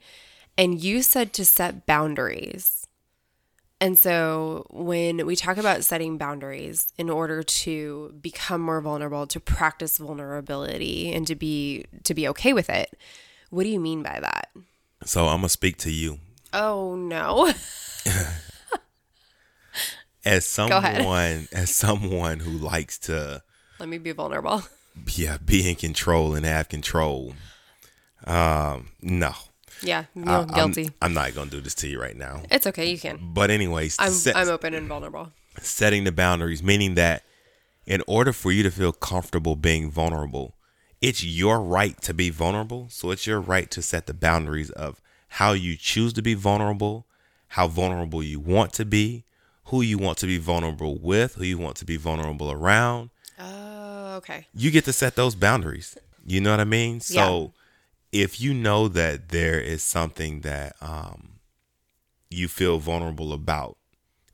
and 0.58 0.84
you 0.84 1.01
said 1.01 1.31
to 1.34 1.45
set 1.45 1.86
boundaries. 1.86 2.84
And 3.81 3.99
so 3.99 4.65
when 4.69 5.25
we 5.25 5.35
talk 5.35 5.57
about 5.57 5.83
setting 5.83 6.17
boundaries 6.17 6.91
in 6.97 7.09
order 7.09 7.43
to 7.43 8.13
become 8.21 8.61
more 8.61 8.79
vulnerable, 8.81 9.27
to 9.27 9.39
practice 9.39 9.97
vulnerability 9.97 11.11
and 11.13 11.27
to 11.27 11.35
be 11.35 11.85
to 12.03 12.13
be 12.13 12.27
okay 12.29 12.53
with 12.53 12.69
it, 12.69 12.97
what 13.49 13.63
do 13.63 13.69
you 13.69 13.79
mean 13.79 14.01
by 14.03 14.19
that? 14.21 14.49
so 15.03 15.27
i'm 15.27 15.41
going 15.41 15.43
to 15.43 15.49
speak 15.49 15.77
to 15.77 15.91
you 15.91 16.17
Oh 16.53 16.95
no. 16.95 17.51
as 20.25 20.45
someone 20.45 21.47
as 21.51 21.69
someone 21.69 22.39
who 22.39 22.51
likes 22.51 22.97
to 22.99 23.43
Let 23.79 23.89
me 23.89 23.97
be 23.99 24.11
vulnerable. 24.13 24.63
yeah 25.15 25.38
be 25.43 25.69
in 25.69 25.75
control 25.75 26.33
and 26.33 26.45
have 26.45 26.69
control 26.69 27.35
um 28.25 28.88
no 29.01 29.33
Yeah, 29.81 30.05
no, 30.15 30.31
I- 30.31 30.35
I'm- 30.39 30.47
guilty. 30.47 30.91
I'm, 31.01 31.13
not 31.13 31.33
gonna 31.35 31.49
do 31.51 31.61
this 31.61 31.75
to 31.75 31.88
you 31.88 31.99
right 32.01 32.15
now 32.15 32.41
it's 32.51 32.65
okay, 32.67 32.89
you 32.89 32.97
can. 32.99 33.19
but 33.33 33.49
anyways 33.51 33.95
I'm 33.99 34.11
set- 34.11 34.35
I'm 34.35 34.47
open 34.49 34.73
and 34.73 34.88
vulnerable. 34.88 35.31
setting 35.61 36.03
the 36.03 36.11
boundaries 36.11 36.61
meaning 36.63 36.95
that 36.95 37.23
in 37.85 38.01
order 38.07 38.33
for 38.33 38.51
you 38.51 38.63
to 38.63 38.71
feel 38.71 38.91
comfortable 38.91 39.55
being 39.55 39.91
vulnerable 39.91 40.55
it's 41.01 41.23
your 41.23 41.61
right 41.61 42.01
to 42.01 42.13
be 42.13 42.29
vulnerable 42.29 42.88
so 42.89 43.11
it's 43.11 43.27
your 43.27 43.39
right 43.39 43.69
to 43.71 43.81
set 43.81 44.05
the 44.07 44.13
boundaries 44.13 44.69
of 44.71 45.01
how 45.39 45.51
you 45.53 45.75
choose 45.77 46.13
to 46.13 46.21
be 46.21 46.33
vulnerable 46.33 47.05
how 47.49 47.67
vulnerable 47.67 48.23
you 48.23 48.39
want 48.39 48.73
to 48.73 48.85
be 48.85 49.23
who 49.65 49.81
you 49.81 49.97
want 49.97 50.17
to 50.17 50.25
be 50.27 50.38
vulnerable 50.38 50.97
with 50.97 51.35
who 51.35 51.43
you 51.43 51.57
want 51.57 51.75
to 51.75 51.85
be 51.85 51.97
vulnerable 51.97 52.51
around 52.51 53.09
Oh, 53.39 54.15
okay. 54.17 54.47
you 54.53 54.71
get 54.71 54.85
to 54.85 54.93
set 54.93 55.15
those 55.15 55.35
boundaries. 55.35 55.97
You 56.25 56.39
know 56.41 56.51
what 56.51 56.59
I 56.61 56.63
mean? 56.65 57.01
So 57.01 57.51
if 58.11 58.39
you 58.39 58.53
know 58.53 58.87
that 58.87 59.29
there 59.29 59.59
is 59.59 59.83
something 59.83 60.41
that 60.41 60.75
um, 60.81 61.39
you 62.29 62.47
feel 62.47 62.79
vulnerable 62.79 63.33
about 63.33 63.77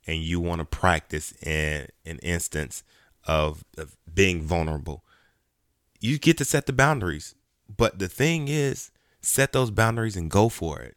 and 0.06 0.18
you 0.18 0.40
want 0.40 0.60
to 0.60 0.64
practice 0.64 1.32
in 1.42 1.86
an 2.04 2.18
instance 2.18 2.82
of, 3.24 3.64
of 3.76 3.96
being 4.12 4.42
vulnerable, 4.42 5.04
you 6.00 6.18
get 6.18 6.38
to 6.38 6.44
set 6.44 6.66
the 6.66 6.72
boundaries. 6.72 7.34
But 7.74 7.98
the 7.98 8.08
thing 8.08 8.48
is, 8.48 8.90
set 9.20 9.52
those 9.52 9.70
boundaries 9.70 10.16
and 10.16 10.30
go 10.30 10.48
for 10.48 10.80
it. 10.80 10.96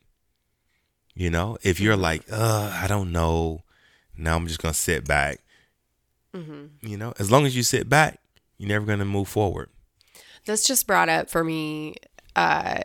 You 1.13 1.29
know, 1.29 1.57
if 1.61 1.79
you're 1.79 1.95
like, 1.95 2.23
uh, 2.31 2.77
I 2.81 2.88
don't 2.88 3.11
know, 3.11 3.63
now 4.17 4.35
I'm 4.35 4.47
just 4.47 4.61
gonna 4.61 4.73
sit 4.73 5.05
back. 5.07 5.39
You 6.81 6.97
know, 6.97 7.13
as 7.17 7.31
long 7.31 7.45
as 7.45 7.55
you 7.55 7.63
sit 7.63 7.88
back, 7.88 8.19
you're 8.57 8.67
never 8.67 8.85
gonna 8.85 9.05
move 9.05 9.29
forward. 9.29 9.69
This 10.45 10.67
just 10.67 10.85
brought 10.85 11.07
up 11.07 11.29
for 11.29 11.43
me 11.43 11.95
uh, 12.36 12.84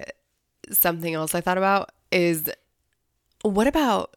something 0.71 1.15
else 1.15 1.35
I 1.35 1.41
thought 1.41 1.59
about 1.59 1.91
is 2.13 2.49
what 3.43 3.67
about 3.67 4.17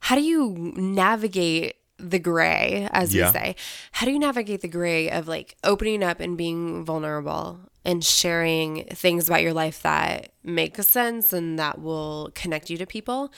how 0.00 0.14
do 0.16 0.22
you 0.22 0.72
navigate 0.76 1.76
the 1.98 2.18
gray, 2.18 2.88
as 2.92 3.14
Yeah. 3.14 3.26
we 3.28 3.32
say? 3.32 3.56
How 3.92 4.06
do 4.06 4.12
you 4.12 4.18
navigate 4.18 4.60
the 4.60 4.68
gray 4.68 5.10
of 5.10 5.28
like 5.28 5.56
opening 5.64 6.02
up 6.02 6.20
and 6.20 6.36
being 6.36 6.84
vulnerable 6.84 7.60
and 7.84 8.04
sharing 8.04 8.84
things 8.86 9.28
about 9.28 9.42
your 9.42 9.52
life 9.52 9.82
that 9.82 10.32
make 10.42 10.76
sense 10.82 11.32
and 11.32 11.58
that 11.58 11.80
will 11.80 12.30
connect 12.34 12.70
you 12.70 12.78
to 12.78 12.86
people 12.86 13.32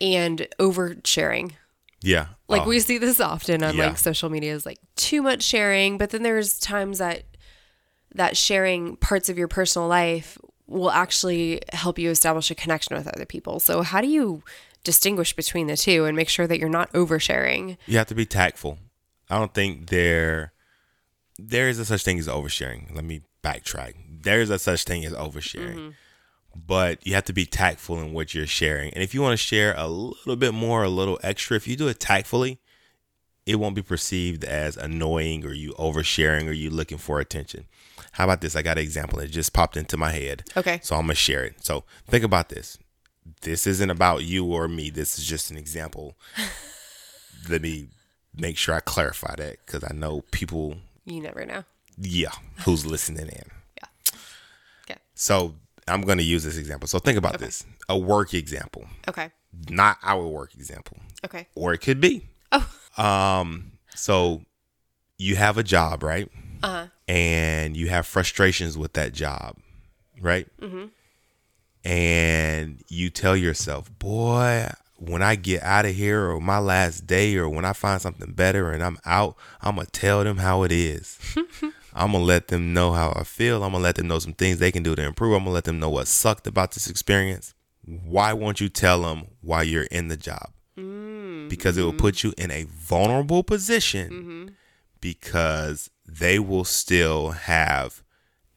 and 0.00 0.46
oversharing? 0.58 1.52
Yeah, 2.02 2.28
Like 2.48 2.62
Oh, 2.62 2.68
we 2.68 2.80
see 2.80 2.96
this 2.98 3.20
often 3.20 3.62
on 3.62 3.76
Yeah. 3.76 3.88
like 3.88 3.98
social 3.98 4.30
media 4.30 4.54
is 4.54 4.64
like 4.66 4.78
too 4.96 5.22
much 5.22 5.42
sharing, 5.42 5.98
but 5.98 6.10
then 6.10 6.22
there's 6.22 6.58
times 6.58 6.98
that 6.98 7.24
that 8.14 8.36
sharing 8.36 8.96
parts 8.96 9.28
of 9.28 9.38
your 9.38 9.48
personal 9.48 9.86
life 9.86 10.36
will 10.70 10.90
actually 10.90 11.60
help 11.72 11.98
you 11.98 12.10
establish 12.10 12.50
a 12.50 12.54
connection 12.54 12.96
with 12.96 13.08
other 13.08 13.26
people. 13.26 13.60
So 13.60 13.82
how 13.82 14.00
do 14.00 14.06
you 14.06 14.42
distinguish 14.84 15.34
between 15.34 15.66
the 15.66 15.76
two 15.76 16.06
and 16.06 16.16
make 16.16 16.28
sure 16.28 16.46
that 16.46 16.58
you're 16.58 16.68
not 16.68 16.92
oversharing? 16.92 17.76
you 17.86 17.98
have 17.98 18.06
to 18.06 18.14
be 18.14 18.24
tactful. 18.24 18.78
I 19.28 19.38
don't 19.38 19.52
think 19.52 19.90
there 19.90 20.52
there 21.38 21.68
is 21.68 21.78
a 21.78 21.84
such 21.84 22.04
thing 22.04 22.18
as 22.18 22.28
oversharing. 22.28 22.94
Let 22.94 23.04
me 23.04 23.22
backtrack. 23.42 23.94
There 24.22 24.40
is 24.40 24.50
a 24.50 24.58
such 24.58 24.84
thing 24.84 25.04
as 25.04 25.12
oversharing. 25.12 25.76
Mm-hmm. 25.76 25.90
but 26.66 27.06
you 27.06 27.14
have 27.14 27.24
to 27.24 27.32
be 27.32 27.46
tactful 27.46 28.00
in 28.00 28.12
what 28.12 28.34
you're 28.34 28.46
sharing. 28.46 28.92
And 28.94 29.02
if 29.02 29.14
you 29.14 29.22
want 29.22 29.32
to 29.34 29.44
share 29.44 29.74
a 29.76 29.86
little 29.86 30.36
bit 30.36 30.52
more, 30.52 30.82
a 30.82 30.88
little 30.88 31.18
extra, 31.22 31.56
if 31.56 31.68
you 31.68 31.76
do 31.76 31.88
it 31.88 32.00
tactfully, 32.00 32.58
it 33.46 33.56
won't 33.56 33.74
be 33.74 33.82
perceived 33.82 34.44
as 34.44 34.76
annoying 34.76 35.44
or 35.44 35.52
you 35.52 35.72
oversharing 35.74 36.48
or 36.48 36.52
you 36.52 36.70
looking 36.70 36.98
for 36.98 37.20
attention. 37.20 37.66
How 38.12 38.24
about 38.24 38.40
this? 38.40 38.56
I 38.56 38.62
got 38.62 38.76
an 38.78 38.82
example 38.82 39.18
that 39.20 39.30
just 39.30 39.52
popped 39.52 39.76
into 39.76 39.96
my 39.96 40.10
head. 40.10 40.44
Okay. 40.56 40.80
So 40.82 40.96
I'm 40.96 41.02
gonna 41.02 41.14
share 41.14 41.44
it. 41.44 41.64
So 41.64 41.84
think 42.08 42.24
about 42.24 42.48
this. 42.48 42.78
This 43.42 43.66
isn't 43.66 43.90
about 43.90 44.24
you 44.24 44.44
or 44.46 44.66
me. 44.68 44.90
This 44.90 45.18
is 45.18 45.24
just 45.24 45.50
an 45.50 45.56
example. 45.56 46.16
Let 47.48 47.62
me 47.62 47.88
make 48.36 48.56
sure 48.56 48.74
I 48.74 48.80
clarify 48.80 49.34
that 49.36 49.56
because 49.64 49.84
I 49.88 49.94
know 49.94 50.22
people. 50.30 50.76
You 51.04 51.20
never 51.22 51.44
know. 51.46 51.64
Yeah, 51.98 52.32
who's 52.64 52.84
listening 52.86 53.26
in? 53.28 53.44
Yeah. 53.76 54.12
Okay. 54.84 55.00
So 55.14 55.54
I'm 55.88 56.02
gonna 56.02 56.22
use 56.22 56.44
this 56.44 56.56
example. 56.56 56.88
So 56.88 56.98
think 56.98 57.18
about 57.18 57.36
Okay. 57.36 57.46
this: 57.46 57.64
a 57.88 57.96
work 57.98 58.34
example, 58.34 58.86
Okay. 59.08 59.30
not 59.68 59.98
our 60.02 60.26
work 60.26 60.54
example, 60.54 60.98
Okay. 61.24 61.46
or 61.54 61.72
it 61.72 61.78
could 61.78 62.00
be. 62.00 62.26
Oh. 62.52 62.68
Um. 63.02 63.72
So 63.94 64.42
you 65.18 65.36
have 65.36 65.58
a 65.58 65.62
job, 65.62 66.02
right? 66.02 66.28
Uh 66.62 66.68
huh. 66.68 66.86
And 67.10 67.76
you 67.76 67.88
have 67.88 68.06
frustrations 68.06 68.78
with 68.78 68.92
that 68.92 69.12
job, 69.12 69.56
right? 70.20 70.46
Mm-hmm. 70.60 70.84
And 71.84 72.84
you 72.86 73.10
tell 73.10 73.36
yourself, 73.36 73.90
boy, 73.98 74.70
when 74.94 75.20
I 75.20 75.34
get 75.34 75.64
out 75.64 75.86
of 75.86 75.94
here 75.96 76.30
or 76.30 76.40
my 76.40 76.58
last 76.58 77.08
day 77.08 77.36
or 77.36 77.48
when 77.48 77.64
I 77.64 77.72
find 77.72 78.00
something 78.00 78.32
better 78.32 78.70
and 78.70 78.80
I'm 78.80 78.96
out, 79.04 79.36
I'm 79.60 79.74
going 79.74 79.86
to 79.86 79.90
tell 79.92 80.22
them 80.22 80.36
how 80.36 80.62
it 80.62 80.70
is. 80.70 81.18
I'm 81.94 82.12
going 82.12 82.22
to 82.22 82.26
let 82.26 82.46
them 82.46 82.72
know 82.72 82.92
how 82.92 83.12
I 83.16 83.24
feel. 83.24 83.64
I'm 83.64 83.72
going 83.72 83.80
to 83.80 83.86
let 83.88 83.96
them 83.96 84.06
know 84.06 84.20
some 84.20 84.34
things 84.34 84.58
they 84.58 84.70
can 84.70 84.84
do 84.84 84.94
to 84.94 85.02
improve. 85.02 85.32
I'm 85.32 85.40
going 85.40 85.46
to 85.46 85.54
let 85.54 85.64
them 85.64 85.80
know 85.80 85.90
what 85.90 86.06
sucked 86.06 86.46
about 86.46 86.72
this 86.72 86.88
experience. 86.88 87.54
Why 87.84 88.34
won't 88.34 88.60
you 88.60 88.68
tell 88.68 89.02
them 89.02 89.24
while 89.40 89.64
you're 89.64 89.82
in 89.84 90.06
the 90.06 90.16
job? 90.16 90.52
Because 91.48 91.76
it 91.76 91.82
will 91.82 91.92
put 91.92 92.22
you 92.22 92.32
in 92.38 92.52
a 92.52 92.66
vulnerable 92.68 93.42
position 93.42 94.54
because 95.00 95.90
they 96.18 96.38
will 96.38 96.64
still 96.64 97.30
have 97.30 98.02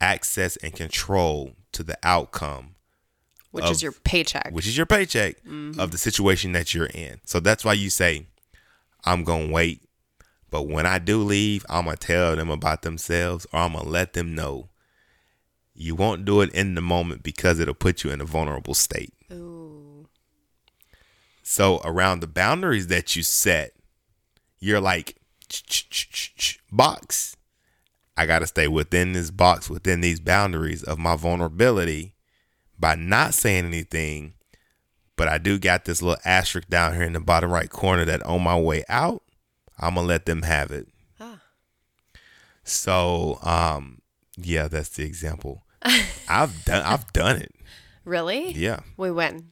access 0.01 0.57
and 0.57 0.73
control 0.73 1.53
to 1.71 1.83
the 1.83 1.97
outcome, 2.03 2.75
Which 3.51 3.65
Of- 3.65 3.71
is 3.71 3.83
your 3.83 3.91
paycheck. 3.91 4.49
which 4.51 4.67
is 4.67 4.75
your 4.75 4.85
paycheck 4.85 5.37
mm-hmm. 5.43 5.79
of 5.79 5.91
the 5.91 5.97
situation 5.97 6.51
that 6.53 6.73
you're 6.73 6.87
in. 6.87 7.21
So 7.25 7.39
that's 7.39 7.63
why 7.63 7.73
you 7.73 7.89
say, 7.89 8.27
I'm 9.05 9.23
going 9.23 9.47
to 9.47 9.53
wait. 9.53 9.87
But 10.49 10.63
when 10.63 10.85
I 10.85 10.99
do 10.99 11.21
leave, 11.23 11.65
I'm 11.69 11.85
going 11.85 11.97
to 11.97 12.07
tell 12.07 12.35
them 12.35 12.49
about 12.49 12.81
themselves 12.83 13.45
or 13.51 13.59
I'm 13.59 13.73
going 13.73 13.85
to 13.85 13.89
let 13.89 14.13
them 14.13 14.35
know. 14.35 14.69
You 15.73 15.95
won't 15.95 16.25
do 16.25 16.41
it 16.41 16.53
in 16.53 16.75
the 16.75 16.81
moment 16.81 17.23
because 17.23 17.59
it'll 17.59 17.73
put 17.73 18.03
you 18.03 18.11
in 18.11 18.21
a 18.21 18.25
vulnerable 18.25 18.75
state. 18.75 19.13
Ooh. 19.31 20.07
So 21.41 21.81
around 21.83 22.19
the 22.19 22.27
boundaries 22.27 22.87
that 22.87 23.15
you 23.15 23.23
set, 23.23 23.73
you're 24.59 24.79
like 24.79 25.17
box. 26.71 27.35
I 28.15 28.25
got 28.25 28.39
to 28.39 28.47
stay 28.47 28.67
within 28.67 29.13
this 29.13 29.31
box, 29.31 29.69
within 29.69 30.01
these 30.01 30.19
boundaries 30.19 30.83
of 30.83 30.99
my 30.99 31.15
vulnerability 31.15 32.13
by 32.77 32.95
not 32.95 33.33
saying 33.33 33.65
anything. 33.65 34.33
But 35.15 35.27
I 35.27 35.37
do 35.37 35.59
got 35.59 35.85
this 35.85 36.01
little 36.01 36.21
asterisk 36.25 36.67
down 36.69 36.93
here 36.93 37.03
in 37.03 37.13
the 37.13 37.19
bottom 37.19 37.51
right 37.51 37.69
corner 37.69 38.05
that 38.05 38.23
on 38.23 38.41
my 38.43 38.59
way 38.59 38.83
out, 38.89 39.23
I'm 39.79 39.95
going 39.95 40.05
to 40.05 40.09
let 40.09 40.25
them 40.25 40.41
have 40.43 40.71
it. 40.71 40.87
Ah. 41.19 41.39
So, 42.63 43.39
um, 43.43 44.01
yeah, 44.37 44.67
that's 44.67 44.89
the 44.89 45.03
example. 45.03 45.63
I've 46.29 46.63
done 46.65 46.83
I've 46.83 47.11
done 47.13 47.37
it. 47.37 47.51
Really? 48.05 48.51
Yeah. 48.53 48.79
We 48.97 49.11
win. 49.11 49.51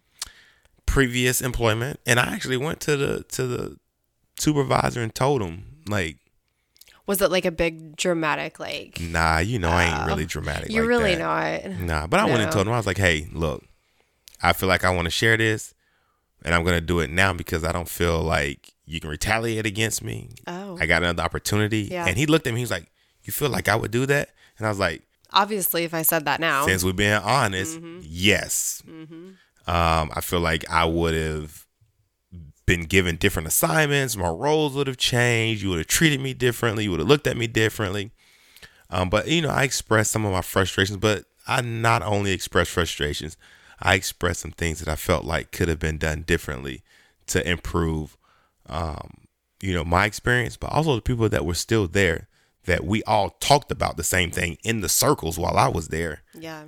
previous 0.85 1.41
employment 1.41 1.99
and 2.05 2.19
I 2.19 2.33
actually 2.33 2.57
went 2.57 2.79
to 2.81 2.97
the 2.97 3.23
to 3.23 3.47
the 3.47 3.77
supervisor 4.39 5.01
and 5.01 5.13
told 5.13 5.41
him 5.41 5.83
like 5.87 6.17
Was 7.07 7.21
it 7.21 7.31
like 7.31 7.45
a 7.45 7.51
big 7.51 7.95
dramatic 7.97 8.59
like? 8.59 8.99
nah 9.01 9.39
you 9.39 9.59
know 9.59 9.69
I 9.69 9.83
ain't 9.85 10.07
really 10.07 10.25
dramatic 10.25 10.71
You're 10.71 10.83
like 10.83 10.89
really 10.89 11.15
that. 11.15 11.69
not. 11.71 11.79
nah 11.81 12.07
but 12.07 12.19
I 12.19 12.25
went 12.25 12.41
and 12.41 12.51
told 12.51 12.67
him 12.67 12.73
I 12.73 12.77
was 12.77 12.85
like 12.87 12.97
hey 12.97 13.27
look 13.33 13.63
I 14.41 14.53
feel 14.53 14.69
like 14.69 14.83
I 14.83 14.89
want 14.91 15.05
to 15.05 15.11
share 15.11 15.37
this 15.37 15.73
and 16.43 16.55
I'm 16.55 16.63
gonna 16.63 16.81
do 16.81 16.99
it 16.99 17.09
now 17.09 17.33
because 17.33 17.63
I 17.63 17.71
don't 17.71 17.89
feel 17.89 18.21
like 18.21 18.73
you 18.85 18.99
can 18.99 19.09
retaliate 19.09 19.65
against 19.65 20.03
me 20.03 20.29
Oh. 20.47 20.77
I 20.79 20.85
got 20.85 21.03
another 21.03 21.23
opportunity 21.23 21.81
Yeah. 21.91 22.05
and 22.07 22.17
he 22.17 22.25
looked 22.25 22.47
at 22.47 22.53
me 22.53 22.59
he 22.59 22.63
was 22.63 22.71
like 22.71 22.89
you 23.23 23.31
feel 23.33 23.49
like 23.49 23.67
I 23.69 23.75
would 23.75 23.91
do 23.91 24.05
that 24.07 24.29
and 24.57 24.65
I 24.65 24.69
was 24.69 24.79
like 24.79 25.01
Obviously, 25.33 25.85
if 25.85 25.93
I 25.93 26.01
said 26.01 26.25
that 26.25 26.41
now. 26.41 26.65
since 26.65 26.83
we're 26.83 26.91
being 26.91 27.13
honest, 27.13 27.79
yes. 28.01 28.83
Um, 29.65 30.11
I 30.13 30.19
feel 30.21 30.41
like 30.41 30.69
I 30.69 30.83
would 30.83 31.13
have 31.13 31.60
been 32.65 32.83
given 32.83 33.15
different 33.15 33.47
assignments. 33.47 34.15
My 34.15 34.29
roles 34.29 34.73
would 34.73 34.87
have 34.87 34.97
changed. 34.97 35.63
You 35.63 35.69
would 35.69 35.79
have 35.79 35.87
treated 35.87 36.19
me 36.19 36.33
differently. 36.33 36.85
You 36.85 36.91
would 36.91 36.99
have 36.99 37.09
looked 37.09 37.27
at 37.27 37.37
me 37.37 37.47
differently. 37.47 38.11
Um, 38.89 39.09
but 39.09 39.27
you 39.27 39.41
know, 39.41 39.49
I 39.49 39.63
expressed 39.63 40.11
some 40.11 40.25
of 40.25 40.31
my 40.31 40.41
frustrations. 40.41 40.97
But 40.97 41.25
I 41.47 41.61
not 41.61 42.01
only 42.01 42.31
expressed 42.31 42.71
frustrations, 42.71 43.37
I 43.79 43.95
expressed 43.95 44.41
some 44.41 44.51
things 44.51 44.79
that 44.79 44.87
I 44.87 44.95
felt 44.95 45.25
like 45.25 45.51
could 45.51 45.67
have 45.67 45.79
been 45.79 45.97
done 45.97 46.21
differently 46.21 46.83
to 47.27 47.47
improve, 47.49 48.17
um, 48.67 49.27
you 49.61 49.73
know, 49.73 49.83
my 49.83 50.05
experience, 50.05 50.57
but 50.57 50.71
also 50.71 50.95
the 50.95 51.01
people 51.01 51.29
that 51.29 51.45
were 51.45 51.55
still 51.55 51.87
there. 51.87 52.27
That 52.65 52.83
we 52.85 53.01
all 53.03 53.31
talked 53.39 53.71
about 53.71 53.97
the 53.97 54.03
same 54.03 54.29
thing 54.29 54.59
in 54.63 54.81
the 54.81 54.89
circles 54.89 55.39
while 55.39 55.57
I 55.57 55.67
was 55.67 55.87
there. 55.87 56.21
yeah. 56.37 56.65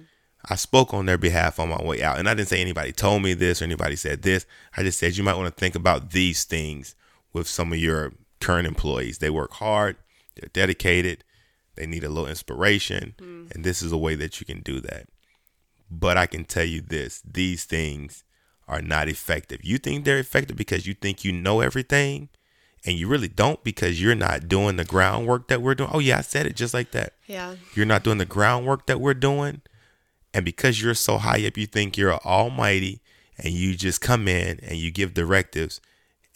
I 0.49 0.55
spoke 0.55 0.93
on 0.93 1.05
their 1.05 1.17
behalf 1.17 1.59
on 1.59 1.69
my 1.69 1.81
way 1.81 2.03
out. 2.03 2.19
And 2.19 2.27
I 2.27 2.33
didn't 2.33 2.49
say 2.49 2.59
anybody 2.59 2.91
told 2.91 3.21
me 3.23 3.33
this 3.33 3.61
or 3.61 3.65
anybody 3.65 3.95
said 3.95 4.23
this. 4.23 4.45
I 4.75 4.83
just 4.83 4.99
said 4.99 5.15
you 5.15 5.23
might 5.23 5.37
want 5.37 5.53
to 5.53 5.59
think 5.59 5.75
about 5.75 6.11
these 6.11 6.43
things 6.43 6.95
with 7.31 7.47
some 7.47 7.71
of 7.71 7.79
your 7.79 8.11
current 8.41 8.67
employees. 8.67 9.19
They 9.19 9.29
work 9.29 9.53
hard, 9.53 9.95
they're 10.35 10.49
dedicated, 10.51 11.23
they 11.75 11.85
need 11.85 12.03
a 12.03 12.09
little 12.09 12.27
inspiration. 12.29 13.15
Mm. 13.17 13.55
And 13.55 13.63
this 13.63 13.81
is 13.81 13.91
a 13.91 13.97
way 13.97 14.15
that 14.15 14.39
you 14.39 14.45
can 14.45 14.61
do 14.61 14.81
that. 14.81 15.07
But 15.89 16.17
I 16.17 16.25
can 16.25 16.43
tell 16.43 16.65
you 16.65 16.81
this 16.81 17.21
these 17.21 17.63
things 17.65 18.23
are 18.67 18.81
not 18.81 19.07
effective. 19.07 19.61
You 19.63 19.77
think 19.77 20.03
they're 20.03 20.19
effective 20.19 20.57
because 20.57 20.85
you 20.87 20.93
think 20.93 21.23
you 21.23 21.31
know 21.31 21.61
everything. 21.61 22.29
And 22.85 22.97
you 22.97 23.07
really 23.07 23.29
don't 23.29 23.63
because 23.63 24.01
you're 24.01 24.13
not 24.13 24.49
doing 24.49 24.75
the 24.75 24.83
groundwork 24.83 25.47
that 25.47 25.61
we're 25.61 25.73
doing. 25.73 25.89
Oh, 25.93 25.99
yeah, 25.99 26.17
I 26.17 26.21
said 26.21 26.45
it 26.45 26.57
just 26.57 26.73
like 26.73 26.91
that 26.91 27.13
Yeah. 27.27 27.55
you're 27.75 27.85
not 27.85 28.03
doing 28.03 28.17
the 28.17 28.25
groundwork 28.25 28.87
that 28.87 28.99
we're 28.99 29.13
doing 29.13 29.61
and 30.33 30.43
because 30.43 30.81
you're 30.81 30.93
so 30.93 31.17
high 31.17 31.45
up 31.45 31.57
you 31.57 31.65
think 31.65 31.97
you're 31.97 32.15
almighty 32.19 33.01
and 33.37 33.53
you 33.53 33.75
just 33.75 34.01
come 34.01 34.27
in 34.27 34.59
and 34.61 34.77
you 34.77 34.91
give 34.91 35.13
directives 35.13 35.81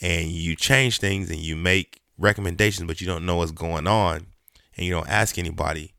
and 0.02 0.28
you 0.28 0.56
change 0.56 1.00
things 1.00 1.30
and 1.30 1.40
you 1.40 1.56
make 1.56 2.02
recommendations 2.18 2.88
but 2.88 3.02
you 3.02 3.08
don't 3.08 3.26
know 3.26 3.36
what's 3.36 3.52
going 3.52 3.88
on 3.88 4.28
and 4.76 4.86
you 4.86 4.92
don't 4.92 5.10
ask 5.10 5.38
anybody 5.38 5.94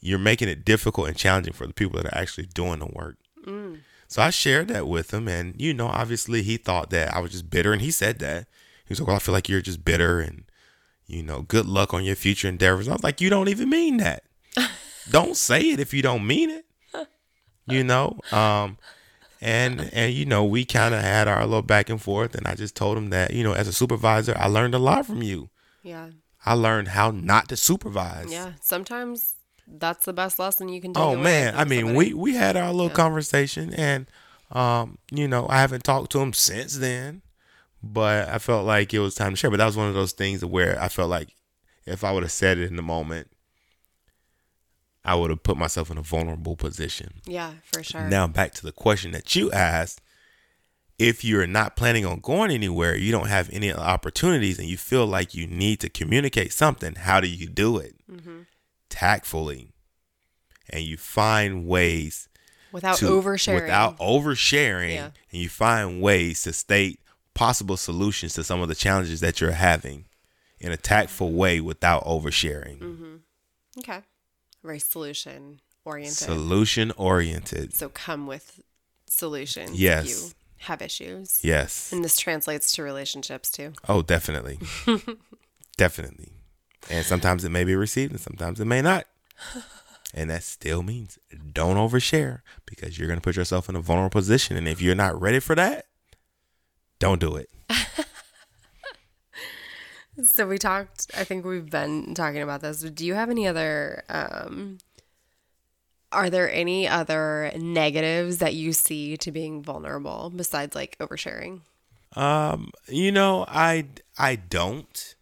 you're 0.00 0.18
making 0.18 0.48
it 0.48 0.64
difficult 0.64 1.08
and 1.08 1.16
challenging 1.16 1.52
for 1.52 1.66
the 1.66 1.72
people 1.72 1.96
that 2.02 2.12
are 2.12 2.18
actually 2.18 2.46
doing 2.46 2.80
the 2.80 2.86
work. 2.86 3.16
Mm. 3.46 3.78
So 4.08 4.20
i 4.20 4.28
shared 4.28 4.68
that 4.68 4.86
with 4.86 5.14
him 5.14 5.26
and 5.26 5.58
you 5.58 5.72
know 5.72 5.86
obviously 5.86 6.42
he 6.42 6.58
thought 6.58 6.90
that 6.90 7.14
i 7.16 7.18
was 7.18 7.30
just 7.30 7.48
bitter 7.48 7.72
and 7.72 7.80
he 7.80 7.90
said 7.90 8.18
that. 8.18 8.46
He 8.84 8.92
was 8.92 9.00
like 9.00 9.06
well 9.06 9.16
i 9.16 9.20
feel 9.20 9.32
like 9.32 9.48
you're 9.48 9.62
just 9.62 9.84
bitter 9.84 10.20
and 10.20 10.44
you 11.06 11.22
know 11.22 11.42
good 11.42 11.66
luck 11.66 11.94
on 11.94 12.04
your 12.04 12.16
future 12.16 12.48
endeavors. 12.48 12.88
I 12.88 12.92
was 12.92 13.02
like 13.02 13.20
you 13.20 13.30
don't 13.30 13.48
even 13.48 13.70
mean 13.70 13.98
that. 13.98 14.24
Don't 15.10 15.36
say 15.36 15.60
it 15.70 15.80
if 15.80 15.92
you 15.92 16.00
don't 16.00 16.24
mean 16.24 16.48
it 16.48 16.64
you 17.66 17.84
know 17.84 18.18
um 18.32 18.76
and 19.40 19.90
and 19.92 20.12
you 20.12 20.24
know 20.24 20.44
we 20.44 20.64
kind 20.64 20.94
of 20.94 21.00
had 21.00 21.28
our 21.28 21.44
little 21.46 21.62
back 21.62 21.88
and 21.88 22.00
forth 22.02 22.34
and 22.34 22.46
i 22.46 22.54
just 22.54 22.74
told 22.76 22.96
him 22.96 23.10
that 23.10 23.32
you 23.32 23.42
know 23.44 23.52
as 23.52 23.68
a 23.68 23.72
supervisor 23.72 24.34
i 24.38 24.46
learned 24.46 24.74
a 24.74 24.78
lot 24.78 25.04
from 25.06 25.22
you 25.22 25.48
Yeah. 25.82 26.08
i 26.44 26.54
learned 26.54 26.88
how 26.88 27.10
not 27.10 27.48
to 27.50 27.56
supervise 27.56 28.32
Yeah. 28.32 28.52
Sometimes 28.60 29.34
that's 29.66 30.04
the 30.04 30.12
best 30.12 30.38
lesson 30.38 30.68
you 30.68 30.80
can 30.80 30.92
take. 30.92 31.02
oh 31.02 31.16
man 31.16 31.54
i 31.56 31.64
mean 31.64 31.86
somebody. 31.86 32.12
we 32.12 32.14
we 32.14 32.34
had 32.34 32.56
our 32.56 32.72
little 32.72 32.90
conversation 32.90 33.72
and 33.74 34.06
um 34.50 34.98
you 35.10 35.26
know 35.28 35.46
i 35.48 35.60
haven't 35.60 35.84
talked 35.84 36.10
to 36.12 36.18
him 36.20 36.32
since 36.32 36.76
then 36.78 37.22
but 37.82 38.28
i 38.28 38.38
felt 38.38 38.66
like 38.66 38.92
it 38.92 38.98
was 38.98 39.14
time 39.14 39.30
to 39.32 39.36
share 39.36 39.50
but 39.50 39.56
that 39.58 39.66
was 39.66 39.76
one 39.76 39.88
of 39.88 39.94
those 39.94 40.12
things 40.12 40.44
where 40.44 40.80
i 40.82 40.88
felt 40.88 41.08
like 41.08 41.34
if 41.86 42.04
i 42.04 42.12
would 42.12 42.22
have 42.22 42.32
said 42.32 42.58
it 42.58 42.68
in 42.68 42.76
the 42.76 42.82
moment 42.82 43.30
i 45.04 45.14
would 45.14 45.30
have 45.30 45.42
put 45.42 45.56
myself 45.56 45.90
in 45.90 45.98
a 45.98 46.02
vulnerable 46.02 46.56
position 46.56 47.20
Yeah, 47.26 47.52
for 47.72 47.82
sure. 47.82 48.08
Now 48.08 48.26
back 48.26 48.52
to 48.54 48.62
the 48.62 48.72
question 48.72 49.12
that 49.12 49.34
you 49.34 49.50
asked. 49.52 50.00
If 50.98 51.24
you're 51.24 51.48
not 51.48 51.74
planning 51.74 52.06
on 52.06 52.20
going 52.20 52.52
anywhere, 52.52 52.96
you 52.96 53.10
don't 53.10 53.26
have 53.26 53.50
any 53.52 53.72
opportunities, 53.72 54.58
and 54.60 54.68
you 54.68 54.76
feel 54.76 55.04
like 55.04 55.34
you 55.34 55.48
need 55.48 55.80
to 55.80 55.88
communicate 55.88 56.52
something, 56.52 56.94
how 56.94 57.18
do 57.18 57.26
you 57.28 57.48
do 57.48 57.78
it? 57.78 57.94
Mm-hmm. 58.08 58.42
Tactfully. 58.88 59.70
And 60.70 60.84
you 60.84 60.96
find 60.96 61.66
ways 61.66 62.28
Without 62.70 62.98
to 62.98 63.06
oversharing. 63.06 63.62
Without 63.62 63.98
oversharing. 63.98 64.94
Yeah. 64.94 65.10
And 65.32 65.40
you 65.42 65.48
find 65.48 66.00
ways 66.00 66.42
to 66.42 66.52
state 66.52 67.00
possible 67.34 67.76
solutions 67.76 68.34
to 68.34 68.44
some 68.44 68.60
of 68.60 68.68
the 68.68 68.74
challenges 68.74 69.20
that 69.20 69.40
you're 69.40 69.52
having 69.52 70.04
in 70.60 70.70
a 70.70 70.76
tactful 70.76 71.32
way 71.32 71.60
without 71.60 72.04
oversharing. 72.04 72.78
Mm-hmm. 72.78 73.14
Okay. 73.78 74.00
Very 74.62 74.78
solution 74.78 75.60
oriented. 75.84 76.16
Solution 76.16 76.92
oriented. 76.96 77.74
so 77.74 77.88
come 77.88 78.26
with 78.26 78.62
solutions. 79.06 79.80
Yes. 79.80 80.04
If 80.04 80.10
you 80.10 80.30
have 80.58 80.82
issues. 80.82 81.40
Yes. 81.42 81.92
And 81.92 82.04
this 82.04 82.16
translates 82.16 82.72
to 82.72 82.82
relationships 82.82 83.50
too. 83.50 83.72
Oh, 83.88 84.02
definitely. 84.02 84.58
definitely. 85.76 86.32
And 86.90 87.04
sometimes 87.04 87.44
it 87.44 87.50
may 87.50 87.64
be 87.64 87.74
received 87.74 88.12
and 88.12 88.20
sometimes 88.20 88.60
it 88.60 88.64
may 88.66 88.82
not. 88.82 89.06
And 90.14 90.30
that 90.30 90.42
still 90.42 90.82
means 90.82 91.18
don't 91.52 91.76
overshare 91.76 92.40
because 92.66 92.98
you're 92.98 93.08
going 93.08 93.18
to 93.18 93.24
put 93.24 93.36
yourself 93.36 93.68
in 93.68 93.76
a 93.76 93.80
vulnerable 93.80 94.10
position. 94.10 94.56
And 94.56 94.68
if 94.68 94.80
you're 94.80 94.94
not 94.94 95.20
ready 95.20 95.40
for 95.40 95.54
that, 95.54 95.86
don't 96.98 97.20
do 97.20 97.36
it. 97.36 97.48
So 100.20 100.46
we 100.46 100.58
talked. 100.58 101.10
I 101.16 101.24
think 101.24 101.44
we've 101.44 101.70
been 101.70 102.14
talking 102.14 102.42
about 102.42 102.60
this. 102.60 102.82
Do 102.82 103.06
you 103.06 103.14
have 103.14 103.30
any 103.30 103.46
other? 103.46 104.04
Um, 104.08 104.78
are 106.10 106.28
there 106.28 106.50
any 106.52 106.86
other 106.86 107.50
negatives 107.56 108.38
that 108.38 108.54
you 108.54 108.72
see 108.74 109.16
to 109.16 109.32
being 109.32 109.62
vulnerable 109.62 110.30
besides 110.34 110.74
like 110.74 110.98
oversharing? 110.98 111.60
Um, 112.14 112.70
you 112.88 113.10
know, 113.10 113.46
I 113.48 113.86
I 114.18 114.36
don't, 114.36 115.14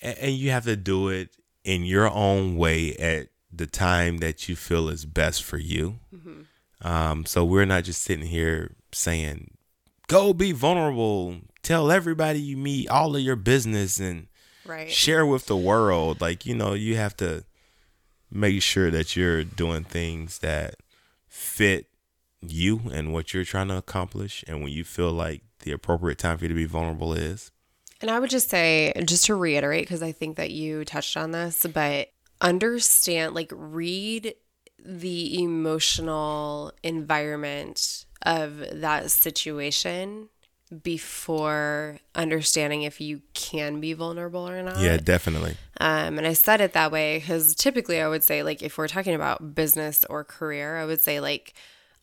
and 0.00 0.32
you 0.32 0.50
have 0.50 0.64
to 0.64 0.76
do 0.76 1.08
it 1.08 1.30
in 1.64 1.82
your 1.84 2.08
own 2.08 2.56
way 2.56 2.94
at 2.94 3.28
the 3.52 3.66
time 3.66 4.18
that 4.18 4.48
you 4.48 4.54
feel 4.54 4.88
is 4.88 5.04
best 5.04 5.42
for 5.42 5.58
you. 5.58 5.98
Um, 6.82 7.26
so 7.26 7.44
we're 7.44 7.66
not 7.66 7.84
just 7.84 8.02
sitting 8.02 8.26
here 8.26 8.76
saying, 8.92 9.56
"Go 10.06 10.32
be 10.32 10.52
vulnerable, 10.52 11.36
tell 11.62 11.90
everybody 11.90 12.40
you 12.40 12.56
meet 12.56 12.88
all 12.88 13.14
of 13.16 13.22
your 13.22 13.36
business, 13.36 13.98
and 14.00 14.26
Right. 14.64 14.90
share 14.90 15.24
with 15.26 15.46
the 15.46 15.56
world." 15.56 16.20
Like 16.20 16.46
you 16.46 16.54
know, 16.54 16.74
you 16.74 16.96
have 16.96 17.16
to 17.18 17.44
make 18.30 18.62
sure 18.62 18.90
that 18.90 19.16
you're 19.16 19.42
doing 19.44 19.84
things 19.84 20.38
that 20.38 20.76
fit 21.28 21.86
you 22.40 22.80
and 22.92 23.12
what 23.12 23.34
you're 23.34 23.44
trying 23.44 23.68
to 23.68 23.76
accomplish 23.76 24.44
and 24.46 24.62
when 24.62 24.72
you 24.72 24.84
feel 24.84 25.10
like 25.12 25.42
the 25.60 25.72
appropriate 25.72 26.16
time 26.18 26.38
for 26.38 26.44
you 26.44 26.48
to 26.48 26.54
be 26.54 26.64
vulnerable 26.64 27.12
is 27.12 27.50
And 28.00 28.10
I 28.10 28.18
would 28.18 28.30
just 28.30 28.48
say, 28.48 28.94
just 29.04 29.26
to 29.26 29.34
reiterate, 29.34 29.82
because 29.82 30.02
I 30.02 30.12
think 30.12 30.36
that 30.38 30.50
you 30.50 30.84
touched 30.86 31.18
on 31.18 31.32
this, 31.32 31.66
but 31.74 32.08
understand, 32.40 33.34
like, 33.34 33.52
read 33.54 34.34
the 34.82 35.42
emotional 35.42 36.72
environment 36.82 38.06
of 38.22 38.64
that 38.80 39.10
situation 39.10 40.30
before 40.82 41.98
understanding 42.14 42.82
if 42.82 43.00
you 43.00 43.22
can 43.34 43.80
be 43.80 43.92
vulnerable 43.92 44.48
or 44.48 44.62
not. 44.62 44.78
yeah 44.80 44.96
definitely 44.96 45.56
Um, 45.80 46.18
and 46.18 46.26
I 46.26 46.34
said 46.34 46.60
it 46.60 46.72
that 46.74 46.92
way 46.92 47.18
because 47.18 47.54
typically 47.54 48.00
I 48.00 48.08
would 48.08 48.22
say, 48.22 48.42
like, 48.42 48.62
if 48.62 48.76
we're 48.78 48.88
talking 48.88 49.14
about 49.14 49.54
business 49.54 50.04
or 50.10 50.24
career, 50.24 50.76
I 50.76 50.84
would 50.84 51.00
say, 51.00 51.20
like, 51.20 51.54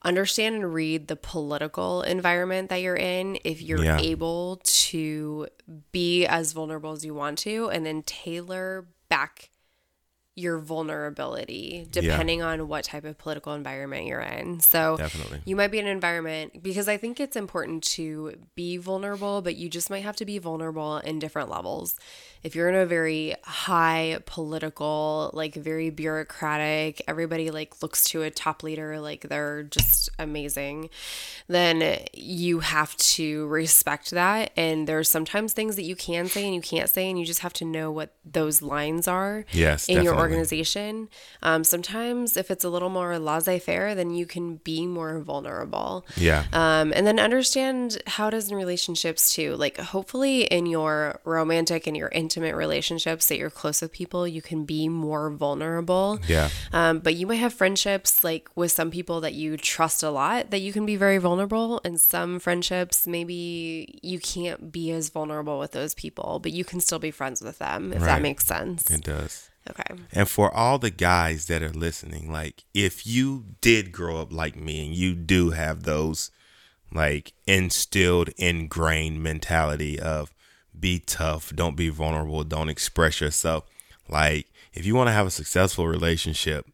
understand 0.04 0.56
and 0.56 0.74
read 0.74 1.08
the 1.08 1.16
political 1.16 2.02
environment 2.02 2.70
that 2.70 2.78
you're 2.82 2.96
in 2.96 3.38
if 3.44 3.62
you're 3.62 3.84
Yeah. 3.84 4.00
able 4.00 4.60
to 4.64 5.48
be 5.92 6.26
as 6.26 6.54
vulnerable 6.54 6.92
as 6.92 7.06
you 7.06 7.14
want 7.14 7.38
to, 7.40 7.70
and 7.70 7.86
then 7.86 8.04
tailor 8.04 8.88
back 9.10 9.50
your 10.38 10.60
vulnerability 10.60 11.88
depending 11.90 12.44
on 12.44 12.68
what 12.68 12.84
type 12.84 13.04
of 13.06 13.18
political 13.18 13.54
environment 13.56 14.06
you're 14.06 14.22
in. 14.22 14.60
So 14.60 14.96
Definitely. 14.96 15.42
you 15.46 15.56
might 15.56 15.72
be 15.72 15.80
in 15.80 15.88
an 15.88 15.92
environment 15.92 16.62
because 16.62 16.88
I 16.88 16.96
think 16.98 17.20
it's 17.20 17.36
important 17.36 17.84
to 17.86 18.38
be 18.54 18.78
vulnerable, 18.78 19.42
but 19.42 19.56
you 19.56 19.68
just 19.68 19.90
might 19.90 20.04
have 20.04 20.16
to 20.18 20.26
be 20.26 20.38
vulnerable 20.38 20.98
in 20.98 21.18
different 21.18 21.50
levels. 21.50 21.96
If 22.44 22.56
you're 22.56 22.70
in 22.70 22.76
a 22.76 22.86
very 22.86 23.36
high 23.44 24.20
political, 24.26 25.32
like 25.34 25.56
very 25.56 25.90
bureaucratic, 25.90 27.02
everybody 27.08 27.52
like 27.52 27.82
looks 27.82 28.04
to 28.06 28.24
a 28.24 28.30
top 28.32 28.64
leader 28.64 29.00
like 29.00 29.22
they're 29.30 29.64
just 29.64 30.10
amazing, 30.20 30.90
then 31.48 32.00
you 32.14 32.60
have 32.60 32.96
to 32.98 33.48
respect 33.48 34.12
that. 34.12 34.52
And 34.56 34.88
there's 34.88 35.10
sometimes 35.10 35.54
things 35.54 35.76
that 35.76 35.84
you 35.84 35.96
can 35.96 36.28
say 36.28 36.46
and 36.46 36.56
you 36.56 36.62
can't 36.62 36.90
say, 36.90 37.10
and 37.10 37.20
you 37.20 37.26
just 37.26 37.42
have 37.42 37.54
to 37.54 37.66
know 37.66 37.92
what 37.92 38.14
those 38.26 38.62
lines 38.62 39.08
are 39.08 39.46
Yes, 39.52 39.88
in 39.90 40.04
your 40.04 40.18
organization. 40.18 41.10
Um, 41.42 41.64
sometimes 41.64 42.38
if 42.38 42.52
it's 42.52 42.64
a 42.64 42.70
little 42.70 42.90
more 42.90 43.18
laissez 43.20 43.60
faire, 43.60 43.96
then 43.96 44.12
you 44.12 44.26
can 44.26 44.58
be 44.58 44.86
more 44.86 45.20
vulnerable. 45.20 46.06
yeah 46.16 46.46
Um, 46.54 46.94
and 46.96 47.06
then 47.08 47.20
understand 47.20 48.02
how 48.08 48.28
it 48.28 48.34
is 48.34 48.50
in 48.52 48.58
relationships 48.58 49.34
too. 49.34 49.56
Like, 49.56 49.78
hopefully, 49.78 50.44
in 50.44 50.66
your 50.66 51.20
romantic 51.24 51.88
and 51.88 51.96
your 51.96 52.10
intimate 52.28 52.56
relationships 52.56 53.24
that 53.28 53.38
you're 53.40 53.50
close 53.62 53.82
with 53.82 53.92
people, 54.02 54.28
you 54.28 54.42
can 54.42 54.66
be 54.66 54.84
more 54.90 55.30
vulnerable. 55.30 56.20
yeah 56.28 56.50
Um, 56.80 57.00
but 57.06 57.14
you 57.16 57.26
might 57.30 57.42
have 57.46 57.54
friendships 57.54 58.12
like 58.30 58.46
with 58.60 58.72
some 58.80 58.90
people 58.98 59.18
that 59.26 59.34
you 59.42 59.50
trust 59.58 60.04
a 60.04 60.12
lot 60.22 60.40
that 60.52 60.60
you 60.66 60.72
can 60.76 60.86
be 60.86 60.98
very 61.06 61.20
vulnerable, 61.28 61.80
and 61.86 61.96
some 62.16 62.32
friendships 62.40 62.98
maybe 63.08 64.00
you 64.12 64.20
can't 64.20 64.72
be 64.78 64.86
as 64.92 65.06
vulnerable 65.10 65.58
with 65.64 65.72
those 65.72 65.94
people, 66.04 66.40
but 66.44 66.52
you 66.52 66.64
can 66.66 66.80
still 66.82 67.00
be 67.00 67.12
friends 67.12 67.42
with 67.42 67.58
them 67.60 67.82
if 67.94 68.02
that 68.10 68.22
makes 68.22 68.46
sense. 68.46 68.82
it 68.92 69.04
does 69.04 69.50
Okay. 69.70 69.96
and 70.14 70.28
for 70.30 70.48
all 70.62 70.78
the 70.80 70.90
guys 71.12 71.48
that 71.48 71.62
are 71.62 71.74
listening 71.88 72.32
like 72.32 72.64
if 72.74 72.96
you 73.06 73.26
did 73.70 73.92
grow 73.92 74.16
up 74.24 74.32
like 74.32 74.56
me 74.56 74.76
and 74.86 74.96
you 74.96 75.14
do 75.14 75.42
have 75.52 75.84
those 75.84 76.32
like 77.04 77.34
instilled 77.46 78.30
ingrained 78.38 79.22
mentality 79.22 80.00
of 80.00 80.34
be 80.80 81.00
tough. 81.00 81.54
Don't 81.56 81.76
be 81.76 81.90
vulnerable. 81.90 82.44
Don't 82.44 82.70
express 82.70 83.22
yourself. 83.22 83.66
Like 84.10 84.48
if 84.74 84.86
you 84.86 84.96
want 84.96 85.08
to 85.08 85.14
have 85.14 85.28
a 85.28 85.32
successful 85.32 85.88
relationship 85.88 86.66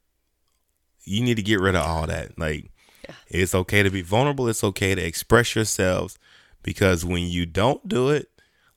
you 1.06 1.22
need 1.22 1.36
to 1.36 1.44
get 1.44 1.60
rid 1.60 1.76
of 1.76 1.86
all 1.86 2.08
that. 2.08 2.38
Like 2.40 2.72
it's 3.28 3.54
okay 3.54 3.84
to 3.84 3.90
be 3.90 4.02
vulnerable. 4.02 4.48
It's 4.48 4.64
okay 4.64 4.96
to 4.96 5.02
express 5.06 5.56
yourselves 5.56 6.18
because 6.62 7.04
when 7.04 7.24
you 7.24 7.46
don't 7.46 7.88
do 7.88 8.10
it 8.10 8.30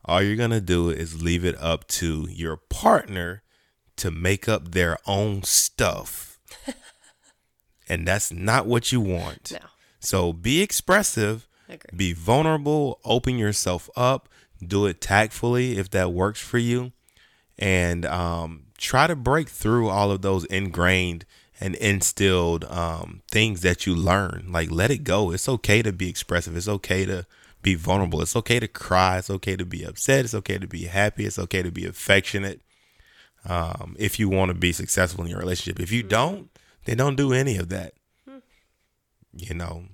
all 0.05 0.23
you're 0.23 0.37
gonna 0.37 0.61
do 0.61 0.89
is 0.89 1.23
leave 1.23 1.45
it 1.45 1.57
up 1.61 1.87
to 1.89 2.29
your 2.31 2.57
partner 2.57 3.43
to 3.97 4.11
make 4.11 4.49
up 4.49 4.73
their 4.73 4.99
own 5.07 5.43
stuff. 5.43 6.39
And 7.89 8.07
that's 8.07 8.33
not 8.33 8.67
what 8.67 8.91
you 8.91 9.01
want. 9.01 9.53
No. 9.53 9.59
so 10.01 10.33
be 10.33 10.61
expressive. 10.61 11.47
Be 11.95 12.13
vulnerable. 12.13 12.99
Open 13.05 13.39
yourself 13.39 13.89
up 13.97 14.29
do 14.65 14.87
it 14.87 15.01
tactfully 15.01 15.79
if 15.79 15.91
that 15.91 16.13
works 16.13 16.41
for 16.41 16.59
you 16.59 16.93
and 17.59 18.05
um, 18.05 18.65
try 18.79 19.07
to 19.07 19.17
break 19.17 19.49
through 19.49 19.89
all 19.89 20.11
of 20.11 20.23
those 20.23 20.45
ingrained 20.47 21.25
and 21.61 21.75
instilled 21.77 22.65
um, 22.65 23.23
things 23.31 23.63
that 23.63 23.87
you 23.87 23.95
learn. 23.95 24.47
Like 24.51 24.71
let 24.71 24.91
it 24.91 25.05
go. 25.05 25.31
It's 25.31 25.49
okay 25.49 25.83
to 25.83 25.93
be 25.93 26.09
expressive. 26.09 26.57
It's 26.57 26.69
okay 26.69 27.07
to 27.07 27.27
be 27.63 27.75
vulnerable. 27.75 28.21
It's 28.21 28.37
okay 28.37 28.61
to 28.61 28.69
cry. 28.69 29.19
It's 29.19 29.31
okay 29.31 29.57
to 29.57 29.65
be 29.65 29.83
upset. 29.83 30.25
It's 30.25 30.35
okay 30.35 30.59
to 30.59 30.67
be 30.67 30.85
happy. 30.85 31.25
It's 31.25 31.39
okay 31.39 31.63
to 31.63 31.71
be 31.71 31.87
affectionate 31.87 32.61
um, 33.49 33.97
if 33.99 34.19
you 34.19 34.29
want 34.29 34.51
to 34.51 34.55
be 34.55 34.73
successful 34.73 35.25
in 35.25 35.31
your 35.31 35.39
relationship. 35.39 35.81
If 35.81 35.93
you 35.93 36.03
don't 36.03 36.51
then 36.85 36.97
don't 36.97 37.17
do 37.17 37.33
any 37.33 37.57
of 37.57 37.69
that. 37.69 37.95
You 39.33 39.55
know 39.55 39.85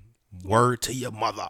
word 0.45 0.81
to 0.83 0.95
your 0.95 1.11
mother 1.11 1.49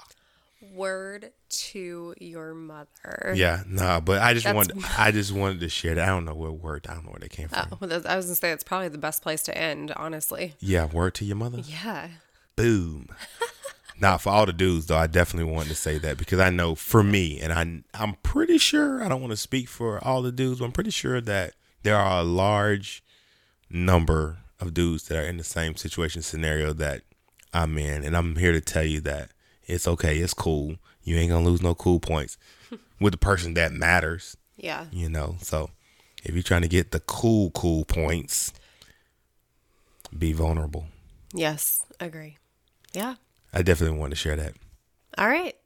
Word 0.73 1.33
to 1.71 2.15
your 2.19 2.55
mother. 2.55 3.35
yeah 3.35 3.63
nah 3.69 4.01
but 4.01 4.23
i 4.23 4.33
just 4.33 4.45
That's- 4.45 4.69
wanted 4.69 4.85
i 4.99 5.11
just 5.11 5.31
wanted 5.33 5.61
to 5.61 5.69
share 5.69 5.95
that 5.97 6.05
i 6.05 6.11
don't 6.11 6.25
know 6.25 6.35
what 6.35 6.55
word 6.59 6.87
i 6.89 6.95
don't 6.95 7.05
know 7.05 7.11
where 7.11 7.21
they 7.21 7.29
came 7.29 7.49
oh, 7.53 7.61
from 7.63 7.69
Oh, 7.73 7.77
well, 7.81 8.03
I 8.09 8.17
was 8.17 8.25
gonna 8.27 8.35
say 8.37 8.53
it's 8.53 8.65
probably 8.65 8.89
the 8.89 8.97
best 8.99 9.23
place 9.23 9.43
to 9.43 9.57
end, 9.57 9.93
honestly. 9.97 10.55
yeah 10.61 10.87
word 10.87 11.15
to 11.17 11.25
your 11.27 11.37
mother 11.37 11.59
Yeah. 11.65 12.09
boom 12.57 13.09
Now, 14.01 14.19
for 14.19 14.31
all 14.31 14.47
the 14.47 14.53
dudes 14.53 14.87
though, 14.87 14.97
I 14.97 15.07
definitely 15.07 15.53
wanted 15.53 15.69
to 15.69 15.75
say 15.77 15.97
that 15.99 16.19
because 16.19 16.41
I 16.41 16.51
know 16.51 16.75
for 16.75 17.05
me, 17.05 17.39
and 17.41 17.53
I 17.53 18.01
I'm 18.03 18.15
pretty 18.25 18.59
sure 18.59 19.01
I 19.05 19.09
don't 19.09 19.21
want 19.21 19.31
to 19.33 19.37
speak 19.37 19.69
for 19.69 20.03
all 20.03 20.23
the 20.23 20.33
dudes, 20.33 20.59
but 20.59 20.65
I'm 20.65 20.73
pretty 20.73 20.91
sure 20.91 21.21
that 21.21 21.53
there 21.85 21.97
are 21.97 22.21
a 22.21 22.25
large 22.25 23.05
number 23.71 24.39
of 24.59 24.75
dudes 24.75 25.05
that 25.05 25.19
are 25.19 25.27
in 25.27 25.37
the 25.37 25.45
same 25.45 25.77
situation 25.77 26.23
scenario 26.23 26.73
that 26.73 27.03
I'm 27.53 27.79
in, 27.79 28.03
and 28.03 28.17
I'm 28.17 28.35
here 28.37 28.51
to 28.53 28.61
tell 28.61 28.83
you 28.85 29.01
that 29.03 29.31
it's 29.67 29.87
okay, 29.89 30.19
it's 30.19 30.35
cool. 30.35 30.77
You 31.05 31.17
ain't 31.17 31.31
gonna 31.31 31.45
lose 31.45 31.63
no 31.63 31.75
cool 31.75 32.01
points 32.01 32.39
with 33.01 33.13
the 33.13 33.19
person 33.19 33.55
that 33.55 33.73
matters, 33.73 34.37
Yeah. 34.57 34.87
you 34.93 35.09
know. 35.09 35.37
So 35.41 35.71
if 36.25 36.35
you're 36.35 36.43
trying 36.43 36.63
to 36.63 36.69
get 36.69 36.91
the 36.93 37.01
cool 37.01 37.51
cool 37.51 37.85
points, 37.85 38.53
be 40.17 40.33
vulnerable. 40.33 40.87
Yes. 41.33 41.85
Agree. 42.01 42.37
Yeah. 42.93 43.15
I 43.53 43.63
definitely 43.63 43.99
want 43.99 44.11
to 44.11 44.17
share 44.17 44.37
that. 44.37 44.55
All 45.19 45.29
right. 45.29 45.57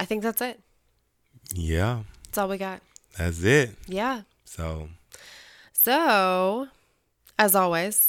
I 0.00 0.04
think 0.04 0.22
that's 0.22 0.40
it. 0.40 0.60
Yeah. 1.54 2.00
That's 2.26 2.38
all 2.38 2.48
we 2.48 2.58
got. 2.58 2.80
That's 3.18 3.42
it. 3.44 3.76
Yeah. 3.86 4.22
So 4.44 4.88
So, 5.72 6.68
as 7.38 7.54
always, 7.54 8.08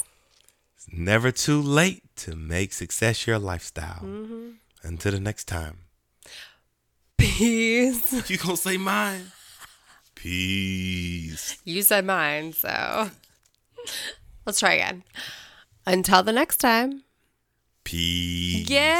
it's 0.75 0.87
never 0.91 1.31
too 1.31 1.61
late 1.61 2.03
to 2.17 2.35
make 2.35 2.73
success 2.73 3.27
your 3.27 3.37
lifestyle. 3.39 4.01
Mm-hmm. 4.03 4.49
Until 4.85 5.13
the 5.13 5.19
next 5.19 5.45
time. 5.45 5.79
peace. 7.17 8.29
You 8.29 8.37
gonna 8.37 8.55
say 8.57 8.77
mine? 8.77 9.31
Peace. 10.13 11.57
You 11.65 11.81
said 11.81 12.05
mine, 12.05 12.53
so 12.53 13.09
let's 14.45 14.59
try 14.59 14.73
again. 14.73 15.03
Until 15.85 16.23
the 16.23 16.31
next 16.31 16.57
time. 16.57 17.03
Peace. 17.83 18.69
Yeah. 18.69 18.91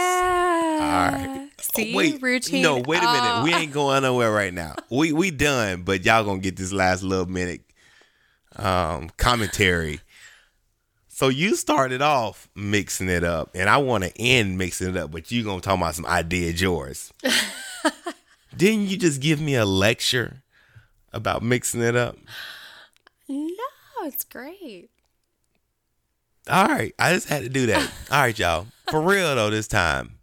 All 0.82 1.20
right. 1.20 1.50
See, 1.76 1.96
wait, 1.96 2.22
routine. 2.22 2.62
No, 2.62 2.76
wait 2.76 3.00
a 3.00 3.06
minute. 3.06 3.32
Oh. 3.40 3.42
We 3.44 3.54
ain't 3.54 3.72
going 3.72 4.04
nowhere 4.04 4.32
right 4.32 4.54
now. 4.54 4.76
We 4.90 5.12
we 5.14 5.32
done, 5.32 5.84
but 5.84 6.06
y'all 6.06 6.24
gonna 6.24 6.40
get 6.40 6.56
this 6.58 6.72
last 6.74 7.04
little 7.04 7.26
minute 7.26 7.62
um 8.56 9.10
commentary. 9.18 10.00
So 11.16 11.30
you 11.30 11.56
started 11.56 12.02
off 12.02 12.50
mixing 12.56 13.08
it 13.08 13.24
up, 13.24 13.52
and 13.54 13.70
I 13.70 13.78
want 13.78 14.04
to 14.04 14.12
end 14.22 14.58
mixing 14.58 14.90
it 14.90 14.98
up, 14.98 15.12
but 15.12 15.32
you 15.32 15.46
gonna 15.46 15.62
talk 15.62 15.78
about 15.78 15.96
some 15.96 16.06
idea 16.06 16.52
yours. 16.52 17.14
Didn't 18.58 18.90
you 18.90 18.98
just 18.98 19.22
give 19.22 19.40
me 19.40 19.56
a 19.56 19.64
lecture 19.64 20.44
about 21.14 21.42
mixing 21.42 21.80
it 21.80 21.96
up? 21.96 22.18
No, 23.30 23.48
it's 24.04 24.26
great. 24.26 24.90
All 26.50 26.68
right, 26.68 26.94
I 27.00 27.14
just 27.14 27.30
had 27.30 27.44
to 27.44 27.50
do 27.50 27.66
that. 27.68 27.90
All 28.12 28.20
right, 28.20 28.38
y'all. 28.38 28.68
For 28.92 29.00
real 29.00 29.36
though, 29.36 29.50
this 29.50 29.70
time. 29.70 30.18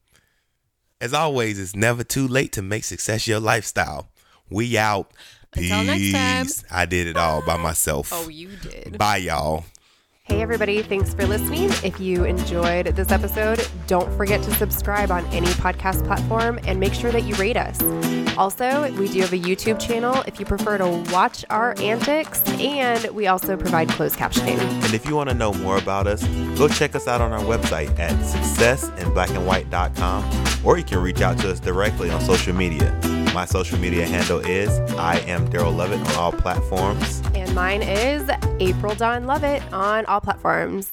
As 1.01 1.15
always, 1.15 1.59
it's 1.59 1.75
never 1.75 2.05
too 2.05 2.29
late 2.29 2.53
to 2.53 2.61
make 2.61 2.85
success 2.85 3.27
your 3.27 3.41
lifestyle. 3.41 4.11
We 4.51 4.77
out. 4.77 5.11
Until 5.55 5.85
next 5.85 6.13
time. 6.13 6.45
Peace. 6.45 6.65
I 6.71 6.85
did 6.85 7.07
it 7.07 7.17
all 7.17 7.43
by 7.45 7.57
myself. 7.57 8.11
Oh, 8.13 8.29
you 8.29 8.51
did. 8.57 8.99
Bye, 8.99 9.17
y'all. 9.17 9.65
Hey, 10.25 10.41
everybody. 10.41 10.83
Thanks 10.83 11.13
for 11.15 11.27
listening. 11.27 11.69
If 11.83 11.99
you 11.99 12.23
enjoyed 12.25 12.87
this 12.95 13.11
episode, 13.11 13.67
don't 13.89 14.09
forget 14.17 14.41
to 14.45 14.55
subscribe 14.55 15.11
on 15.11 15.27
any 15.27 15.49
podcast 15.49 16.07
platform 16.07 16.61
and 16.65 16.79
make 16.79 16.95
sure 16.95 17.11
that 17.11 17.25
you 17.25 17.35
rate 17.35 17.57
us. 17.57 17.83
Also, 18.39 18.89
we 18.93 19.09
do 19.09 19.19
have 19.21 19.33
a 19.33 19.39
YouTube 19.39 19.81
channel 19.81 20.23
if 20.27 20.39
you 20.39 20.47
prefer 20.47 20.79
to 20.79 20.87
watch 21.13 21.45
our 21.51 21.75
antics, 21.81 22.41
and 22.61 23.05
we 23.09 23.27
also 23.27 23.57
provide 23.57 23.89
closed 23.89 24.17
captioning. 24.17 24.59
And 24.61 24.95
if 24.95 25.07
you 25.07 25.17
want 25.17 25.29
to 25.29 25.35
know 25.35 25.53
more 25.55 25.77
about 25.77 26.07
us, 26.07 26.25
go 26.57 26.69
check 26.69 26.95
us 26.95 27.09
out 27.09 27.21
on 27.21 27.33
our 27.33 27.41
website 27.41 27.99
at 27.99 28.13
successinblackandwhite.com 28.13 30.65
or 30.65 30.79
you 30.79 30.85
can 30.85 31.03
reach 31.03 31.21
out 31.21 31.37
to 31.41 31.51
us 31.51 31.59
directly 31.59 32.11
on 32.11 32.21
social 32.21 32.55
media. 32.55 32.97
My 33.35 33.47
social 33.47 33.79
media 33.79 34.07
handle 34.07 34.41
is 34.41 34.69
I 34.99 35.19
am 35.21 35.49
Daryl 35.49 35.75
Lovett 35.75 36.01
on 36.01 36.17
all 36.17 36.33
platforms. 36.33 37.23
And 37.35 37.55
mine 37.55 37.81
is 37.81 38.29
April 38.61 38.95
Dawn 38.95 39.27
Lovett 39.27 39.63
on 39.73 40.05
all 40.05 40.21
platforms. 40.21 40.93